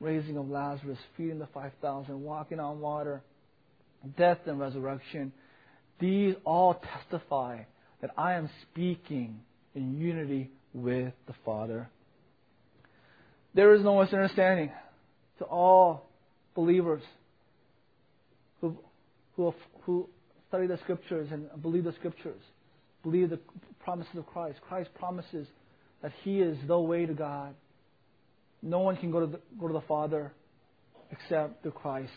raising 0.00 0.36
of 0.36 0.48
Lazarus, 0.48 0.98
feeding 1.16 1.38
the 1.38 1.48
5,000, 1.52 2.22
walking 2.22 2.60
on 2.60 2.80
water, 2.80 3.22
death 4.16 4.38
and 4.46 4.58
resurrection. 4.60 5.32
These 5.98 6.34
all 6.44 6.74
testify 6.74 7.62
that 8.00 8.10
I 8.16 8.34
am 8.34 8.48
speaking 8.70 9.40
in 9.74 9.98
unity 9.98 10.50
with 10.72 11.12
the 11.26 11.34
Father. 11.44 11.88
There 13.54 13.74
is 13.74 13.82
no 13.82 14.00
misunderstanding 14.00 14.70
to 15.38 15.44
all 15.44 16.08
believers 16.54 17.02
who, 19.38 19.54
who 19.82 20.08
study 20.48 20.66
the 20.66 20.76
scriptures 20.78 21.28
and 21.30 21.46
believe 21.62 21.84
the 21.84 21.92
scriptures, 21.92 22.40
believe 23.04 23.30
the 23.30 23.38
promises 23.78 24.16
of 24.16 24.26
Christ. 24.26 24.58
Christ 24.68 24.90
promises 24.98 25.46
that 26.02 26.12
He 26.24 26.40
is 26.40 26.58
the 26.66 26.78
way 26.78 27.06
to 27.06 27.14
God. 27.14 27.54
No 28.62 28.80
one 28.80 28.96
can 28.96 29.12
go 29.12 29.20
to 29.20 29.26
the, 29.26 29.40
go 29.58 29.68
to 29.68 29.72
the 29.72 29.80
Father 29.82 30.32
except 31.12 31.62
through 31.62 31.70
Christ. 31.70 32.10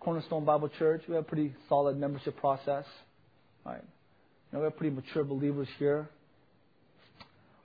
Cornerstone 0.00 0.44
Bible 0.44 0.70
Church, 0.78 1.02
we 1.06 1.14
have 1.14 1.24
a 1.24 1.28
pretty 1.28 1.54
solid 1.68 1.98
membership 1.98 2.36
process. 2.38 2.84
Right. 3.64 3.82
You 3.82 4.56
know, 4.56 4.58
we 4.60 4.64
have 4.64 4.76
pretty 4.76 4.96
mature 4.96 5.22
believers 5.22 5.68
here. 5.78 6.08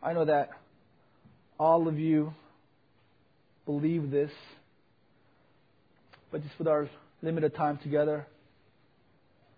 I 0.03 0.11
know 0.11 0.25
that 0.25 0.49
all 1.57 1.87
of 1.87 1.97
you 1.97 2.33
believe 3.65 4.11
this, 4.11 4.29
but 6.31 6.43
just 6.43 6.59
with 6.59 6.67
our 6.67 6.89
limited 7.25 7.55
time 7.55 7.79
together. 7.83 8.27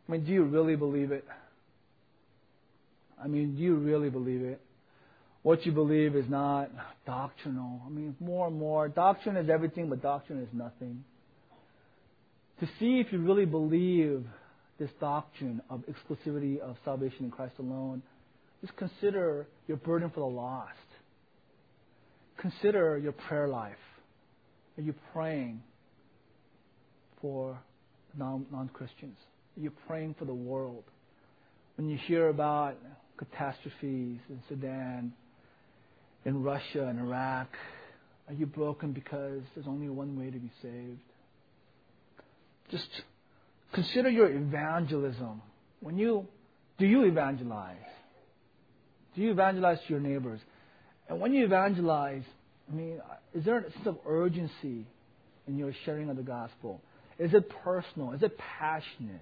I 0.08 0.12
mean, 0.12 0.26
do 0.26 0.32
you 0.32 0.44
really 0.44 0.76
believe 0.76 1.12
it? 1.12 1.26
I 3.22 3.28
mean, 3.28 3.56
do 3.56 3.62
you 3.62 3.76
really 3.76 4.10
believe 4.10 4.42
it? 4.42 4.62
What 5.44 5.66
you 5.66 5.72
believe 5.74 6.16
is 6.16 6.30
not 6.30 6.72
doctrinal. 7.06 7.82
I 7.86 7.90
mean, 7.90 8.16
more 8.20 8.48
and 8.48 8.58
more, 8.58 8.88
doctrine 8.88 9.36
is 9.38 9.50
everything, 9.50 9.90
but 9.90 10.02
doctrine 10.02 10.42
is 10.42 10.50
nothing. 10.54 11.04
To 12.62 12.66
see 12.80 13.00
if 13.00 13.12
you 13.12 13.20
really 13.20 13.46
believe 13.46 14.26
this 14.80 14.90
doctrine 15.00 15.62
of 15.70 15.84
exclusivity 15.88 16.60
of 16.60 16.78
salvation 16.86 17.26
in 17.26 17.32
Christ 17.32 17.56
alone, 17.60 18.02
just 18.62 18.76
consider 18.78 19.46
your 19.68 19.78
burden 19.78 20.10
for 20.10 20.22
the 20.22 20.26
lost. 20.26 20.74
Consider 22.38 22.98
your 22.98 23.12
prayer 23.12 23.48
life. 23.48 23.76
Are 24.78 24.82
you 24.82 24.94
praying 25.14 25.62
for 27.22 27.58
non 28.18 28.70
Christians? 28.74 29.18
You're 29.56 29.66
you 29.66 29.72
praying 29.88 30.16
for 30.20 30.26
the 30.26 30.34
world? 30.34 30.84
When 31.76 31.90
you 31.90 31.98
hear 31.98 32.30
about 32.30 32.78
catastrophes 33.18 34.20
in 34.30 34.42
Sudan, 34.50 35.14
in 36.26 36.44
Russia, 36.44 36.88
in 36.88 37.00
Iraq, 37.00 37.48
are 38.28 38.34
you 38.34 38.46
broken 38.46 38.92
because 38.92 39.42
there's 39.56 39.68
only 39.68 39.90
one 39.90 40.20
way 40.20 40.30
to 40.30 40.38
be 40.38 40.52
saved? 40.62 41.00
Just 42.70 42.90
consider 43.74 44.10
your 44.10 44.30
evangelism. 44.30 45.42
When 45.80 45.98
you 45.98 46.28
do 46.78 46.86
you 46.86 47.04
evangelize? 47.06 47.78
Do 49.16 49.22
you 49.22 49.32
evangelize 49.32 49.80
to 49.88 49.90
your 49.90 50.00
neighbors? 50.00 50.40
And 51.10 51.20
when 51.20 51.34
you 51.34 51.46
evangelize, 51.46 52.24
I 52.72 52.76
mean, 52.76 53.00
is 53.34 53.46
there 53.46 53.60
a 53.60 53.72
sense 53.72 53.88
of 53.88 53.98
urgency 54.06 54.86
in 55.48 55.58
your 55.58 55.74
sharing 55.86 56.10
of 56.10 56.18
the 56.18 56.24
gospel? 56.24 56.82
Is 57.20 57.34
it 57.34 57.50
personal? 57.64 58.14
Is 58.14 58.22
it 58.24 58.38
passionate? 58.38 59.22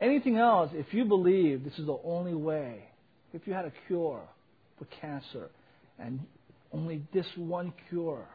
Anything 0.00 0.36
else, 0.36 0.70
if 0.74 0.92
you 0.92 1.04
believe 1.04 1.62
this 1.62 1.78
is 1.78 1.86
the 1.86 1.98
only 2.04 2.34
way, 2.34 2.84
if 3.32 3.46
you 3.46 3.52
had 3.52 3.64
a 3.64 3.72
cure 3.86 4.22
for 4.78 4.84
cancer 5.00 5.48
and 5.98 6.20
only 6.72 7.02
this 7.12 7.26
one 7.36 7.72
cure 7.88 8.26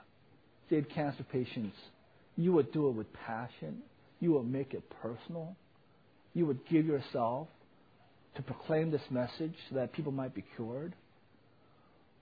saved 0.69 0.89
cancer 0.91 1.25
patients, 1.31 1.75
you 2.37 2.53
would 2.53 2.71
do 2.71 2.87
it 2.87 2.91
with 2.91 3.11
passion. 3.13 3.79
You 4.19 4.33
would 4.33 4.49
make 4.49 4.73
it 4.73 4.83
personal. 5.01 5.55
You 6.33 6.45
would 6.45 6.65
give 6.69 6.85
yourself 6.85 7.47
to 8.35 8.41
proclaim 8.41 8.91
this 8.91 9.01
message 9.09 9.53
so 9.69 9.75
that 9.75 9.91
people 9.93 10.11
might 10.11 10.33
be 10.33 10.45
cured. 10.55 10.93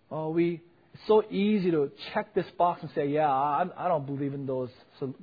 Oh, 0.10 0.30
we 0.30 0.62
it's 0.96 1.08
so 1.08 1.24
easy 1.30 1.72
to 1.72 1.92
check 2.14 2.34
this 2.34 2.46
box 2.58 2.82
and 2.82 2.90
say, 2.96 3.08
yeah, 3.08 3.30
I, 3.30 3.66
I 3.78 3.90
don't 3.90 4.06
believe 4.06 4.34
in 4.34 4.46
those 4.46 4.70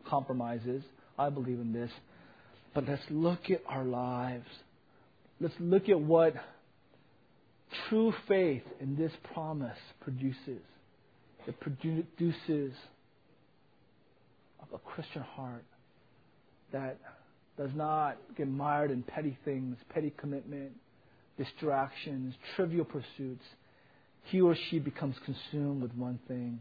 compromises. 0.06 0.82
I 1.18 1.30
believe 1.30 1.60
in 1.60 1.72
this. 1.72 1.90
But 2.74 2.86
let's 2.86 3.00
look 3.08 3.48
at 3.50 3.62
our 3.66 3.82
lives. 3.82 4.44
Let's 5.40 5.54
look 5.58 5.88
at 5.88 5.98
what 5.98 6.34
true 7.88 8.12
faith 8.28 8.64
in 8.80 8.96
this 8.96 9.12
promise 9.32 9.78
produces. 10.02 10.60
It 11.46 11.58
produces 11.58 12.74
a 14.74 14.78
Christian 14.84 15.22
heart 15.22 15.64
that 16.72 16.98
does 17.56 17.70
not 17.74 18.18
get 18.36 18.46
mired 18.46 18.90
in 18.90 19.02
petty 19.02 19.38
things, 19.46 19.78
petty 19.88 20.12
commitment, 20.18 20.72
distractions, 21.38 22.34
trivial 22.56 22.84
pursuits 22.84 23.44
he 24.24 24.40
or 24.40 24.56
she 24.70 24.78
becomes 24.78 25.16
consumed 25.24 25.82
with 25.82 25.94
one 25.94 26.18
thing 26.28 26.60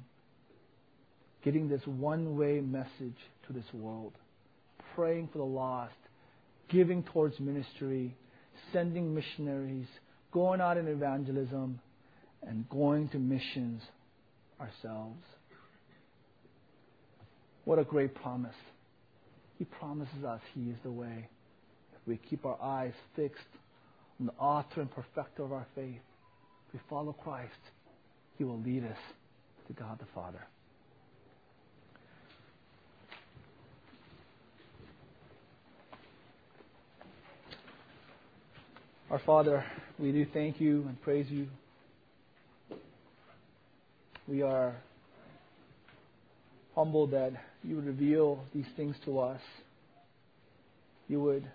getting 1.44 1.68
this 1.68 1.82
one 1.86 2.38
way 2.38 2.60
message 2.60 3.18
to 3.48 3.54
this 3.54 3.66
world, 3.74 4.14
praying 4.96 5.30
for 5.32 5.40
the 5.40 5.44
lost, 5.44 5.94
giving 6.70 7.04
towards 7.04 7.40
ministry, 7.40 8.16
sending 8.72 9.14
missionaries, 9.14 9.88
going 10.32 10.62
out 10.62 10.78
in 10.78 10.88
evangelism, 10.88 11.80
and 12.44 12.70
going 12.70 13.10
to 13.10 13.18
missions 13.18 13.82
ourselves. 14.60 15.24
What 17.66 17.80
a 17.80 17.84
great 17.84 18.16
promise. 18.16 18.56
He 19.58 19.66
promises 19.66 20.24
us 20.24 20.42
He 20.56 20.70
is 20.70 20.78
the 20.84 20.92
way. 20.92 21.28
If 21.94 22.08
we 22.08 22.18
keep 22.18 22.46
our 22.46 22.60
eyes 22.62 22.94
fixed 23.16 23.44
on 24.20 24.28
the 24.28 24.34
author 24.34 24.82
and 24.82 24.90
perfecter 24.90 25.44
of 25.44 25.52
our 25.52 25.68
faith, 25.76 26.02
we 26.74 26.80
follow 26.90 27.14
Christ, 27.14 27.52
He 28.38 28.44
will 28.44 28.60
lead 28.60 28.84
us 28.86 28.98
to 29.68 29.74
God 29.74 30.00
the 30.00 30.06
Father. 30.14 30.46
Our 39.10 39.20
Father, 39.26 39.66
we 40.00 40.14
do 40.14 40.26
thank 40.34 40.62
you 40.62 40.86
and 40.88 41.02
praise 41.02 41.26
you. 41.30 41.48
We 44.26 44.42
are 44.42 44.76
humbled 46.76 47.12
that 47.12 47.34
you 47.62 47.76
would 47.76 47.86
reveal 47.86 48.42
these 48.56 48.68
things 48.78 48.96
to 49.04 49.20
us. 49.20 49.42
You 51.10 51.22
would 51.22 51.46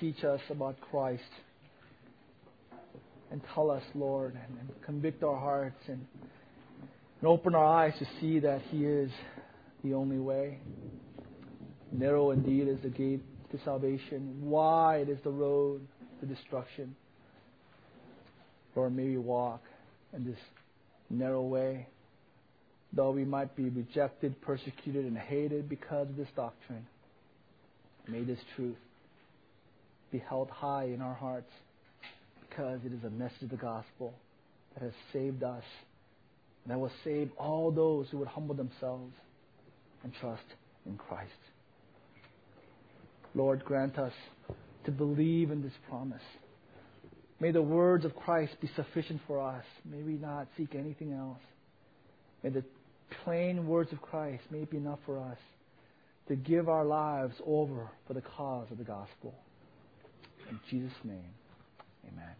teach 0.00 0.24
us 0.24 0.40
about 0.50 0.80
Christ 0.90 1.22
and 3.30 3.40
tell 3.54 3.70
us, 3.70 3.82
Lord, 3.94 4.34
and, 4.34 4.58
and 4.58 4.82
convict 4.84 5.22
our 5.22 5.38
hearts 5.38 5.80
and, 5.86 6.04
and 7.20 7.28
open 7.28 7.54
our 7.54 7.64
eyes 7.64 7.94
to 7.98 8.06
see 8.20 8.40
that 8.40 8.60
He 8.70 8.84
is 8.84 9.10
the 9.84 9.94
only 9.94 10.18
way. 10.18 10.58
Narrow 11.92 12.30
indeed 12.30 12.68
is 12.68 12.78
the 12.82 12.88
gate 12.88 13.22
to 13.52 13.58
salvation, 13.64 14.38
wide 14.42 15.08
is 15.08 15.18
the 15.24 15.30
road 15.30 15.80
to 16.20 16.26
destruction. 16.26 16.94
Lord, 18.76 18.94
may 18.94 19.04
we 19.04 19.18
walk 19.18 19.62
in 20.14 20.24
this 20.24 20.38
narrow 21.08 21.42
way, 21.42 21.86
though 22.92 23.10
we 23.10 23.24
might 23.24 23.56
be 23.56 23.68
rejected, 23.68 24.40
persecuted, 24.40 25.04
and 25.04 25.18
hated 25.18 25.68
because 25.68 26.08
of 26.08 26.16
this 26.16 26.28
doctrine. 26.36 26.86
May 28.06 28.22
this 28.22 28.38
truth 28.54 28.76
be 30.12 30.18
held 30.18 30.50
high 30.50 30.84
in 30.84 31.00
our 31.00 31.14
hearts 31.14 31.50
because 32.50 32.80
it 32.84 32.92
is 32.92 33.04
a 33.04 33.10
message 33.10 33.42
of 33.42 33.50
the 33.50 33.56
gospel 33.56 34.12
that 34.74 34.82
has 34.82 34.92
saved 35.12 35.42
us, 35.42 35.64
and 36.64 36.72
that 36.72 36.78
will 36.78 36.92
save 37.04 37.30
all 37.38 37.70
those 37.70 38.06
who 38.10 38.18
would 38.18 38.28
humble 38.28 38.54
themselves 38.54 39.14
and 40.02 40.12
trust 40.20 40.42
in 40.86 40.96
Christ. 40.96 41.30
Lord, 43.34 43.64
grant 43.64 43.98
us 43.98 44.12
to 44.84 44.90
believe 44.90 45.50
in 45.50 45.62
this 45.62 45.72
promise. 45.88 46.22
May 47.38 47.52
the 47.52 47.62
words 47.62 48.04
of 48.04 48.14
Christ 48.16 48.52
be 48.60 48.68
sufficient 48.74 49.20
for 49.26 49.40
us. 49.40 49.64
May 49.84 50.02
we 50.02 50.12
not 50.12 50.48
seek 50.56 50.74
anything 50.74 51.12
else. 51.12 51.38
May 52.42 52.50
the 52.50 52.64
plain 53.24 53.66
words 53.66 53.92
of 53.92 54.02
Christ 54.02 54.42
may 54.50 54.64
be 54.64 54.76
enough 54.76 54.98
for 55.06 55.18
us 55.18 55.38
to 56.28 56.36
give 56.36 56.68
our 56.68 56.84
lives 56.84 57.34
over 57.46 57.88
for 58.06 58.14
the 58.14 58.22
cause 58.22 58.66
of 58.70 58.78
the 58.78 58.84
gospel. 58.84 59.34
In 60.50 60.58
Jesus' 60.68 60.92
name, 61.04 61.32
amen. 62.06 62.36